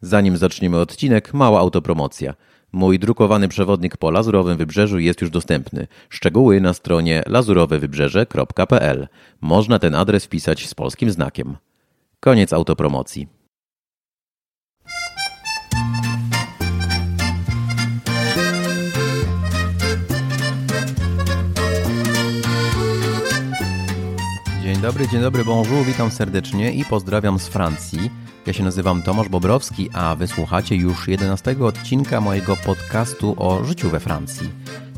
Zanim 0.00 0.36
zaczniemy 0.36 0.78
odcinek, 0.78 1.34
mała 1.34 1.60
autopromocja. 1.60 2.34
Mój 2.72 2.98
drukowany 2.98 3.48
przewodnik 3.48 3.96
po 3.96 4.10
Lazurowym 4.10 4.56
Wybrzeżu 4.56 4.98
jest 4.98 5.20
już 5.20 5.30
dostępny. 5.30 5.86
Szczegóły 6.08 6.60
na 6.60 6.74
stronie 6.74 7.22
lazurowewybrzeże.pl. 7.26 9.08
Można 9.40 9.78
ten 9.78 9.94
adres 9.94 10.24
wpisać 10.24 10.66
z 10.68 10.74
polskim 10.74 11.10
znakiem. 11.10 11.56
Koniec 12.20 12.52
autopromocji. 12.52 13.37
Dzień 24.78 24.82
dobry, 24.86 25.08
dzień 25.08 25.20
dobry, 25.20 25.44
bonjour, 25.44 25.84
witam 25.86 26.10
serdecznie 26.10 26.72
i 26.72 26.84
pozdrawiam 26.84 27.38
z 27.38 27.48
Francji. 27.48 28.10
Ja 28.46 28.52
się 28.52 28.64
nazywam 28.64 29.02
Tomasz 29.02 29.28
Bobrowski, 29.28 29.90
a 29.92 30.16
wysłuchacie 30.16 30.76
już 30.76 31.08
11 31.08 31.56
odcinka 31.60 32.20
mojego 32.20 32.56
podcastu 32.56 33.34
o 33.38 33.64
życiu 33.64 33.90
we 33.90 34.00
Francji. 34.00 34.50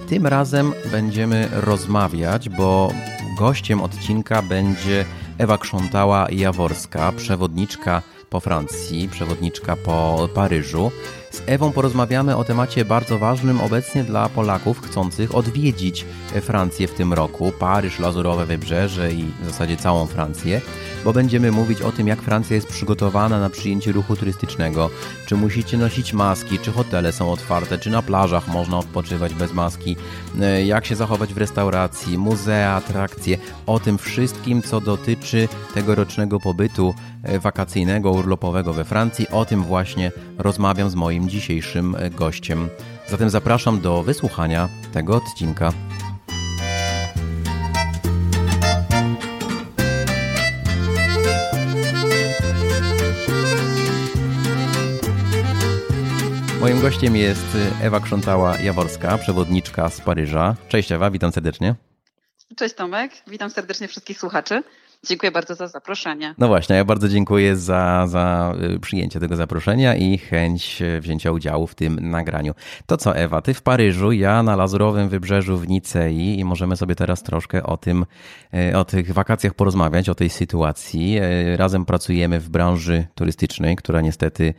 Tym 0.09 0.27
razem 0.27 0.73
będziemy 0.91 1.49
rozmawiać, 1.53 2.49
bo 2.49 2.93
gościem 3.39 3.83
odcinka 3.83 4.43
będzie 4.43 5.05
Ewa 5.39 5.57
Krzątała-Jaworska, 5.57 7.13
przewodniczka 7.13 8.03
po 8.31 8.41
Francji, 8.41 9.09
przewodniczka 9.09 9.77
po 9.77 10.29
Paryżu. 10.35 10.91
Z 11.31 11.43
Ewą 11.47 11.73
porozmawiamy 11.73 12.37
o 12.37 12.45
temacie 12.45 12.85
bardzo 12.85 13.19
ważnym 13.19 13.61
obecnie 13.61 14.05
dla 14.05 14.29
Polaków 14.29 14.81
chcących 14.83 15.35
odwiedzić 15.35 16.07
Francję 16.41 16.89
w 16.89 16.95
tym 16.95 17.13
roku, 17.13 17.53
Paryż, 17.59 17.99
Lazurowe 17.99 18.47
Wybrzeże 18.47 19.13
i 19.13 19.25
w 19.43 19.47
zasadzie 19.47 19.77
całą 19.77 20.07
Francję, 20.07 20.61
bo 21.05 21.13
będziemy 21.13 21.53
mówić 21.53 21.83
o 21.83 21.93
tym, 21.93 22.09
jak 22.09 22.23
Francja 22.23 22.57
jest 22.57 22.69
przygotowana 22.69 23.41
na 23.41 23.51
przyjęcie 23.51 23.93
ruchu 23.93 24.17
turystycznego, 24.17 24.91
czy 25.27 25.37
musicie 25.37 25.79
nosić 25.79 26.13
maski, 26.13 26.59
czy 26.59 26.73
hotele 26.73 27.13
są 27.13 27.33
otwarte, 27.33 27.79
czy 27.79 27.91
na 27.91 28.03
plażach 28.03 28.49
można 28.49 28.79
odpoczywać 28.79 29.35
bez 29.35 29.53
maski, 29.53 29.97
e, 30.41 30.65
jak 30.65 30.87
się 30.87 30.97
zachować 30.97 31.35
w 31.35 31.39
restauracji, 31.39 32.19
muzea, 32.19 32.75
atrakcje, 32.75 33.39
o 33.67 33.81
tym 33.81 33.99
wszystkim, 33.99 34.63
co 34.63 34.81
dotyczy 34.81 35.49
tegorocznego 35.75 36.41
pobytu 36.41 36.95
e, 37.23 37.39
wakacyjnego, 37.39 38.11
urlopowego 38.11 38.73
we 38.73 38.85
Francji. 38.85 39.29
O 39.29 39.45
tym 39.45 39.63
właśnie 39.63 40.13
rozmawiam 40.39 40.91
z 40.91 40.95
moim 40.95 41.20
dzisiejszym 41.29 41.97
e, 41.99 42.11
gościem. 42.11 42.69
Zatem 43.09 43.31
zapraszam 43.31 43.81
do 43.81 44.03
wysłuchania 44.03 44.69
tego 44.93 45.17
odcinka. 45.17 45.73
Moim 56.61 56.81
gościem 56.81 57.17
jest 57.17 57.57
Ewa 57.83 58.01
Krzątała-Jaworska, 58.01 59.19
przewodniczka 59.19 59.91
z 59.91 60.01
Paryża. 60.01 60.57
Cześć 60.69 60.93
Ewa, 60.93 61.11
witam 61.11 61.33
serdecznie. 61.33 61.75
Cześć 62.57 62.75
Tomek, 62.75 63.13
witam 63.27 63.51
serdecznie 63.51 63.89
wszystkich 63.89 64.19
słuchaczy. 64.19 64.63
Dziękuję 65.07 65.33
bardzo 65.33 65.55
za 65.55 65.69
zaproszenie. 65.69 66.35
No 66.39 66.49
właśnie, 66.49 66.77
ja 66.77 66.85
bardzo 66.85 67.09
dziękuję 67.09 67.57
za, 67.57 68.07
za 68.07 68.55
y, 68.77 68.81
przyjęcie 68.81 69.21
tego 69.21 69.37
zaproszenia 69.37 69.97
i 69.97 70.19
chęć 70.19 70.83
wzięcia 71.01 71.33
udziału 71.33 71.67
w 71.67 71.75
tym 71.75 72.11
nagraniu. 72.11 72.55
To 72.87 72.97
co, 72.97 73.17
Ewa, 73.17 73.43
ty 73.43 73.55
w 73.55 73.63
Paryżu, 73.63 74.13
ja 74.13 74.43
na 74.43 74.57
Lazurowym 74.57 75.09
Wybrzeżu 75.09 75.59
w 75.59 75.69
Nicei 75.69 76.39
i 76.39 76.45
możemy 76.45 76.77
sobie 76.77 76.95
teraz 76.95 77.23
troszkę 77.23 77.63
o 77.63 77.77
tym, 77.77 78.07
y, 78.55 78.77
o 78.77 78.85
tych 78.85 79.13
wakacjach 79.13 79.55
porozmawiać, 79.55 80.09
o 80.09 80.15
tej 80.15 80.31
sytuacji. 80.31 81.19
Y, 81.19 81.57
razem 81.57 81.85
pracujemy 81.85 82.41
w 82.41 82.49
branży 82.49 83.07
turystycznej, 83.15 83.77
która 83.77 84.01
niestety 84.01 84.55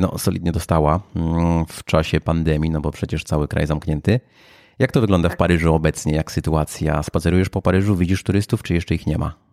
no, 0.00 0.18
solidnie 0.18 0.52
dostała 0.52 1.00
mm, 1.16 1.66
w 1.66 1.84
czasie 1.84 2.20
pandemii, 2.20 2.70
no 2.70 2.80
bo 2.80 2.90
przecież 2.90 3.24
cały 3.24 3.48
kraj 3.48 3.66
zamknięty. 3.66 4.20
Jak 4.78 4.92
to 4.92 5.00
wygląda 5.00 5.28
w 5.28 5.32
tak. 5.32 5.38
Paryżu 5.38 5.74
obecnie? 5.74 6.14
Jak 6.14 6.32
sytuacja? 6.32 7.02
Spacerujesz 7.02 7.48
po 7.48 7.62
Paryżu, 7.62 7.96
widzisz 7.96 8.22
turystów, 8.22 8.62
czy 8.62 8.74
jeszcze 8.74 8.94
ich 8.94 9.06
nie 9.06 9.18
ma? 9.18 9.45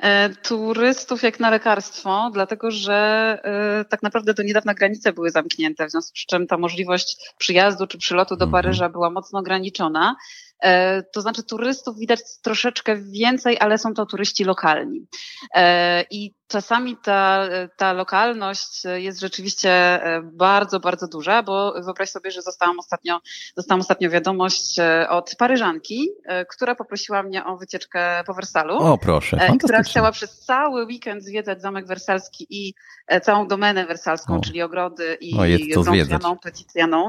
E, 0.00 0.28
turystów 0.28 1.22
jak 1.22 1.40
na 1.40 1.50
lekarstwo, 1.50 2.30
dlatego 2.32 2.70
że 2.70 2.94
e, 3.44 3.84
tak 3.84 4.02
naprawdę 4.02 4.34
do 4.34 4.42
niedawna 4.42 4.74
granice 4.74 5.12
były 5.12 5.30
zamknięte, 5.30 5.86
w 5.86 5.90
związku 5.90 6.16
z 6.16 6.26
czym 6.26 6.46
ta 6.46 6.58
możliwość 6.58 7.16
przyjazdu 7.38 7.86
czy 7.86 7.98
przylotu 7.98 8.36
do 8.36 8.44
mhm. 8.44 8.62
Paryża 8.62 8.88
była 8.88 9.10
mocno 9.10 9.38
ograniczona. 9.38 10.16
E, 10.62 11.02
to 11.02 11.20
znaczy 11.20 11.42
turystów 11.42 11.98
widać 11.98 12.20
troszeczkę 12.42 12.96
więcej, 12.96 13.56
ale 13.60 13.78
są 13.78 13.94
to 13.94 14.06
turyści 14.06 14.44
lokalni. 14.44 15.06
E, 15.54 16.04
I 16.10 16.34
czasami 16.48 16.96
ta, 17.04 17.48
ta 17.76 17.92
lokalność 17.92 18.84
jest 18.84 19.20
rzeczywiście 19.20 19.70
e, 19.70 20.22
bardzo, 20.22 20.80
bardzo 20.80 21.08
duża, 21.08 21.42
bo 21.42 21.74
wyobraź 21.84 22.10
sobie, 22.10 22.30
że 22.30 22.42
zostałam 22.42 22.78
ostatnio, 22.78 23.20
dostałam 23.56 23.80
ostatnio 23.80 24.10
wiadomość 24.10 24.76
od 25.08 25.34
Paryżanki, 25.38 26.08
która 26.48 26.74
poprosiła 26.74 27.22
mnie 27.22 27.44
o 27.44 27.56
wycieczkę 27.56 28.24
po 28.26 28.34
Wersalu. 28.34 28.76
O, 28.76 28.98
proszę. 28.98 29.52
Która 29.58 29.82
chciała 29.82 30.12
przez 30.12 30.40
cały 30.40 30.84
weekend 30.84 31.24
zwiedzać 31.24 31.62
Zamek 31.62 31.86
Wersalski 31.86 32.46
i 32.50 32.74
całą 33.22 33.48
domenę 33.48 33.86
wersalską, 33.86 34.36
o. 34.36 34.40
czyli 34.40 34.62
ogrody 34.62 35.16
i 35.20 35.38
o, 35.38 35.44
jest 35.44 35.74
to 35.74 35.82
zwiedzać. 35.82 36.22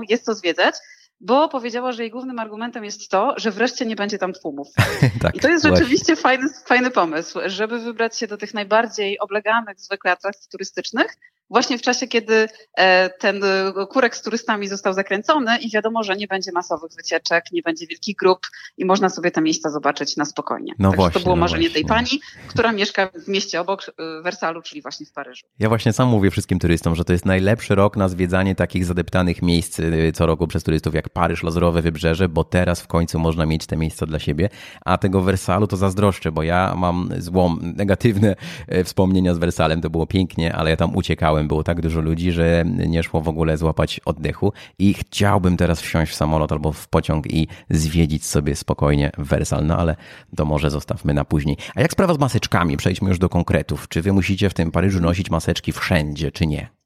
Jest 0.09 0.25
to 0.25 0.33
zwiedzać 0.33 0.75
bo 1.21 1.49
powiedziała, 1.49 1.91
że 1.91 2.03
jej 2.03 2.11
głównym 2.11 2.39
argumentem 2.39 2.85
jest 2.85 3.09
to, 3.09 3.33
że 3.37 3.51
wreszcie 3.51 3.85
nie 3.85 3.95
będzie 3.95 4.17
tam 4.17 4.33
tłumów. 4.33 4.67
tak, 5.21 5.35
I 5.35 5.39
to 5.39 5.49
jest 5.49 5.65
rzeczywiście 5.65 6.15
fajny, 6.15 6.49
fajny 6.65 6.91
pomysł, 6.91 7.39
żeby 7.45 7.79
wybrać 7.79 8.17
się 8.17 8.27
do 8.27 8.37
tych 8.37 8.53
najbardziej 8.53 9.19
obleganych 9.19 9.79
zwykle 9.79 10.11
atrakcji 10.11 10.49
turystycznych, 10.51 11.17
właśnie 11.51 11.77
w 11.77 11.81
czasie, 11.81 12.07
kiedy 12.07 12.47
e, 12.77 13.09
ten 13.09 13.41
kurek 13.89 14.15
z 14.15 14.21
turystami 14.21 14.67
został 14.67 14.93
zakręcony 14.93 15.57
i 15.57 15.71
wiadomo, 15.71 16.03
że 16.03 16.15
nie 16.15 16.27
będzie 16.27 16.51
masowych 16.51 16.91
wycieczek, 16.97 17.43
nie 17.51 17.61
będzie 17.61 17.87
wielkich 17.87 18.15
grup 18.15 18.39
i 18.77 18.85
można 18.85 19.09
sobie 19.09 19.31
te 19.31 19.41
miejsca 19.41 19.69
zobaczyć 19.69 20.17
na 20.17 20.25
spokojnie. 20.25 20.73
No 20.79 20.89
Także 20.89 20.95
właśnie, 20.95 21.19
to 21.19 21.23
było 21.23 21.35
no 21.35 21.39
marzenie 21.39 21.67
właśnie. 21.67 21.73
tej 21.73 21.85
pani, 21.85 22.21
która 22.47 22.71
mieszka 22.71 23.09
w 23.25 23.27
mieście 23.27 23.61
obok 23.61 23.81
e, 23.87 24.21
Wersalu, 24.21 24.61
czyli 24.61 24.81
właśnie 24.81 25.05
w 25.05 25.11
Paryżu. 25.11 25.45
Ja 25.59 25.69
właśnie 25.69 25.93
sam 25.93 26.09
mówię 26.09 26.31
wszystkim 26.31 26.59
turystom, 26.59 26.95
że 26.95 27.05
to 27.05 27.13
jest 27.13 27.25
najlepszy 27.25 27.75
rok 27.75 27.97
na 27.97 28.09
zwiedzanie 28.09 28.55
takich 28.55 28.85
zadeptanych 28.85 29.41
miejsc 29.41 29.79
e, 29.79 30.11
co 30.11 30.25
roku 30.25 30.47
przez 30.47 30.63
turystów 30.63 30.93
jak 30.93 31.09
Paryż, 31.09 31.43
Lazurowe 31.43 31.81
Wybrzeże, 31.81 32.29
bo 32.29 32.43
teraz 32.43 32.81
w 32.81 32.87
końcu 32.87 33.19
można 33.19 33.45
mieć 33.45 33.65
te 33.65 33.77
miejsca 33.77 34.05
dla 34.05 34.19
siebie, 34.19 34.49
a 34.85 34.97
tego 34.97 35.21
Wersalu 35.21 35.67
to 35.67 35.77
zazdroszczę, 35.77 36.31
bo 36.31 36.43
ja 36.43 36.73
mam 36.77 37.09
złą, 37.17 37.57
negatywne 37.61 38.35
wspomnienia 38.83 39.33
z 39.33 39.37
Wersalem, 39.37 39.81
to 39.81 39.89
było 39.89 40.07
pięknie, 40.07 40.55
ale 40.55 40.69
ja 40.69 40.77
tam 40.77 40.95
uciekałem 40.95 41.40
było 41.47 41.63
tak 41.63 41.81
dużo 41.81 42.01
ludzi, 42.01 42.31
że 42.31 42.63
nie 42.65 43.03
szło 43.03 43.21
w 43.21 43.29
ogóle 43.29 43.57
złapać 43.57 43.99
oddechu 44.05 44.53
i 44.79 44.93
chciałbym 44.93 45.57
teraz 45.57 45.81
wsiąść 45.81 46.11
w 46.11 46.15
samolot 46.15 46.51
albo 46.51 46.71
w 46.71 46.87
pociąg 46.87 47.33
i 47.33 47.47
zwiedzić 47.69 48.25
sobie 48.25 48.55
spokojnie 48.55 49.11
Wersal, 49.17 49.65
no 49.65 49.77
ale 49.77 49.95
to 50.35 50.45
może 50.45 50.69
zostawmy 50.69 51.13
na 51.13 51.25
później. 51.25 51.57
A 51.75 51.81
jak 51.81 51.91
sprawa 51.91 52.13
z 52.13 52.19
maseczkami? 52.19 52.77
Przejdźmy 52.77 53.09
już 53.09 53.19
do 53.19 53.29
konkretów. 53.29 53.87
Czy 53.87 54.01
wy 54.01 54.13
musicie 54.13 54.49
w 54.49 54.53
tym 54.53 54.71
Paryżu 54.71 55.01
nosić 55.01 55.29
maseczki 55.29 55.71
wszędzie, 55.71 56.31
czy 56.31 56.47
nie? 56.47 56.80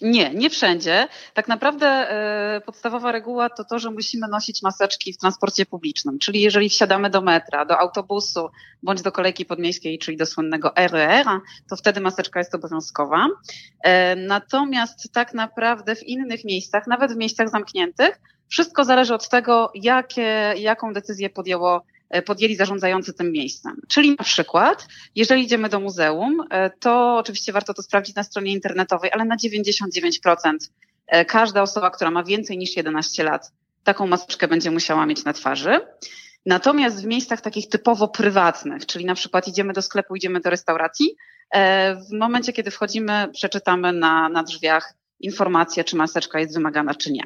Nie, 0.00 0.34
nie 0.34 0.50
wszędzie. 0.50 1.08
Tak 1.34 1.48
naprawdę 1.48 1.86
e, 1.86 2.60
podstawowa 2.60 3.12
reguła 3.12 3.50
to 3.50 3.64
to, 3.64 3.78
że 3.78 3.90
musimy 3.90 4.28
nosić 4.28 4.62
maseczki 4.62 5.12
w 5.12 5.16
transporcie 5.16 5.66
publicznym, 5.66 6.18
czyli 6.18 6.40
jeżeli 6.40 6.68
wsiadamy 6.68 7.10
do 7.10 7.20
metra, 7.20 7.64
do 7.64 7.78
autobusu 7.78 8.48
bądź 8.82 9.02
do 9.02 9.12
kolejki 9.12 9.44
podmiejskiej, 9.44 9.98
czyli 9.98 10.16
do 10.16 10.26
słynnego 10.26 10.72
RER, 10.76 11.26
to 11.70 11.76
wtedy 11.76 12.00
maseczka 12.00 12.40
jest 12.40 12.54
obowiązkowa. 12.54 13.26
E, 13.84 14.16
natomiast 14.16 15.12
tak 15.12 15.34
naprawdę 15.34 15.96
w 15.96 16.02
innych 16.02 16.44
miejscach, 16.44 16.86
nawet 16.86 17.12
w 17.12 17.16
miejscach 17.16 17.48
zamkniętych, 17.48 18.20
wszystko 18.48 18.84
zależy 18.84 19.14
od 19.14 19.28
tego, 19.28 19.70
jakie, 19.74 20.54
jaką 20.56 20.92
decyzję 20.92 21.30
podjęło 21.30 21.84
podjęli 22.22 22.56
zarządzający 22.56 23.12
tym 23.12 23.32
miejscem. 23.32 23.80
Czyli 23.88 24.10
na 24.18 24.24
przykład, 24.24 24.88
jeżeli 25.14 25.42
idziemy 25.42 25.68
do 25.68 25.80
muzeum, 25.80 26.40
e, 26.50 26.70
to 26.70 27.16
oczywiście 27.16 27.52
warto 27.52 27.74
to 27.74 27.82
sprawdzić 27.82 28.16
na 28.16 28.22
stronie 28.22 28.52
internetowej, 28.52 29.10
ale 29.12 29.24
na 29.24 29.36
99% 29.36 30.70
e, 31.06 31.24
każda 31.24 31.62
osoba, 31.62 31.90
która 31.90 32.10
ma 32.10 32.24
więcej 32.24 32.58
niż 32.58 32.76
11 32.76 33.24
lat, 33.24 33.52
taką 33.84 34.06
maseczkę 34.06 34.48
będzie 34.48 34.70
musiała 34.70 35.06
mieć 35.06 35.24
na 35.24 35.32
twarzy. 35.32 35.80
Natomiast 36.46 37.02
w 37.02 37.06
miejscach 37.06 37.40
takich 37.40 37.68
typowo 37.68 38.08
prywatnych, 38.08 38.86
czyli 38.86 39.04
na 39.04 39.14
przykład 39.14 39.48
idziemy 39.48 39.72
do 39.72 39.82
sklepu, 39.82 40.16
idziemy 40.16 40.40
do 40.40 40.50
restauracji, 40.50 41.16
w 42.08 42.18
momencie, 42.18 42.52
kiedy 42.52 42.70
wchodzimy, 42.70 43.28
przeczytamy 43.32 43.92
na, 43.92 44.28
na 44.28 44.42
drzwiach 44.42 44.94
informację, 45.20 45.84
czy 45.84 45.96
maseczka 45.96 46.40
jest 46.40 46.54
wymagana, 46.54 46.94
czy 46.94 47.12
nie. 47.12 47.22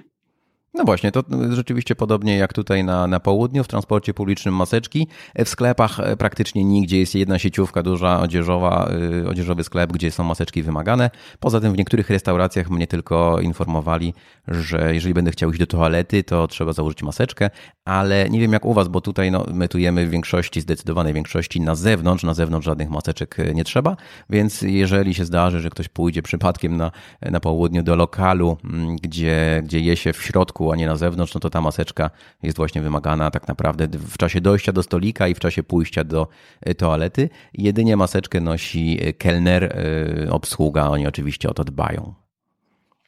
No 0.75 0.85
właśnie, 0.85 1.12
to 1.12 1.23
rzeczywiście 1.50 1.94
podobnie 1.94 2.37
jak 2.37 2.53
tutaj 2.53 2.85
na, 2.85 3.06
na 3.06 3.20
południu, 3.20 3.65
w 3.65 3.69
transporcie 3.69 4.15
publicznym 4.15 4.55
maseczki. 4.55 5.09
W 5.44 5.49
sklepach 5.49 6.00
e, 6.00 6.17
praktycznie 6.17 6.65
nigdzie 6.65 6.99
jest 6.99 7.15
jedna 7.15 7.38
sieciówka 7.38 7.82
duża 7.82 8.20
odzieżowa, 8.20 8.91
e, 9.23 9.29
odzieżowy 9.29 9.65
sklep, 9.65 9.93
gdzie 9.93 10.11
są 10.11 10.25
maseczki 10.25 10.62
wymagane. 10.62 11.11
Poza 11.41 11.61
tym 11.61 11.73
w 11.73 11.76
niektórych 11.79 12.11
restauracjach 12.11 12.70
mnie 12.70 12.87
tylko 12.87 13.41
informowali, 13.41 14.15
że 14.49 14.94
jeżeli 14.94 15.15
będę 15.15 15.31
chciał 15.31 15.50
iść 15.50 15.59
do 15.59 15.67
toalety, 15.67 16.25
to 16.25 16.49
trzeba 16.49 16.73
założyć 16.73 17.03
maseczkę, 17.03 17.50
ale 17.85 18.29
nie 18.31 18.41
wiem 18.41 18.53
jak 18.53 18.65
u 18.65 18.75
Was, 18.75 18.88
bo 18.88 19.00
tutaj 19.00 19.31
no, 19.31 19.47
metujemy 19.55 20.06
w 20.06 20.11
większości, 20.11 20.61
zdecydowanej 20.61 21.15
większości 21.15 21.61
na 21.61 21.75
zewnątrz, 21.75 22.25
na 22.25 22.35
zewnątrz 22.35 22.67
żadnych 22.67 22.91
maseczek 22.91 23.41
e, 23.41 23.55
nie 23.55 23.65
trzeba, 23.65 23.97
więc 24.31 24.62
jeżeli 24.62 25.15
się 25.15 25.25
zdarzy, 25.25 25.61
że 25.61 25.70
ktoś 25.70 25.88
pójdzie 25.88 26.23
przypadkiem 26.23 26.76
na, 26.76 26.91
na 27.23 27.41
południu 27.41 27.82
do 27.82 27.97
lokalu, 27.97 28.56
gdzie, 29.03 29.62
gdzie 29.65 29.81
je 29.81 29.97
się 29.97 30.12
w 30.12 30.23
środku, 30.23 30.57
a 30.72 30.76
nie 30.76 30.87
na 30.87 30.96
zewnątrz, 30.96 31.34
no 31.34 31.40
to 31.40 31.50
ta 31.50 31.60
maseczka 31.60 32.10
jest 32.43 32.56
właśnie 32.56 32.82
wymagana 32.82 33.31
tak 33.31 33.49
naprawdę 33.49 33.88
w 33.99 34.19
czasie 34.19 34.40
dojścia 34.40 34.72
do 34.72 34.82
stolika 34.82 35.28
i 35.28 35.34
w 35.34 35.40
czasie 35.40 35.62
pójścia 35.62 36.05
do 36.05 36.28
e, 36.60 36.75
toalety. 36.75 37.31
Jedynie 37.55 37.96
maseczkę 37.96 38.40
nosi 38.40 38.99
e, 39.02 39.12
kelner, 39.12 39.64
e, 39.64 40.31
obsługa, 40.31 40.88
oni 40.88 41.06
oczywiście 41.06 41.49
o 41.49 41.55
to 41.55 41.64
dbają. 41.64 42.14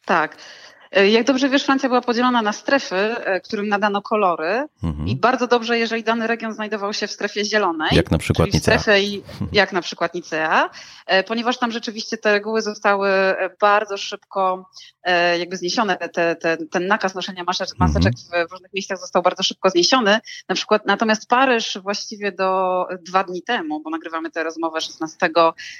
Tak. 0.04 0.36
Jak 1.10 1.26
dobrze 1.26 1.48
wiesz, 1.48 1.64
Francja 1.64 1.88
była 1.88 2.00
podzielona 2.00 2.42
na 2.42 2.52
strefy, 2.52 3.16
którym 3.44 3.68
nadano 3.68 4.02
kolory 4.02 4.66
mhm. 4.82 5.08
i 5.08 5.16
bardzo 5.16 5.46
dobrze, 5.46 5.78
jeżeli 5.78 6.04
dany 6.04 6.26
region 6.26 6.54
znajdował 6.54 6.92
się 6.92 7.06
w 7.06 7.10
strefie 7.10 7.44
zielonej. 7.44 7.88
Jak 7.92 8.10
na 8.10 8.18
przykład 8.18 8.54
Nicea. 8.54 8.98
I, 8.98 9.22
jak 9.52 9.72
na 9.72 9.82
przykład 9.82 10.14
Nicea, 10.14 10.70
ponieważ 11.26 11.58
tam 11.58 11.72
rzeczywiście 11.72 12.16
te 12.16 12.32
reguły 12.32 12.62
zostały 12.62 13.10
bardzo 13.60 13.96
szybko 13.96 14.70
jakby 15.38 15.56
zniesione. 15.56 15.96
Te, 15.96 16.36
te, 16.36 16.56
ten 16.70 16.86
nakaz 16.86 17.14
noszenia 17.14 17.44
maseczek 17.44 17.78
mhm. 17.80 18.48
w 18.48 18.52
różnych 18.52 18.72
miejscach 18.72 18.98
został 18.98 19.22
bardzo 19.22 19.42
szybko 19.42 19.70
zniesiony. 19.70 20.20
Na 20.48 20.54
przykład 20.54 20.86
natomiast 20.86 21.28
Paryż 21.28 21.78
właściwie 21.82 22.32
do 22.32 22.86
dwa 23.06 23.24
dni 23.24 23.42
temu, 23.42 23.80
bo 23.80 23.90
nagrywamy 23.90 24.30
tę 24.30 24.44
rozmowę 24.44 24.80
16 24.80 25.30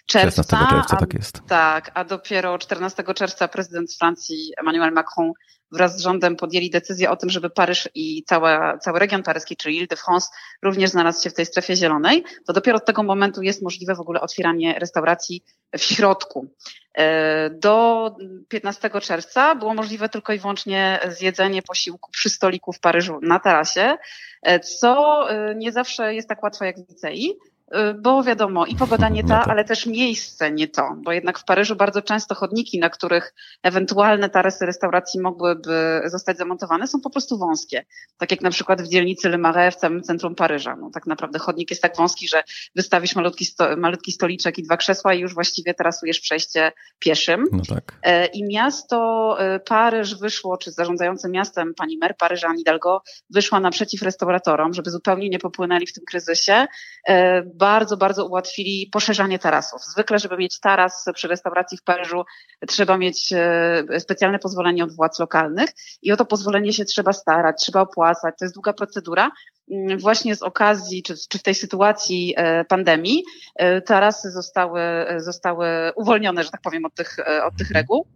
czerwca. 0.06 0.42
16 0.42 0.66
czerwca, 0.70 0.96
tak 0.96 1.14
jest. 1.14 1.40
tak, 1.48 1.90
a 1.94 2.04
dopiero 2.04 2.58
14 2.58 3.04
czerwca 3.14 3.48
prezydent 3.48 3.94
Francji 3.94 4.52
Emmanuel 4.56 4.92
Macron 4.92 5.32
wraz 5.72 5.96
z 5.96 6.00
rządem 6.00 6.36
podjęli 6.36 6.70
decyzję 6.70 7.10
o 7.10 7.16
tym, 7.16 7.30
żeby 7.30 7.50
Paryż 7.50 7.88
i 7.94 8.24
cała, 8.24 8.78
cały 8.78 8.98
region 8.98 9.22
paryski, 9.22 9.56
czyli 9.56 9.76
Ile-de-France, 9.76 10.28
również 10.62 10.90
znalazł 10.90 11.22
się 11.22 11.30
w 11.30 11.34
tej 11.34 11.46
strefie 11.46 11.76
zielonej, 11.76 12.24
to 12.46 12.52
dopiero 12.52 12.76
od 12.76 12.84
tego 12.84 13.02
momentu 13.02 13.42
jest 13.42 13.62
możliwe 13.62 13.94
w 13.94 14.00
ogóle 14.00 14.20
otwieranie 14.20 14.78
restauracji 14.78 15.44
w 15.78 15.82
środku. 15.82 16.48
E, 16.94 17.50
do 17.50 18.16
15 18.48 18.90
czerwca 19.00 19.54
było 19.54 19.74
możliwe 19.74 20.08
tylko 20.08 20.32
i 20.32 20.38
wyłącznie 20.38 21.00
zjedzenie 21.08 21.62
posiłku 21.62 22.10
przy 22.10 22.30
stoliku 22.30 22.72
w 22.72 22.80
Paryżu 22.80 23.18
na 23.22 23.38
tarasie, 23.38 23.96
e, 24.42 24.60
co 24.60 25.24
e, 25.30 25.54
nie 25.54 25.72
zawsze 25.72 26.14
jest 26.14 26.28
tak 26.28 26.42
łatwe 26.42 26.66
jak 26.66 26.76
w 26.76 26.88
Nicei. 26.88 27.38
Y, 27.76 27.94
bo 27.94 28.22
wiadomo, 28.22 28.66
i 28.66 28.76
pogoda 28.76 29.08
nie 29.08 29.24
ta, 29.24 29.44
ale 29.44 29.64
też 29.64 29.86
miejsce 29.86 30.52
nie 30.52 30.68
to, 30.68 30.96
bo 30.96 31.12
jednak 31.12 31.38
w 31.38 31.44
Paryżu 31.44 31.76
bardzo 31.76 32.02
często 32.02 32.34
chodniki, 32.34 32.78
na 32.78 32.90
których 32.90 33.34
ewentualne 33.62 34.30
taresy 34.30 34.66
restauracji 34.66 35.20
mogłyby 35.20 36.02
zostać 36.04 36.38
zamontowane, 36.38 36.86
są 36.86 37.00
po 37.00 37.10
prostu 37.10 37.38
wąskie. 37.38 37.84
Tak 38.18 38.30
jak 38.30 38.40
na 38.40 38.50
przykład 38.50 38.82
w 38.82 38.88
dzielnicy 38.88 39.28
Le 39.28 39.38
Marais 39.38 39.74
w 39.74 39.78
całym 39.78 40.02
centrum 40.02 40.34
Paryża. 40.34 40.76
No, 40.76 40.90
tak 40.94 41.06
naprawdę 41.06 41.38
chodnik 41.38 41.70
jest 41.70 41.82
tak 41.82 41.96
wąski, 41.96 42.28
że 42.28 42.42
wystawisz 42.76 43.16
malutki, 43.16 43.44
sto, 43.44 43.76
malutki 43.76 44.12
stoliczek 44.12 44.58
i 44.58 44.62
dwa 44.62 44.76
krzesła 44.76 45.14
i 45.14 45.20
już 45.20 45.34
właściwie 45.34 45.74
tarasujesz 45.74 46.20
przejście 46.20 46.72
pieszym. 46.98 47.44
No 47.52 47.62
tak. 47.68 47.98
E, 48.02 48.26
I 48.26 48.44
miasto 48.44 49.36
e, 49.40 49.60
Paryż 49.60 50.14
wyszło, 50.14 50.56
czy 50.56 50.72
zarządzające 50.72 51.28
miastem 51.28 51.74
pani 51.74 51.98
mer 51.98 52.16
Paryża 52.16 52.48
Anne 52.48 52.58
Hidalgo 52.58 53.02
wyszła 53.30 53.60
naprzeciw 53.60 54.02
restauratorom, 54.02 54.74
żeby 54.74 54.90
zupełnie 54.90 55.28
nie 55.28 55.38
popłynęli 55.38 55.86
w 55.86 55.92
tym 55.92 56.04
kryzysie 56.04 56.66
e, 57.08 57.42
bardzo, 57.60 57.96
bardzo 57.96 58.26
ułatwili 58.26 58.88
poszerzanie 58.92 59.38
tarasów. 59.38 59.84
Zwykle, 59.84 60.18
żeby 60.18 60.36
mieć 60.36 60.60
taras 60.60 61.04
przy 61.14 61.28
restauracji 61.28 61.78
w 61.78 61.82
Paryżu, 61.82 62.24
trzeba 62.68 62.98
mieć 62.98 63.32
e, 63.32 64.00
specjalne 64.00 64.38
pozwolenie 64.38 64.84
od 64.84 64.96
władz 64.96 65.18
lokalnych 65.18 65.70
i 66.02 66.12
o 66.12 66.16
to 66.16 66.24
pozwolenie 66.24 66.72
się 66.72 66.84
trzeba 66.84 67.12
starać, 67.12 67.56
trzeba 67.60 67.80
opłacać. 67.80 68.34
To 68.38 68.44
jest 68.44 68.54
długa 68.54 68.72
procedura. 68.72 69.30
Mm, 69.70 69.98
właśnie 69.98 70.36
z 70.36 70.42
okazji, 70.42 71.02
czy, 71.02 71.14
czy 71.28 71.38
w 71.38 71.42
tej 71.42 71.54
sytuacji 71.54 72.34
e, 72.36 72.64
pandemii, 72.64 73.24
e, 73.56 73.82
tarasy 73.82 74.30
zostały, 74.30 74.80
zostały 75.16 75.66
uwolnione, 75.96 76.44
że 76.44 76.50
tak 76.50 76.60
powiem, 76.60 76.84
od 76.84 76.94
tych, 76.94 77.16
od 77.44 77.56
tych 77.56 77.70
reguł 77.70 78.06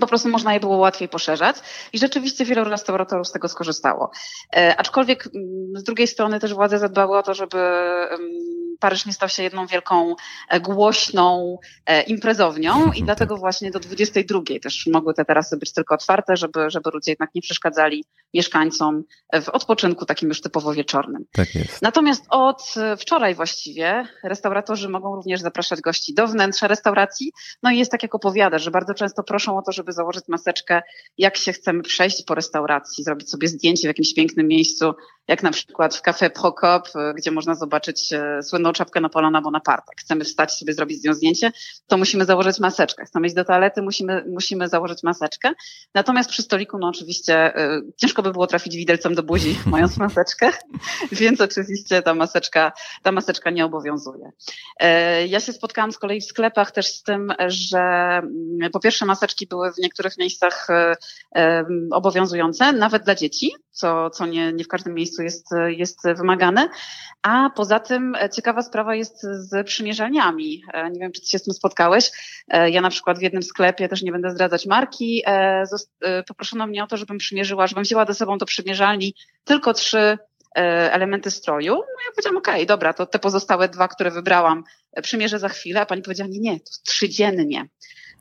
po 0.00 0.06
prostu 0.06 0.28
można 0.28 0.54
je 0.54 0.60
było 0.60 0.76
łatwiej 0.76 1.08
poszerzać 1.08 1.56
i 1.92 1.98
rzeczywiście 1.98 2.44
wielu 2.44 2.64
restauratorów 2.64 3.28
z 3.28 3.32
tego 3.32 3.48
skorzystało. 3.48 4.10
E, 4.56 4.76
aczkolwiek 4.76 5.26
m, 5.26 5.32
mm, 5.34 5.80
z 5.80 5.84
drugiej 5.84 6.06
strony 6.06 6.40
też 6.40 6.54
władze 6.54 6.78
zadbały 6.78 7.18
o 7.18 7.22
to, 7.22 7.34
żeby 7.34 7.58
m, 7.58 8.20
Paryż 8.84 9.06
nie 9.06 9.12
stał 9.12 9.28
się 9.28 9.42
jedną 9.42 9.66
wielką, 9.66 10.14
e, 10.48 10.60
głośną 10.60 11.58
e, 11.86 12.02
imprezownią 12.02 12.92
i 12.92 13.02
dlatego 13.02 13.36
właśnie 13.36 13.70
do 13.70 13.80
22 13.80 14.40
też 14.62 14.86
mogły 14.92 15.14
te 15.14 15.24
terasy 15.24 15.56
być 15.56 15.72
tylko 15.72 15.94
otwarte, 15.94 16.36
żeby, 16.36 16.70
żeby 16.70 16.90
ludzie 16.92 17.12
jednak 17.12 17.30
nie 17.34 17.42
przeszkadzali 17.42 18.04
mieszkańcom 18.34 19.02
w 19.42 19.48
odpoczynku 19.48 20.06
takim 20.06 20.28
już 20.28 20.40
typowo 20.40 20.74
wieczornym. 20.74 21.24
Tak 21.32 21.54
jest. 21.54 21.82
Natomiast 21.82 22.24
od 22.28 22.74
wczoraj 22.98 23.34
właściwie 23.34 24.06
restauratorzy 24.24 24.88
mogą 24.88 25.14
również 25.14 25.40
zapraszać 25.40 25.80
gości 25.80 26.14
do 26.14 26.26
wnętrza 26.26 26.68
restauracji. 26.68 27.32
No 27.62 27.70
i 27.70 27.78
jest 27.78 27.90
tak 27.90 28.02
jak 28.02 28.14
opowiada, 28.14 28.58
że 28.58 28.70
bardzo 28.70 28.94
często 28.94 29.22
proszą 29.22 29.58
o 29.58 29.62
to, 29.62 29.72
żeby 29.72 29.92
założyć 29.92 30.24
maseczkę, 30.28 30.82
jak 31.18 31.36
się 31.36 31.52
chcemy 31.52 31.82
przejść 31.82 32.24
po 32.24 32.34
restauracji, 32.34 33.04
zrobić 33.04 33.30
sobie 33.30 33.48
zdjęcie 33.48 33.82
w 33.82 33.90
jakimś 33.90 34.14
pięknym 34.14 34.48
miejscu, 34.48 34.94
jak 35.28 35.42
na 35.42 35.50
przykład 35.50 35.96
w 35.96 36.02
Café 36.02 36.30
Procop, 36.30 36.88
gdzie 37.16 37.30
można 37.30 37.54
zobaczyć 37.54 38.12
e, 38.12 38.42
słynną 38.42 38.72
czapkę 38.74 39.00
Napoleona 39.00 39.40
Bonaparte. 39.40 39.92
Chcemy 39.96 40.24
wstać 40.24 40.52
sobie 40.52 40.74
zrobić 40.74 41.00
z 41.00 41.04
nią 41.04 41.14
zdjęcie, 41.14 41.52
to 41.86 41.96
musimy 41.96 42.24
założyć 42.24 42.60
maseczkę. 42.60 43.04
Chcemy 43.04 43.26
iść 43.26 43.36
do 43.36 43.44
toalety, 43.44 43.82
musimy, 43.82 44.24
musimy 44.28 44.68
założyć 44.68 45.02
maseczkę. 45.02 45.52
Natomiast 45.94 46.30
przy 46.30 46.42
stoliku, 46.42 46.78
no 46.78 46.88
oczywiście 46.88 47.58
y, 47.58 47.92
ciężko 47.96 48.22
by 48.22 48.32
było 48.32 48.46
trafić 48.46 48.76
widelcem 48.76 49.14
do 49.14 49.22
buzi, 49.22 49.58
mając 49.66 49.96
maseczkę, 49.96 50.50
więc 51.12 51.40
oczywiście 51.40 52.02
ta 52.02 52.14
maseczka, 52.14 52.72
ta 53.02 53.12
maseczka 53.12 53.50
nie 53.50 53.64
obowiązuje. 53.64 54.32
Y, 54.82 54.86
ja 55.26 55.40
się 55.40 55.52
spotkałam 55.52 55.92
z 55.92 55.98
kolei 55.98 56.20
w 56.20 56.24
sklepach 56.24 56.70
też 56.70 56.86
z 56.86 57.02
tym, 57.02 57.32
że 57.46 58.22
y, 58.66 58.70
po 58.70 58.80
pierwsze 58.80 59.06
maseczki 59.06 59.46
były 59.46 59.72
w 59.72 59.78
niektórych 59.78 60.18
miejscach 60.18 60.68
obowiązujące, 61.90 62.72
nawet 62.72 63.04
dla 63.04 63.14
dzieci, 63.14 63.52
co, 63.74 64.10
co 64.10 64.26
nie, 64.26 64.52
nie 64.52 64.64
w 64.64 64.68
każdym 64.68 64.94
miejscu 64.94 65.22
jest, 65.22 65.46
jest 65.68 65.98
wymagane. 66.16 66.68
A 67.22 67.50
poza 67.50 67.80
tym 67.80 68.16
ciekawa 68.32 68.62
sprawa 68.62 68.94
jest 68.94 69.22
z 69.22 69.66
przymierzalniami. 69.66 70.62
E, 70.72 70.90
nie 70.90 71.00
wiem, 71.00 71.12
czy 71.12 71.20
ty 71.20 71.26
się 71.26 71.38
z 71.38 71.42
tym 71.42 71.54
spotkałeś. 71.54 72.10
E, 72.48 72.70
ja 72.70 72.80
na 72.80 72.90
przykład 72.90 73.18
w 73.18 73.22
jednym 73.22 73.42
sklepie, 73.42 73.88
też 73.88 74.02
nie 74.02 74.12
będę 74.12 74.30
zdradzać 74.30 74.66
marki, 74.66 75.22
e, 75.26 75.64
poproszono 76.28 76.66
mnie 76.66 76.84
o 76.84 76.86
to, 76.86 76.96
żebym 76.96 77.18
przymierzyła, 77.18 77.66
żebym 77.66 77.84
wzięła 77.84 78.06
ze 78.06 78.14
sobą 78.14 78.38
do 78.38 78.46
przymierzalni 78.46 79.14
tylko 79.44 79.74
trzy 79.74 80.18
elementy 80.90 81.30
stroju. 81.30 81.72
No 81.72 81.80
ja 81.80 82.12
powiedziałam, 82.12 82.36
okej, 82.36 82.54
okay, 82.54 82.66
dobra, 82.66 82.92
to 82.92 83.06
te 83.06 83.18
pozostałe 83.18 83.68
dwa, 83.68 83.88
które 83.88 84.10
wybrałam, 84.10 84.64
przymierzę 85.02 85.38
za 85.38 85.48
chwilę, 85.48 85.80
a 85.80 85.86
pani 85.86 86.02
powiedziała, 86.02 86.30
nie, 86.30 86.40
nie, 86.40 86.60
to 86.60 86.70
trzydziennie 86.84 87.68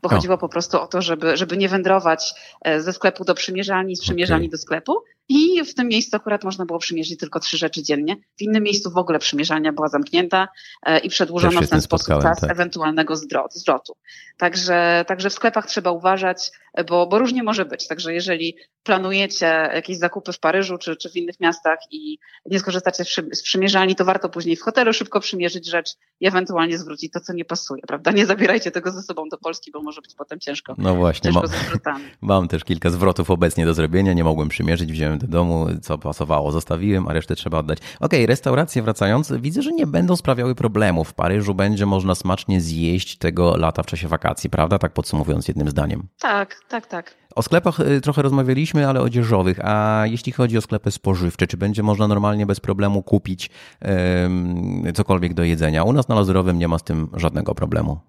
bo 0.02 0.10
chodziło 0.10 0.38
po 0.38 0.50
prostu 0.50 0.82
o 0.82 0.88
to, 0.88 1.02
żeby, 1.02 1.38
żeby 1.38 1.58
nie 1.58 1.70
wędrować 1.70 2.34
ze 2.80 2.94
sklepu 2.94 3.26
do 3.26 3.36
przymierzalni, 3.36 3.96
z 3.96 4.02
przymierzalni 4.02 4.46
okay. 4.46 4.52
do 4.52 4.58
sklepu, 4.58 4.94
i 5.30 5.64
w 5.66 5.74
tym 5.74 5.88
miejscu 5.88 6.16
akurat 6.16 6.44
można 6.44 6.66
było 6.66 6.80
przymierzyć 6.80 7.20
tylko 7.20 7.40
trzy 7.40 7.58
rzeczy 7.58 7.84
dziennie. 7.84 8.16
W 8.38 8.42
innym 8.42 8.64
miejscu 8.64 8.92
w 8.92 8.98
ogóle 8.98 9.20
przymierzalnia 9.20 9.74
była 9.74 9.88
zamknięta 9.88 10.48
e, 10.86 11.00
i 11.00 11.10
przedłużono 11.10 11.62
w 11.62 11.70
ten 11.70 11.82
sposób 11.82 12.22
czas 12.22 12.42
tak. 12.42 12.52
ewentualnego 12.52 13.16
zwrotu. 13.52 13.96
Także, 14.38 15.06
także 15.08 15.30
w 15.30 15.34
sklepach 15.34 15.68
trzeba 15.68 15.92
uważać, 15.92 16.52
bo, 16.90 17.08
bo 17.08 17.20
różnie 17.20 17.44
może 17.44 17.66
być. 17.66 17.88
Także 17.88 18.14
jeżeli 18.14 18.56
planujecie 18.84 19.46
jakieś 19.74 19.98
zakupy 19.98 20.34
w 20.34 20.40
Paryżu 20.40 20.78
czy, 20.78 20.96
czy 20.96 21.10
w 21.10 21.16
innych 21.16 21.40
miastach 21.40 21.80
i 21.92 22.20
nie 22.46 22.60
skorzystacie 22.60 23.04
z 23.32 23.44
przymierzalni, 23.44 23.96
to 23.96 24.06
warto 24.06 24.30
później 24.30 24.56
w 24.56 24.62
hotelu 24.62 24.94
szybko 24.94 25.20
przymierzyć 25.20 25.70
rzecz 25.70 25.90
i 26.20 26.28
ewentualnie 26.28 26.78
zwrócić 26.78 27.12
to, 27.12 27.20
co 27.20 27.34
nie 27.34 27.46
pasuje, 27.46 27.82
prawda? 27.88 28.12
Nie 28.12 28.26
zabierajcie 28.26 28.72
tego 28.72 28.92
ze 28.92 29.02
sobą 29.02 29.30
do 29.30 29.38
Polski, 29.38 29.72
bo 29.72 29.82
może 29.82 30.02
być 30.02 30.16
potem 30.16 30.40
ciężko. 30.40 30.76
No 30.78 30.96
właśnie, 30.96 31.34
ciężko 31.34 31.48
mam, 31.86 32.02
mam 32.22 32.48
też 32.48 32.64
kilka 32.64 32.90
zwrotów 32.90 33.30
obecnie 33.30 33.66
do 33.66 33.74
zrobienia, 33.74 34.14
nie 34.14 34.24
mogłem 34.24 34.50
przymierzyć, 34.50 34.92
wziąłem 34.92 35.13
wziąłem 35.14 35.20
do 35.20 35.38
domu, 35.38 35.68
co 35.82 35.98
pasowało, 35.98 36.52
zostawiłem, 36.52 37.08
a 37.08 37.14
resztę 37.14 37.36
trzeba 37.36 37.60
oddać. 37.60 37.80
Okej, 37.80 38.20
okay, 38.20 38.26
restauracje 38.26 38.82
wracając, 38.82 39.32
widzę, 39.32 39.62
że 39.62 39.72
nie 39.72 39.88
będą 39.88 40.16
sprawiały 40.16 40.56
problemów. 40.56 41.10
W 41.10 41.14
Paryżu 41.14 41.54
będzie 41.54 41.86
można 41.86 42.16
smacznie 42.16 42.62
zjeść 42.62 43.18
tego 43.18 43.58
lata 43.58 43.84
w 43.84 43.86
czasie 43.86 44.08
wakacji, 44.08 44.50
prawda? 44.50 44.80
Tak 44.80 44.94
podsumowując 44.94 45.48
jednym 45.48 45.70
zdaniem. 45.70 46.08
Tak, 46.20 46.60
tak, 46.70 46.88
tak. 46.88 47.16
O 47.36 47.42
sklepach 47.42 47.80
y, 47.80 48.02
trochę 48.02 48.22
rozmawialiśmy, 48.22 48.88
ale 48.88 49.02
odzieżowych. 49.02 49.60
A 49.64 50.04
jeśli 50.06 50.32
chodzi 50.32 50.58
o 50.58 50.62
sklepy 50.62 50.92
spożywcze, 50.92 51.48
czy 51.48 51.58
będzie 51.58 51.84
można 51.84 52.08
normalnie 52.08 52.46
bez 52.46 52.60
problemu 52.60 53.04
kupić 53.04 53.50
um, 53.82 54.84
cokolwiek 54.94 55.34
do 55.34 55.44
jedzenia? 55.44 55.84
U 55.84 55.94
nas 55.94 56.08
na 56.08 56.16
Lazurowym 56.16 56.60
nie 56.60 56.68
ma 56.68 56.80
z 56.80 56.84
tym 56.84 57.10
żadnego 57.14 57.56
problemu. 57.56 58.00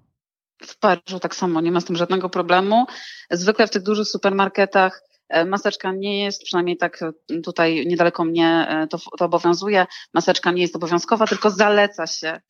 W 0.63 0.79
Paryżu 0.79 1.21
tak 1.21 1.35
samo, 1.35 1.61
nie 1.61 1.73
ma 1.73 1.81
z 1.81 1.85
tym 1.85 1.97
żadnego 1.97 2.29
problemu. 2.29 2.87
Zwykle 3.31 3.67
w 3.67 3.71
tych 3.71 3.83
dużych 3.83 4.07
supermarketach 4.07 5.03
Maseczka 5.47 5.93
nie 5.93 6.25
jest, 6.25 6.43
przynajmniej 6.43 6.77
tak 6.77 7.01
tutaj 7.45 7.87
niedaleko 7.87 8.25
mnie 8.25 8.69
to, 8.91 8.99
to 9.19 9.25
obowiązuje, 9.25 9.87
maseczka 10.15 10.53
nie 10.53 10.63
jest 10.63 10.77
obowiązkowa, 10.77 11.27
tylko 11.27 11.51
zaleca 11.51 12.07
się 12.07 12.41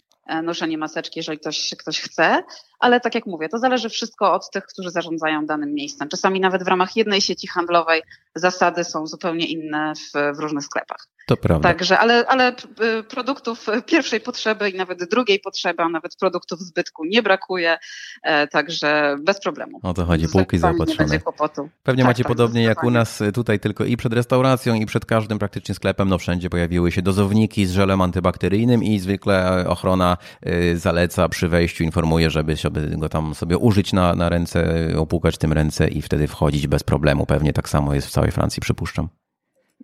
noszenie 0.42 0.78
maseczki, 0.78 1.18
jeżeli 1.18 1.38
ktoś, 1.38 1.74
ktoś 1.78 2.00
chce, 2.00 2.42
ale 2.78 3.00
tak 3.00 3.14
jak 3.14 3.26
mówię, 3.26 3.48
to 3.48 3.58
zależy 3.58 3.88
wszystko 3.88 4.32
od 4.32 4.50
tych, 4.50 4.64
którzy 4.66 4.90
zarządzają 4.90 5.46
danym 5.46 5.74
miejscem. 5.74 6.08
Czasami 6.08 6.40
nawet 6.40 6.64
w 6.64 6.68
ramach 6.68 6.96
jednej 6.96 7.20
sieci 7.20 7.46
handlowej 7.46 8.02
zasady 8.34 8.84
są 8.84 9.06
zupełnie 9.06 9.46
inne 9.46 9.92
w, 9.96 10.36
w 10.36 10.40
różnych 10.40 10.64
sklepach. 10.64 11.08
To 11.26 11.36
prawda. 11.36 11.68
Także, 11.68 11.98
ale, 11.98 12.26
ale 12.26 12.52
y, 13.00 13.02
produktów 13.02 13.66
pierwszej 13.86 14.20
potrzeby 14.20 14.70
i 14.70 14.74
nawet 14.74 15.10
drugiej 15.10 15.40
potrzeby, 15.40 15.82
a 15.82 15.88
nawet 15.88 16.16
produktów 16.16 16.60
zbytku 16.60 17.04
nie 17.04 17.22
brakuje, 17.22 17.78
e, 18.22 18.48
także 18.48 19.16
bez 19.22 19.40
problemu. 19.40 19.80
O 19.82 19.94
to 19.94 20.04
chodzi, 20.04 20.28
półki 20.28 20.58
zaopatrzone. 20.58 21.20
Pewnie 21.82 22.02
tak, 22.02 22.10
macie 22.10 22.22
tak, 22.22 22.28
podobnie 22.28 22.62
jak 22.62 22.84
u 22.84 22.90
nas 22.90 23.22
tutaj, 23.34 23.60
tylko 23.60 23.84
i 23.84 23.96
przed 23.96 24.12
restauracją, 24.12 24.74
i 24.74 24.86
przed 24.86 25.06
każdym 25.06 25.38
praktycznie 25.38 25.74
sklepem, 25.74 26.08
no 26.08 26.18
wszędzie 26.18 26.50
pojawiły 26.50 26.92
się 26.92 27.02
dozowniki 27.02 27.66
z 27.66 27.72
żelem 27.72 28.00
antybakteryjnym 28.00 28.84
i 28.84 28.98
zwykle 28.98 29.64
ochrona 29.68 30.16
y, 30.46 30.78
zaleca 30.78 31.28
przy 31.28 31.48
wejściu, 31.48 31.84
informuje, 31.84 32.30
żeby, 32.30 32.56
żeby 32.56 32.96
go 32.96 33.08
tam 33.08 33.34
sobie 33.34 33.58
użyć 33.58 33.92
na, 33.92 34.14
na 34.14 34.28
ręce, 34.28 34.88
opłukać 34.98 35.38
tym 35.38 35.52
ręce 35.52 35.88
i 35.88 36.02
wtedy 36.02 36.28
wchodzić 36.28 36.66
bez 36.66 36.82
problemu. 36.82 37.26
Pewnie 37.26 37.52
tak 37.52 37.68
samo 37.68 37.94
jest 37.94 38.06
w 38.06 38.10
całej 38.10 38.30
Francji, 38.30 38.60
przypuszczam. 38.60 39.08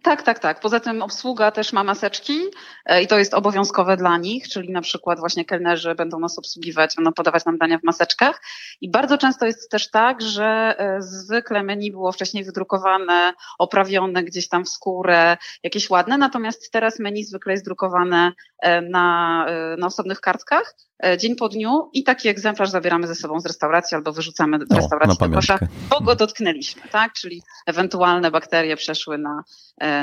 Tak, 0.03 0.23
tak, 0.23 0.39
tak. 0.39 0.61
Poza 0.61 0.81
tym 0.81 1.03
obsługa 1.03 1.51
też 1.51 1.73
ma 1.73 1.85
maseczki 1.85 2.39
e, 2.87 3.03
i 3.03 3.07
to 3.07 3.19
jest 3.19 3.35
obowiązkowe 3.35 3.97
dla 3.97 4.19
nich, 4.19 4.49
czyli 4.49 4.73
na 4.73 4.81
przykład 4.81 5.21
właśnie 5.21 5.45
kelnerzy 5.45 5.95
będą 5.95 6.19
nas 6.19 6.39
obsługiwać, 6.39 6.97
będą 6.97 7.13
podawać 7.13 7.45
nam 7.45 7.59
dania 7.59 7.79
w 7.79 7.85
maseczkach. 7.85 8.43
I 8.81 8.91
bardzo 8.91 9.19
często 9.19 9.47
jest 9.47 9.71
też 9.71 9.91
tak, 9.91 10.23
że 10.23 10.75
e, 10.79 11.03
zwykle 11.03 11.63
menu 11.63 11.91
było 11.91 12.13
wcześniej 12.13 12.45
wydrukowane, 12.45 13.33
oprawione 13.59 14.25
gdzieś 14.25 14.49
tam 14.49 14.65
w 14.65 14.69
skórę, 14.69 15.37
jakieś 15.63 15.91
ładne, 15.91 16.19
natomiast 16.19 16.73
teraz 16.73 16.99
menu 16.99 17.25
zwykle 17.25 17.53
jest 17.53 17.65
drukowane 17.65 18.33
e, 18.63 18.81
na, 18.81 19.47
na 19.79 19.87
osobnych 19.87 20.21
kartkach 20.21 20.75
dzień 21.19 21.37
po 21.37 21.49
dniu 21.49 21.91
i 21.93 22.05
taki 22.05 22.29
egzemplarz 22.29 22.71
zabieramy 22.71 23.07
ze 23.07 23.15
sobą 23.15 23.41
z 23.41 23.47
restauracji 23.47 23.95
albo 23.95 24.13
wyrzucamy 24.13 24.59
w 24.59 24.73
restauracji 24.73 25.17
o, 25.21 25.29
do 25.29 25.35
kosza, 25.35 25.59
bo 25.91 26.01
go 26.01 26.17
dotknęliśmy, 26.17 26.83
tak? 26.91 27.13
Czyli 27.13 27.43
ewentualne 27.67 28.31
bakterie 28.31 28.77
przeszły 28.77 29.19
na, 29.19 29.43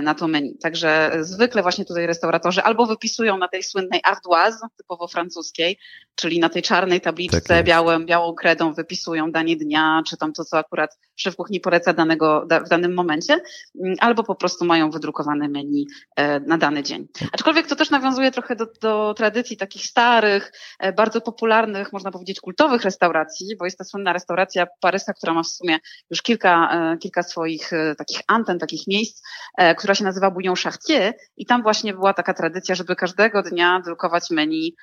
na 0.03 0.13
to 0.13 0.27
menu. 0.27 0.58
Także 0.58 1.12
zwykle 1.20 1.62
właśnie 1.62 1.86
tutaj 1.86 2.08
restauratorzy 2.08 2.63
albo 2.63 2.86
wypisują 2.86 3.38
na 3.38 3.48
tej 3.48 3.63
słynnej 3.63 4.01
ardoise, 4.03 4.67
typowo 4.77 5.08
francuskiej, 5.08 5.77
czyli 6.15 6.39
na 6.39 6.50
tej 6.50 6.62
czarnej 6.62 7.01
tabliczce 7.01 7.41
tak 7.41 7.65
białym, 7.65 8.06
białą 8.06 8.34
kredą 8.34 8.74
wypisują 8.74 9.32
danie 9.32 9.56
dnia, 9.56 10.01
czy 10.08 10.17
tam 10.17 10.34
to, 10.34 10.46
co 10.46 10.58
akurat 10.58 10.98
szef 11.18 11.36
kuchni 11.36 11.60
poleca 11.60 11.94
danego, 11.94 12.48
w 12.66 12.70
danym 12.70 12.94
momencie, 12.94 13.40
mm, 13.84 13.96
albo 14.00 14.24
po 14.24 14.36
prostu 14.36 14.66
mają 14.66 14.90
wydrukowane 14.90 15.50
menu 15.50 15.88
e, 16.16 16.40
na 16.40 16.58
dany 16.58 16.84
dzień. 16.84 17.08
Aczkolwiek 17.32 17.68
to 17.68 17.76
też 17.76 17.90
nawiązuje 17.90 18.32
trochę 18.32 18.56
do, 18.56 18.68
do 18.82 19.14
tradycji 19.18 19.58
takich 19.58 19.86
starych, 19.86 20.52
e, 20.80 20.94
bardzo 20.94 21.22
popularnych, 21.22 21.94
można 21.94 22.12
powiedzieć, 22.12 22.42
kultowych 22.42 22.84
restauracji, 22.84 23.56
bo 23.60 23.66
jest 23.66 23.78
ta 23.78 23.84
słynna 23.84 24.14
restauracja 24.14 24.68
paryska, 24.82 25.14
która 25.14 25.34
ma 25.34 25.44
w 25.44 25.48
sumie 25.48 25.80
już 26.10 26.22
kilka, 26.22 26.70
e, 26.94 26.98
kilka 26.98 27.24
swoich 27.24 27.72
takich 27.98 28.22
anten, 28.28 28.60
takich 28.60 28.88
miejsc, 28.88 29.22
która 29.78 29.96
się 29.96 30.04
nazywa 30.04 30.32
Bouillon 30.32 30.56
Chartier 30.56 31.14
i 31.38 31.46
tam 31.46 31.64
właśnie 31.64 31.94
była 31.94 32.14
taka 32.14 32.34
tradycja, 32.34 32.76
żeby 32.76 32.96
każdego 32.96 33.44
dnia 33.44 33.82
drukować 33.86 34.30
menu 34.30 34.76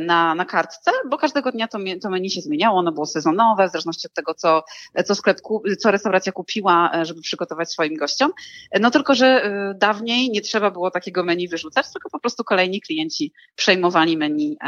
na, 0.00 0.34
na 0.34 0.44
kartce, 0.44 0.90
bo 1.10 1.18
każdego 1.18 1.52
dnia 1.52 1.68
to, 1.68 1.78
to 2.02 2.10
menu 2.10 2.30
się 2.30 2.40
zmieniało, 2.40 2.78
ono 2.78 2.92
było 2.92 3.06
sezonowe, 3.06 3.68
w 3.68 3.72
zależności 3.72 4.06
od 4.06 4.12
tego, 4.12 4.34
co, 4.34 4.64
co 5.04 5.14
sklep, 5.14 5.40
co 5.78 5.90
restauracja 5.90 6.32
kupiła, 6.32 6.90
e, 6.94 7.04
żeby 7.04 7.20
przygotować 7.20 7.70
swoim 7.70 7.96
gościom. 7.96 8.32
E, 8.70 8.80
no 8.80 8.90
tylko, 8.90 9.14
że 9.14 9.50
dawniej 9.74 10.30
nie 10.30 10.40
trzeba 10.40 10.70
było 10.70 10.90
takiego 10.90 11.24
menu 11.24 11.48
wyrzucać, 11.48 11.86
tylko 11.92 12.10
po 12.10 12.20
prostu 12.20 12.44
kolejni 12.44 12.80
klienci 12.80 13.32
przejmowali 13.56 14.16
menu 14.16 14.58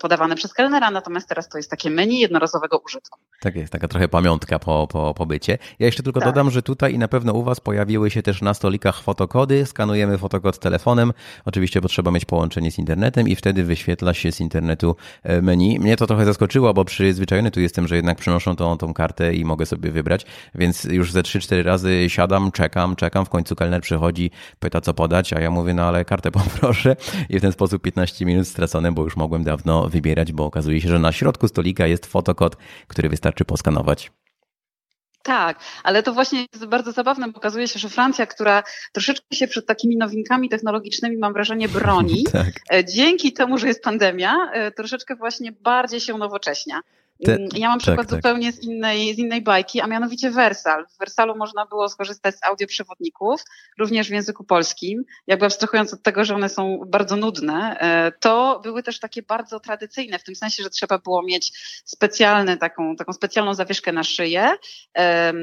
podawane 0.00 0.36
przez 0.36 0.54
kelnera, 0.54 0.90
natomiast 0.90 1.28
teraz 1.28 1.48
to 1.48 1.58
jest 1.58 1.70
takie 1.70 1.90
menu 1.90 2.20
jednorazowego 2.20 2.78
użytku. 2.78 3.18
Tak 3.40 3.56
jest, 3.56 3.72
taka 3.72 3.88
trochę 3.88 4.08
pamiątka 4.08 4.58
po, 4.58 4.88
po 4.90 5.14
pobycie. 5.14 5.58
Ja 5.78 5.86
jeszcze 5.86 6.02
tylko 6.02 6.20
tak. 6.20 6.28
dodam, 6.28 6.50
że 6.50 6.62
tutaj 6.62 6.94
i 6.94 6.98
na 6.98 7.08
pewno 7.08 7.32
u 7.32 7.42
Was 7.42 7.60
pojawiły 7.60 8.10
się 8.10 8.22
też 8.22 8.42
na 8.42 8.54
stolikach 8.54 9.02
fotokody, 9.02 9.66
skanujemy 9.66 10.18
fotokod 10.18 10.58
telefonem, 10.58 11.12
oczywiście 11.44 11.80
potrzeba 11.80 12.10
mieć 12.10 12.24
połączenie 12.24 12.72
z 12.72 12.78
internetem 12.78 13.28
i 13.28 13.36
wtedy 13.36 13.64
wyświetla 13.64 14.14
się 14.14 14.27
z 14.32 14.40
internetu 14.40 14.96
e, 15.22 15.42
menu. 15.42 15.78
Mnie 15.78 15.96
to 15.96 16.06
trochę 16.06 16.24
zaskoczyło, 16.24 16.74
bo 16.74 16.84
przyzwyczajony 16.84 17.50
tu 17.50 17.60
jestem, 17.60 17.88
że 17.88 17.96
jednak 17.96 18.18
przynoszą 18.18 18.56
tą, 18.56 18.78
tą 18.78 18.94
kartę 18.94 19.34
i 19.34 19.44
mogę 19.44 19.66
sobie 19.66 19.90
wybrać, 19.90 20.26
więc 20.54 20.84
już 20.84 21.12
ze 21.12 21.20
3-4 21.22 21.62
razy 21.62 22.04
siadam, 22.08 22.52
czekam, 22.52 22.96
czekam, 22.96 23.24
w 23.24 23.28
końcu 23.28 23.56
kelner 23.56 23.82
przychodzi, 23.82 24.30
pyta 24.58 24.80
co 24.80 24.94
podać, 24.94 25.32
a 25.32 25.40
ja 25.40 25.50
mówię, 25.50 25.74
no 25.74 25.82
ale 25.82 26.04
kartę 26.04 26.30
poproszę 26.40 26.96
i 27.28 27.38
w 27.38 27.42
ten 27.42 27.52
sposób 27.52 27.82
15 27.82 28.26
minut 28.26 28.48
stracone, 28.48 28.92
bo 28.92 29.02
już 29.02 29.16
mogłem 29.16 29.44
dawno 29.44 29.88
wybierać, 29.88 30.32
bo 30.32 30.44
okazuje 30.44 30.80
się, 30.80 30.88
że 30.88 30.98
na 30.98 31.12
środku 31.12 31.48
stolika 31.48 31.86
jest 31.86 32.06
fotokod, 32.06 32.56
który 32.86 33.08
wystarczy 33.08 33.44
poskanować. 33.44 34.10
Tak, 35.22 35.58
ale 35.82 36.02
to 36.02 36.12
właśnie 36.12 36.46
jest 36.52 36.66
bardzo 36.66 36.92
zabawne, 36.92 37.28
bo 37.28 37.38
okazuje 37.38 37.68
się, 37.68 37.78
że 37.78 37.88
Francja, 37.88 38.26
która 38.26 38.62
troszeczkę 38.92 39.36
się 39.36 39.48
przed 39.48 39.66
takimi 39.66 39.96
nowinkami 39.96 40.48
technologicznymi, 40.48 41.16
mam 41.16 41.32
wrażenie, 41.32 41.68
broni, 41.78 42.24
tak. 42.32 42.52
E, 42.72 42.84
dzięki 42.84 43.32
temu, 43.32 43.58
że 43.58 43.68
jest 43.68 43.82
pandemia, 43.82 44.50
e, 44.52 44.70
troszeczkę 44.70 45.16
właśnie 45.16 45.52
bardziej 45.52 46.00
się 46.00 46.18
nowocześnia. 46.18 46.80
Te, 47.24 47.34
mm, 47.34 47.48
ja 47.56 47.68
mam 47.68 47.78
przykład 47.78 47.98
tak, 47.98 48.08
tak, 48.08 48.18
zupełnie 48.18 48.52
z 48.52 48.62
innej, 48.62 49.14
z 49.14 49.18
innej 49.18 49.42
bajki, 49.42 49.80
a 49.80 49.86
mianowicie 49.86 50.30
Wersal. 50.30 50.86
W 50.86 50.98
Wersalu 50.98 51.36
można 51.36 51.66
było 51.66 51.88
skorzystać 51.88 52.34
z 52.34 52.44
audioprzewodników, 52.44 53.40
również 53.78 54.08
w 54.08 54.12
języku 54.12 54.44
polskim. 54.44 55.04
Jakby 55.26 55.46
abstrahując 55.46 55.94
od 55.94 56.02
tego, 56.02 56.24
że 56.24 56.34
one 56.34 56.48
są 56.48 56.80
bardzo 56.86 57.16
nudne, 57.16 57.80
e, 57.80 58.12
to 58.12 58.60
były 58.62 58.82
też 58.82 59.00
takie 59.00 59.22
bardzo 59.22 59.60
tradycyjne, 59.60 60.18
w 60.18 60.24
tym 60.24 60.34
sensie, 60.34 60.62
że 60.62 60.70
trzeba 60.70 60.98
było 60.98 61.22
mieć 61.22 61.52
specjalny, 61.84 62.56
taką, 62.56 62.96
taką 62.96 63.12
specjalną 63.12 63.54
zawieszkę 63.54 63.92
na 63.92 64.04
szyję, 64.04 64.50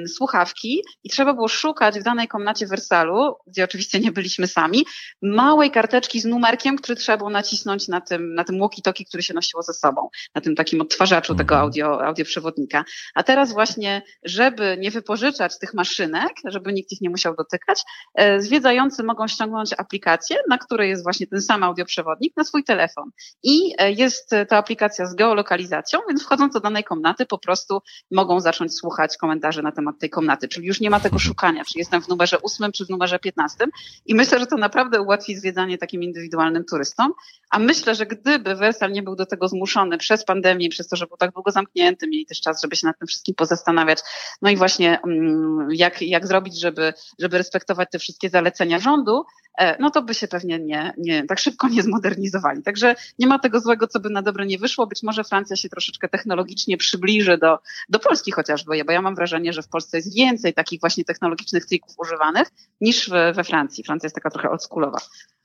słuchawki 0.08 0.84
i 1.03 1.10
trzeba 1.10 1.34
było 1.34 1.48
szukać 1.48 2.00
w 2.00 2.03
danej 2.03 2.27
komnacie 2.27 2.67
Wersalu, 2.67 3.36
gdzie 3.48 3.63
oczywiście 3.63 4.00
nie 4.00 4.12
byliśmy 4.12 4.48
sami, 4.48 4.86
małej 5.22 5.72
karteczki 5.72 6.22
z 6.22 6.25
numerkiem, 6.25 6.77
który 6.77 6.96
trzeba 6.96 7.17
było 7.17 7.29
nacisnąć 7.29 7.88
na 7.88 8.01
tym, 8.01 8.36
na 8.36 8.44
tym 8.44 8.60
walkie-talkie, 8.60 9.05
który 9.08 9.24
się 9.24 9.34
nosiło 9.34 9.63
ze 9.63 9.74
sobą, 9.74 10.10
na 10.36 10.41
tym 10.41 10.55
takim 10.55 10.82
odtwarzaczu 10.82 11.36
tego 11.36 11.64
audio, 11.65 12.05
audioprzewodnika. 12.05 12.86
A 13.15 13.24
teraz 13.24 13.53
właśnie, 13.53 14.01
żeby 14.24 14.77
nie 14.79 14.91
wypożyczać 14.91 15.60
tych 15.60 15.74
maszynek, 15.74 16.31
żeby 16.45 16.74
nikt 16.74 16.91
ich 16.91 17.01
nie 17.01 17.10
musiał 17.10 17.36
dotykać, 17.36 17.84
e, 18.15 18.41
zwiedzający 18.41 19.03
mogą 19.03 19.27
ściągnąć 19.27 19.74
aplikację, 19.77 20.38
na 20.50 20.57
której 20.57 20.89
jest 20.89 21.03
właśnie 21.03 21.27
ten 21.27 21.41
sam 21.41 21.63
audioprzewodnik 21.63 22.38
na 22.38 22.43
swój 22.43 22.63
telefon. 22.63 23.12
I 23.43 23.74
e, 23.77 23.91
jest 23.91 24.31
ta 24.50 24.57
aplikacja 24.57 25.05
z 25.05 25.15
geolokalizacją, 25.15 26.00
więc 26.07 26.24
wchodząc 26.24 26.53
do 26.53 26.60
danej 26.60 26.84
komnaty 26.84 27.25
po 27.25 27.38
prostu 27.38 27.79
mogą 28.12 28.39
zacząć 28.39 28.74
słuchać 28.74 29.17
komentarzy 29.17 29.63
na 29.63 29.72
temat 29.72 30.00
tej 30.00 30.10
komnaty. 30.10 30.48
Czyli 30.48 30.67
już 30.67 30.79
nie 30.79 30.89
ma 30.89 31.00
tego 31.00 31.19
szukania, 31.19 31.63
czy 31.65 31.79
jestem 31.79 32.01
w 32.01 32.07
numerze 32.07 32.38
ósmym, 32.39 32.72
czy 32.72 32.86
w 32.86 32.89
numerze 32.89 33.19
piętnastym. 33.19 33.69
I 34.05 34.15
myślę, 34.15 34.39
że 34.39 34.48
to 34.48 34.57
naprawdę 34.57 35.01
ułatwi 35.01 35.36
zwiedzanie 35.36 35.77
takim 35.77 36.03
indywidualnym 36.03 36.65
turystom. 36.65 37.13
A 37.50 37.60
myślę, 37.60 37.95
że 37.95 38.05
gdyby 38.05 38.55
Wersal 38.55 38.91
nie 38.91 39.03
był 39.03 39.15
do 39.15 39.25
tego 39.25 39.48
zmuszony 39.48 39.98
przez 39.98 40.25
pandemię, 40.25 40.69
przez 40.69 40.88
to, 40.88 40.95
że 40.95 41.07
był 41.07 41.17
tak 41.17 41.31
długo 41.31 41.51
zamknięty, 41.56 42.08
mieli 42.08 42.26
też 42.26 42.42
czas, 42.42 42.62
żeby 42.62 42.76
się 42.76 42.88
nad 42.88 43.00
tym 43.00 43.08
wszystkim 43.08 43.36
pozastanawiać. 43.36 44.00
No 44.42 44.50
i 44.50 44.58
właśnie 44.58 45.00
mm, 45.02 45.68
jak, 45.72 46.02
jak 46.02 46.28
zrobić, 46.28 46.60
żeby, 46.60 46.94
żeby 47.20 47.38
respektować 47.38 47.90
te 47.92 48.00
wszystkie 48.00 48.30
zalecenia 48.30 48.80
rządu, 48.80 49.26
e, 49.58 49.78
no 49.80 49.90
to 49.90 50.02
by 50.02 50.14
się 50.14 50.28
pewnie 50.28 50.60
nie, 50.60 50.94
nie, 50.98 51.24
tak 51.24 51.40
szybko 51.40 51.68
nie 51.68 51.84
zmodernizowali. 51.84 52.64
Także 52.64 52.96
nie 53.20 53.28
ma 53.28 53.40
tego 53.40 53.60
złego, 53.60 53.88
co 53.88 54.00
by 54.00 54.10
na 54.10 54.22
dobre 54.22 54.46
nie 54.46 54.58
wyszło. 54.58 54.88
Być 54.88 55.04
może 55.04 55.24
Francja 55.24 55.56
się 55.56 55.70
troszeczkę 55.70 56.10
technologicznie 56.10 56.78
przybliży 56.78 57.38
do, 57.38 57.60
do 57.90 58.00
Polski 58.00 58.32
chociażby, 58.32 58.84
bo 58.86 58.92
ja 58.92 59.02
mam 59.02 59.16
wrażenie, 59.16 59.54
że 59.54 59.62
w 59.62 59.68
Polsce 59.68 59.98
jest 59.98 60.16
więcej 60.16 60.54
takich 60.54 60.80
właśnie 60.80 61.06
technologicznych 61.06 61.66
trików 61.66 61.96
używanych 61.98 62.48
niż 62.82 63.10
we, 63.10 63.44
Francji. 63.44 63.84
Francja 63.84 64.08
jest 64.08 64.16
taka 64.16 64.30
trochę 64.30 64.50
oldschoolowa. 64.50 64.98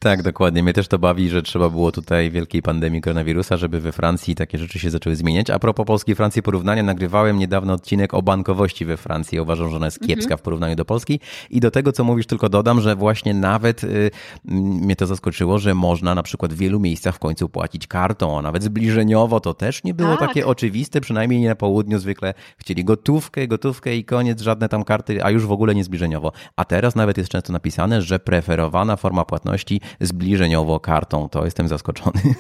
Tak, 0.03 0.23
dokładnie. 0.23 0.63
Mnie 0.63 0.73
też 0.73 0.89
to 0.89 0.99
bawi, 0.99 1.29
że 1.29 1.43
trzeba 1.43 1.71
było 1.71 1.93
tutaj 1.93 2.31
wielkiej 2.31 2.63
pandemii 2.63 3.01
koronawirusa, 3.01 3.57
żeby 3.57 3.81
we 3.81 3.93
Francji 3.93 4.35
takie 4.35 4.59
rzeczy 4.59 4.79
się 4.79 4.91
zaczęły 4.91 5.17
zmieniać. 5.17 5.51
A 5.51 5.59
propos 5.59 5.87
Polski 5.87 6.15
Francji 6.15 6.43
porównania, 6.43 6.83
nagrywałem 6.83 7.39
niedawno 7.39 7.73
odcinek 7.73 8.15
o 8.15 8.23
bankowości 8.23 8.85
we 8.85 8.97
Francji. 8.97 9.41
Uważam, 9.41 9.71
że 9.71 9.77
ona 9.77 9.87
jest 9.87 10.01
kiepska 10.01 10.25
mhm. 10.25 10.39
w 10.39 10.43
porównaniu 10.43 10.77
do 10.77 10.85
Polski. 10.85 11.21
I 11.51 11.61
do 11.61 11.71
tego, 11.71 11.93
co 11.93 12.05
mówisz, 12.05 12.27
tylko 12.27 12.49
dodam, 12.49 12.81
że 12.81 12.97
właśnie 12.97 13.35
nawet 13.35 13.85
y, 13.85 14.11
mnie 14.45 14.97
to 14.97 15.07
zaskoczyło, 15.07 15.59
że 15.59 15.75
można 15.75 16.15
na 16.15 16.23
przykład 16.23 16.53
w 16.53 16.57
wielu 16.57 16.81
miejscach 16.81 17.15
w 17.15 17.19
końcu 17.19 17.49
płacić 17.49 17.87
kartą, 17.87 18.39
a 18.39 18.43
nawet 18.43 18.63
zbliżeniowo 18.63 19.41
to 19.41 19.55
też 19.55 19.85
nie 19.85 19.95
było 19.95 20.17
tak. 20.17 20.29
takie 20.29 20.47
oczywiste, 20.47 21.01
przynajmniej 21.01 21.41
nie 21.41 21.49
na 21.49 21.57
południu 21.57 21.99
zwykle 21.99 22.35
chcieli 22.57 22.85
gotówkę, 22.85 23.49
gotówkę 23.49 23.97
i 23.97 24.05
koniec, 24.05 24.41
żadne 24.41 24.69
tam 24.69 24.85
karty, 24.85 25.25
a 25.25 25.31
już 25.31 25.47
w 25.47 25.53
ogóle 25.53 25.75
nie 25.75 25.85
zbliżeniowo. 25.85 26.33
A 26.57 26.65
teraz 26.65 26.95
nawet 26.95 27.19
jest 27.19 27.31
często 27.31 27.53
napisane, 27.53 28.03
że 28.03 28.19
preferowana 28.19 28.97
forma 28.97 29.25
płatności 29.25 29.81
zbliżeniowo 30.01 30.81
kartą. 30.81 31.29
To 31.29 31.45
jestem 31.45 31.69
zaskoczony. 31.69 32.35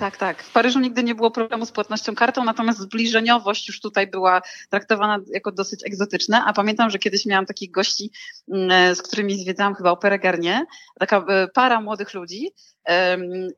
Tak, 0.00 0.16
tak. 0.16 0.42
W 0.42 0.52
Paryżu 0.52 0.80
nigdy 0.80 1.02
nie 1.02 1.14
było 1.14 1.30
problemu 1.30 1.66
z 1.66 1.72
płatnością 1.72 2.14
kartą, 2.14 2.44
natomiast 2.44 2.78
zbliżeniowość 2.78 3.68
już 3.68 3.80
tutaj 3.80 4.06
była 4.06 4.42
traktowana 4.70 5.18
jako 5.34 5.52
dosyć 5.52 5.86
egzotyczna, 5.86 6.44
a 6.46 6.52
pamiętam, 6.52 6.90
że 6.90 6.98
kiedyś 6.98 7.26
miałam 7.26 7.46
takich 7.46 7.70
gości, 7.70 8.10
mm, 8.52 8.94
z 8.94 9.02
którymi 9.02 9.38
zwiedzałam 9.38 9.74
chyba 9.74 9.90
operę 9.90 10.18
Garnier, 10.18 10.64
taka 10.98 11.24
e, 11.28 11.48
para 11.48 11.80
młodych 11.80 12.14
ludzi, 12.14 12.50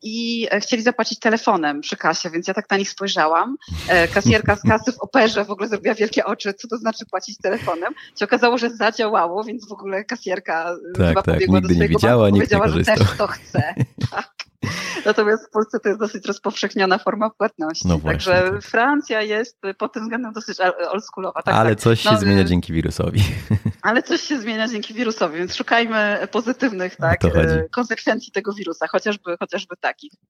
i 0.02 0.48
chcieli 0.60 0.82
zapłacić 0.82 1.18
telefonem 1.18 1.80
przy 1.80 1.96
kasie, 1.96 2.30
więc 2.30 2.48
ja 2.48 2.54
tak 2.54 2.70
na 2.70 2.76
nich 2.76 2.90
spojrzałam. 2.90 3.56
E, 3.88 4.08
kasjerka 4.08 4.56
z 4.56 4.62
kasy 4.62 4.92
w 4.92 5.00
operze 5.00 5.44
w 5.44 5.50
ogóle 5.50 5.68
zrobiła 5.68 5.94
wielkie 5.94 6.24
oczy, 6.24 6.54
co 6.54 6.68
to 6.68 6.76
znaczy 6.76 7.06
płacić 7.10 7.38
telefonem. 7.38 7.94
Się 8.18 8.24
okazało, 8.24 8.58
że 8.58 8.70
zadziałało, 8.70 9.44
więc 9.44 9.68
w 9.68 9.72
ogóle 9.72 10.04
kasjerka 10.04 10.76
tak, 10.98 11.08
chyba 11.08 11.22
tak, 11.22 11.34
pobiegła 11.34 11.60
do 11.60 11.68
swojego 11.68 11.82
nie 11.82 11.88
widziała, 11.88 12.22
banku, 12.22 12.36
powiedziała, 12.36 12.68
że 12.68 12.84
też 12.84 13.16
to 13.18 13.26
chce. 13.26 13.74
Tak. 14.10 14.32
Natomiast 15.04 15.46
w 15.46 15.50
Polsce 15.50 15.80
to 15.80 15.88
jest 15.88 16.00
dosyć 16.00 16.26
rozpowszechniona 16.26 16.98
forma 16.98 17.30
płatności. 17.30 17.88
No 17.88 17.98
właśnie, 17.98 18.32
Także 18.32 18.50
tak. 18.50 18.62
Francja 18.62 19.22
jest 19.22 19.58
pod 19.78 19.92
tym 19.92 20.02
względem 20.02 20.32
dosyć 20.32 20.58
oldschoolowa. 20.90 21.42
Tak, 21.42 21.54
ale 21.54 21.70
tak. 21.70 21.78
coś 21.78 22.00
się 22.00 22.12
no, 22.12 22.18
zmienia 22.18 22.42
y, 22.42 22.44
dzięki 22.44 22.72
wirusowi. 22.72 23.22
Ale 23.82 24.02
coś 24.02 24.20
się 24.20 24.40
zmienia 24.40 24.68
dzięki 24.68 24.94
wirusowi, 24.94 25.38
więc 25.38 25.54
szukajmy 25.54 26.28
pozytywnych 26.30 26.96
tak, 26.96 27.24
y, 27.24 27.68
konsekwencji 27.70 28.32
tego 28.32 28.52
wirusa, 28.52 28.88
chociażby, 29.12 29.36
chociażby. 29.40 29.76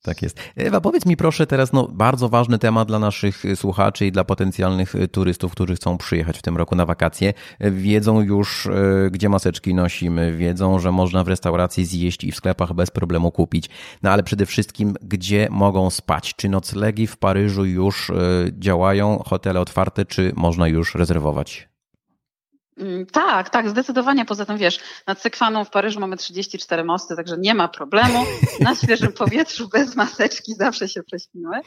Tak 0.03 0.23
jest. 0.23 0.41
Ewa, 0.57 0.81
powiedz 0.81 1.07
mi 1.07 1.17
proszę 1.17 1.47
teraz, 1.47 1.73
no, 1.73 1.89
bardzo 1.89 2.29
ważny 2.29 2.59
temat 2.59 2.89
dla 2.89 2.99
naszych 2.99 3.43
słuchaczy 3.55 4.07
i 4.07 4.13
dla 4.13 4.25
potencjalnych 4.25 4.95
turystów, 5.13 5.53
którzy 5.53 5.75
chcą 5.75 5.99
przyjechać 5.99 6.39
w 6.39 6.43
tym 6.43 6.57
roku 6.57 6.77
na 6.77 6.87
wakacje. 6.87 7.35
Wiedzą 7.61 8.21
już, 8.21 8.67
y, 8.67 9.11
gdzie 9.11 9.29
maseczki 9.29 9.75
nosimy, 9.75 10.33
wiedzą, 10.37 10.79
że 10.79 10.93
można 10.93 11.25
w 11.25 11.29
restauracji 11.29 11.85
zjeść 11.85 12.25
i 12.25 12.33
w 12.33 12.37
sklepach 12.37 12.73
bez 12.73 12.91
problemu 12.91 13.31
kupić. 13.31 13.71
No 14.03 14.11
ale 14.11 14.23
przede 14.23 14.47
wszystkim, 14.47 14.95
gdzie 15.03 15.49
mogą 15.51 15.91
spać? 15.91 16.35
Czy 16.37 16.49
noclegi 16.49 17.07
w 17.07 17.17
Paryżu 17.17 17.65
już 17.65 18.13
działają, 18.59 19.23
hotele 19.27 19.61
otwarte, 19.61 20.05
czy 20.05 20.33
można 20.37 20.69
już 20.69 20.95
rezerwować? 20.95 21.72
Mm, 22.79 23.07
tak, 23.07 23.51
tak, 23.51 23.69
zdecydowanie. 23.69 24.25
Poza 24.25 24.47
tym 24.47 24.57
wiesz, 24.57 24.81
nad 25.07 25.21
Sekwaną 25.21 25.65
w 25.65 25.71
Paryżu 25.71 26.01
mamy 26.01 26.17
34 26.17 26.85
mosty, 26.85 27.17
także 27.17 27.37
nie 27.39 27.55
ma 27.55 27.69
problemu. 27.69 28.25
Na 28.61 28.75
świeżym 28.85 29.13
powietrzu, 29.13 29.69
bez 29.69 29.97
maseczki 29.97 30.55
zawsze 30.55 30.89
się 30.89 31.03
prześpimy. 31.03 31.61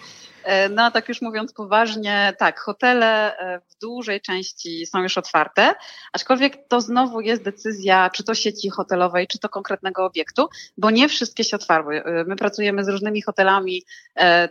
E, 0.43 0.69
no 0.69 0.83
a 0.83 0.91
tak 0.91 1.09
już 1.09 1.21
mówiąc 1.21 1.53
poważnie, 1.53 2.33
tak, 2.39 2.59
hotele 2.59 3.37
e, 3.37 3.59
w 3.59 3.79
dużej 3.81 4.21
części 4.21 4.85
są 4.85 5.03
już 5.03 5.17
otwarte, 5.17 5.73
aczkolwiek 6.13 6.67
to 6.67 6.81
znowu 6.81 7.21
jest 7.21 7.43
decyzja, 7.43 8.09
czy 8.09 8.23
to 8.23 8.35
sieci 8.35 8.69
hotelowej, 8.69 9.27
czy 9.27 9.39
to 9.39 9.49
konkretnego 9.49 10.05
obiektu, 10.05 10.47
bo 10.77 10.91
nie 10.91 11.09
wszystkie 11.09 11.43
się 11.43 11.55
otwarły. 11.55 12.03
E, 12.03 12.23
my 12.23 12.35
pracujemy 12.35 12.83
z 12.83 12.87
różnymi 12.87 13.21
hotelami, 13.21 13.83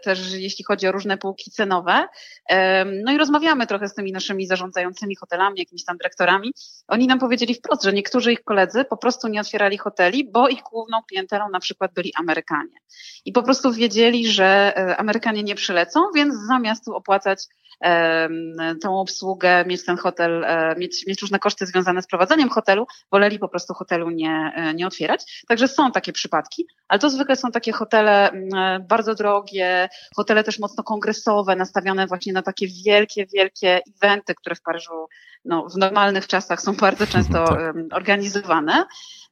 też 0.02 0.32
jeśli 0.32 0.64
chodzi 0.64 0.86
o 0.88 0.92
różne 0.92 1.18
półki 1.18 1.50
cenowe. 1.50 2.08
No 3.04 3.12
i 3.12 3.18
rozmawiamy 3.18 3.66
trochę 3.66 3.88
z 3.88 3.94
tymi 3.94 4.12
naszymi 4.12 4.46
zarządzającymi 4.46 5.16
hotelami, 5.16 5.58
jakimiś 5.58 5.84
tam 5.84 5.96
dyrektorami, 5.96 6.43
oni 6.88 7.06
nam 7.06 7.18
powiedzieli 7.18 7.54
wprost, 7.54 7.82
że 7.82 7.92
niektórzy 7.92 8.32
ich 8.32 8.44
koledzy 8.44 8.84
po 8.84 8.96
prostu 8.96 9.28
nie 9.28 9.40
otwierali 9.40 9.78
hoteli, 9.78 10.30
bo 10.32 10.48
ich 10.48 10.62
główną 10.62 11.02
klientelą 11.08 11.48
na 11.48 11.60
przykład 11.60 11.94
byli 11.94 12.12
Amerykanie. 12.16 12.76
I 13.24 13.32
po 13.32 13.42
prostu 13.42 13.72
wiedzieli, 13.72 14.28
że 14.28 14.76
e, 14.76 14.96
Amerykanie 14.96 15.42
nie 15.42 15.54
przylecą, 15.54 16.00
więc 16.14 16.34
zamiast 16.48 16.88
opłacać 16.88 17.46
tą 18.82 19.00
obsługę, 19.00 19.64
mieć 19.64 19.84
ten 19.84 19.96
hotel, 19.96 20.44
e, 20.44 20.74
mieć, 20.78 21.06
mieć 21.06 21.22
różne 21.22 21.38
koszty 21.38 21.66
związane 21.66 22.02
z 22.02 22.06
prowadzeniem 22.06 22.48
hotelu, 22.48 22.86
woleli 23.12 23.38
po 23.38 23.48
prostu 23.48 23.74
hotelu 23.74 24.10
nie, 24.10 24.52
e, 24.56 24.74
nie 24.74 24.86
otwierać. 24.86 25.42
Także 25.48 25.68
są 25.68 25.92
takie 25.92 26.12
przypadki, 26.12 26.66
ale 26.88 26.98
to 26.98 27.10
zwykle 27.10 27.36
są 27.36 27.50
takie 27.50 27.72
hotele 27.72 28.30
bardzo 28.88 29.14
drogie, 29.14 29.88
hotele 30.16 30.44
też 30.44 30.58
mocno 30.58 30.84
kongresowe, 30.84 31.56
nastawione 31.56 32.06
właśnie 32.06 32.32
na 32.32 32.42
takie 32.42 32.66
wielkie, 32.86 33.26
wielkie 33.34 33.80
eventy, 34.02 34.34
które 34.34 34.56
w 34.56 34.62
Paryżu 34.62 35.06
no, 35.44 35.68
w 35.68 35.76
normalnych 35.76 36.26
czasach 36.26 36.60
są 36.60 36.72
bardzo 36.76 37.06
często 37.06 37.44
tak. 37.48 37.74
organizowane. 37.92 38.84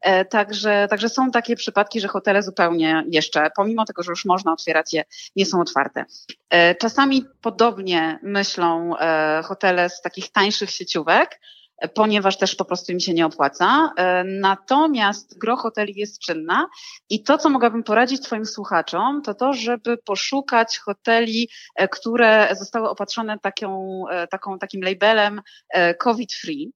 E, 0.03 0.25
także, 0.25 0.87
także 0.91 1.09
są 1.09 1.31
takie 1.31 1.57
przypadki, 1.57 2.01
że 2.01 2.09
hotele 2.09 2.43
zupełnie 2.43 3.05
jeszcze, 3.09 3.51
pomimo 3.57 3.85
tego, 3.85 4.03
że 4.03 4.13
już 4.13 4.25
można 4.25 4.53
otwierać 4.53 4.93
je, 4.93 5.05
nie 5.37 5.47
są 5.47 5.61
otwarte. 5.61 6.05
E, 6.51 6.75
czasami 6.75 7.25
podobnie 7.41 8.19
myślą 8.23 8.97
e, 8.97 9.43
hotele 9.45 9.91
z 9.91 10.01
takich 10.01 10.33
tańszych 10.33 10.71
sieciówek, 10.71 11.41
ponieważ 11.95 12.39
też 12.39 12.55
po 12.55 12.65
prostu 12.65 12.93
im 12.93 13.01
się 13.01 13.15
nie 13.15 13.27
opłaca. 13.27 13.93
Natomiast 14.25 15.39
gro 15.39 15.57
hoteli 15.57 15.95
jest 15.97 16.19
czynna 16.19 16.67
i 17.11 17.23
to, 17.23 17.39
co 17.39 17.51
mogłabym 17.51 17.83
poradzić 17.83 18.23
Twoim 18.23 18.47
słuchaczom, 18.47 19.23
to 19.23 19.35
to, 19.35 19.53
żeby 19.53 19.99
poszukać 19.99 20.79
hoteli, 20.79 21.49
które 21.91 22.49
zostały 22.59 22.89
opatrzone 22.89 23.39
taką, 23.39 24.05
taką, 24.31 24.59
takim 24.59 24.83
labelem 24.83 25.41
COVID-free. 25.99 26.73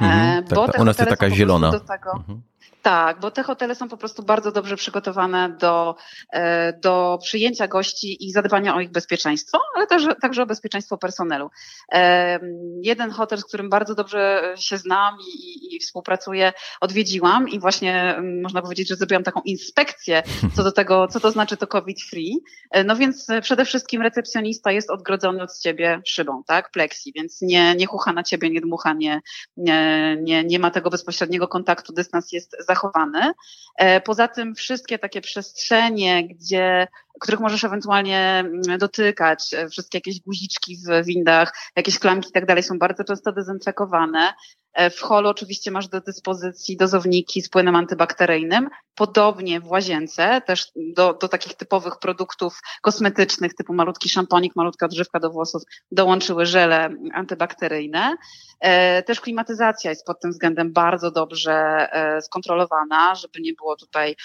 Mhm, 0.00 0.44
bo 0.54 0.66
tak, 0.66 0.80
u 0.80 0.84
nas 0.84 0.96
to 0.96 1.06
taka 1.06 1.30
zielona. 1.30 1.70
Do 1.70 1.80
tego, 1.80 2.12
mhm. 2.14 2.40
Tak, 2.84 3.20
bo 3.20 3.30
te 3.30 3.42
hotele 3.42 3.74
są 3.74 3.88
po 3.88 3.96
prostu 3.96 4.22
bardzo 4.22 4.52
dobrze 4.52 4.76
przygotowane 4.76 5.56
do, 5.60 5.96
e, 6.32 6.72
do 6.72 7.18
przyjęcia 7.22 7.68
gości 7.68 8.26
i 8.26 8.32
zadbania 8.32 8.74
o 8.74 8.80
ich 8.80 8.90
bezpieczeństwo, 8.90 9.60
ale 9.76 9.86
też, 9.86 10.06
także 10.20 10.42
o 10.42 10.46
bezpieczeństwo 10.46 10.98
personelu. 10.98 11.50
E, 11.92 12.40
jeden 12.82 13.10
hotel, 13.10 13.38
z 13.38 13.44
którym 13.44 13.70
bardzo 13.70 13.94
dobrze 13.94 14.54
się 14.56 14.78
znam 14.78 15.14
i, 15.20 15.76
i 15.76 15.80
współpracuję, 15.80 16.52
odwiedziłam 16.80 17.48
i 17.48 17.60
właśnie 17.60 18.14
mm, 18.16 18.42
można 18.42 18.62
powiedzieć, 18.62 18.88
że 18.88 18.96
zrobiłam 18.96 19.22
taką 19.22 19.40
inspekcję 19.44 20.22
co 20.56 20.64
do 20.64 20.72
tego, 20.72 21.08
co 21.08 21.20
to 21.20 21.30
znaczy 21.30 21.56
to 21.56 21.66
COVID-free. 21.66 22.42
E, 22.70 22.84
no 22.84 22.96
więc 22.96 23.26
przede 23.42 23.64
wszystkim 23.64 24.02
recepcjonista 24.02 24.72
jest 24.72 24.90
odgrodzony 24.90 25.42
od 25.42 25.58
ciebie 25.58 26.02
szybą, 26.06 26.42
tak, 26.46 26.70
plexi, 26.70 27.12
więc 27.12 27.42
nie, 27.42 27.74
nie 27.74 27.86
chucha 27.86 28.12
na 28.12 28.22
ciebie, 28.22 28.50
nie 28.50 28.60
dmucha, 28.60 28.92
nie, 28.92 29.20
nie, 29.56 30.44
nie, 30.44 30.58
ma 30.58 30.70
tego 30.70 30.90
bezpośredniego 30.90 31.48
kontaktu, 31.48 31.92
dystans 31.92 32.32
jest 32.32 32.56
zachowany. 32.74 33.32
E, 33.76 34.00
poza 34.00 34.28
tym 34.28 34.54
wszystkie 34.54 34.98
takie 34.98 35.20
przestrzenie, 35.20 36.28
gdzie 36.28 36.88
których 37.20 37.40
możesz 37.40 37.64
ewentualnie 37.64 38.18
mm, 38.18 38.78
dotykać, 38.78 39.54
e, 39.54 39.68
wszystkie 39.68 39.98
jakieś 39.98 40.20
guziczki 40.20 40.76
w 40.76 41.06
windach, 41.06 41.52
jakieś 41.76 41.98
klamki 41.98 42.28
i 42.28 42.32
tak 42.32 42.46
dalej 42.46 42.62
są 42.62 42.78
bardzo 42.78 43.04
często 43.04 43.32
dezynfekowane. 43.32 44.34
E, 44.74 44.90
w 44.90 45.00
holu 45.00 45.28
oczywiście 45.28 45.70
masz 45.70 45.88
do 45.88 46.00
dyspozycji 46.00 46.76
dozowniki 46.76 47.42
z 47.42 47.48
płynem 47.48 47.76
antybakteryjnym. 47.76 48.68
Podobnie 48.94 49.60
w 49.60 49.70
łazience, 49.70 50.40
też 50.46 50.66
do, 50.76 51.14
do 51.20 51.28
takich 51.28 51.54
typowych 51.54 51.98
produktów 51.98 52.60
kosmetycznych, 52.82 53.54
typu 53.54 53.74
malutki 53.74 54.08
szamponik, 54.08 54.56
malutka 54.56 54.86
odżywka 54.86 55.20
do 55.20 55.30
włosów, 55.30 55.62
dołączyły 55.90 56.46
żele 56.46 56.88
antybakteryjne. 57.12 58.16
E, 58.60 59.02
też 59.02 59.20
klimatyzacja 59.20 59.90
jest 59.90 60.06
pod 60.06 60.20
tym 60.20 60.30
względem 60.30 60.72
bardzo 60.72 61.10
dobrze 61.10 61.88
skontrolowana, 62.20 63.14
żeby 63.14 63.40
nie 63.40 63.52
było 63.52 63.76
tutaj 63.76 64.16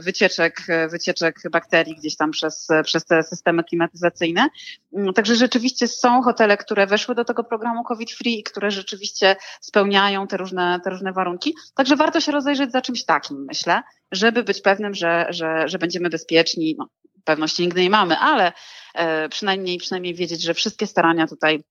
wycieczek, 0.00 0.66
wycieczek 0.90 1.36
bakterii 1.52 1.77
gdzieś 1.84 2.16
tam 2.16 2.30
przez, 2.30 2.68
przez 2.84 3.04
te 3.04 3.22
systemy 3.22 3.64
klimatyzacyjne. 3.64 4.48
Mm, 4.96 5.14
także 5.14 5.36
rzeczywiście 5.36 5.88
są 5.88 6.22
hotele, 6.22 6.56
które 6.56 6.86
weszły 6.86 7.14
do 7.14 7.24
tego 7.24 7.44
programu 7.44 7.84
COVID 7.84 8.12
Free 8.12 8.38
i 8.38 8.42
które 8.42 8.70
rzeczywiście 8.70 9.36
spełniają 9.60 10.26
te 10.26 10.36
różne, 10.36 10.80
te 10.84 10.90
różne 10.90 11.12
warunki. 11.12 11.54
Także 11.74 11.96
warto 11.96 12.20
się 12.20 12.32
rozejrzeć 12.32 12.72
za 12.72 12.82
czymś 12.82 13.04
takim, 13.04 13.44
myślę, 13.48 13.82
żeby 14.12 14.42
być 14.42 14.60
pewnym, 14.60 14.94
że, 14.94 15.26
że, 15.30 15.68
że 15.68 15.78
będziemy 15.78 16.10
bezpieczni. 16.10 16.74
No, 16.78 16.88
pewności 17.24 17.62
nigdy 17.62 17.82
nie 17.82 17.90
mamy, 17.90 18.18
ale 18.18 18.52
e, 18.94 19.28
przynajmniej, 19.28 19.78
przynajmniej 19.78 20.14
wiedzieć, 20.14 20.42
że 20.42 20.54
wszystkie 20.54 20.86
starania 20.86 21.26
tutaj 21.26 21.62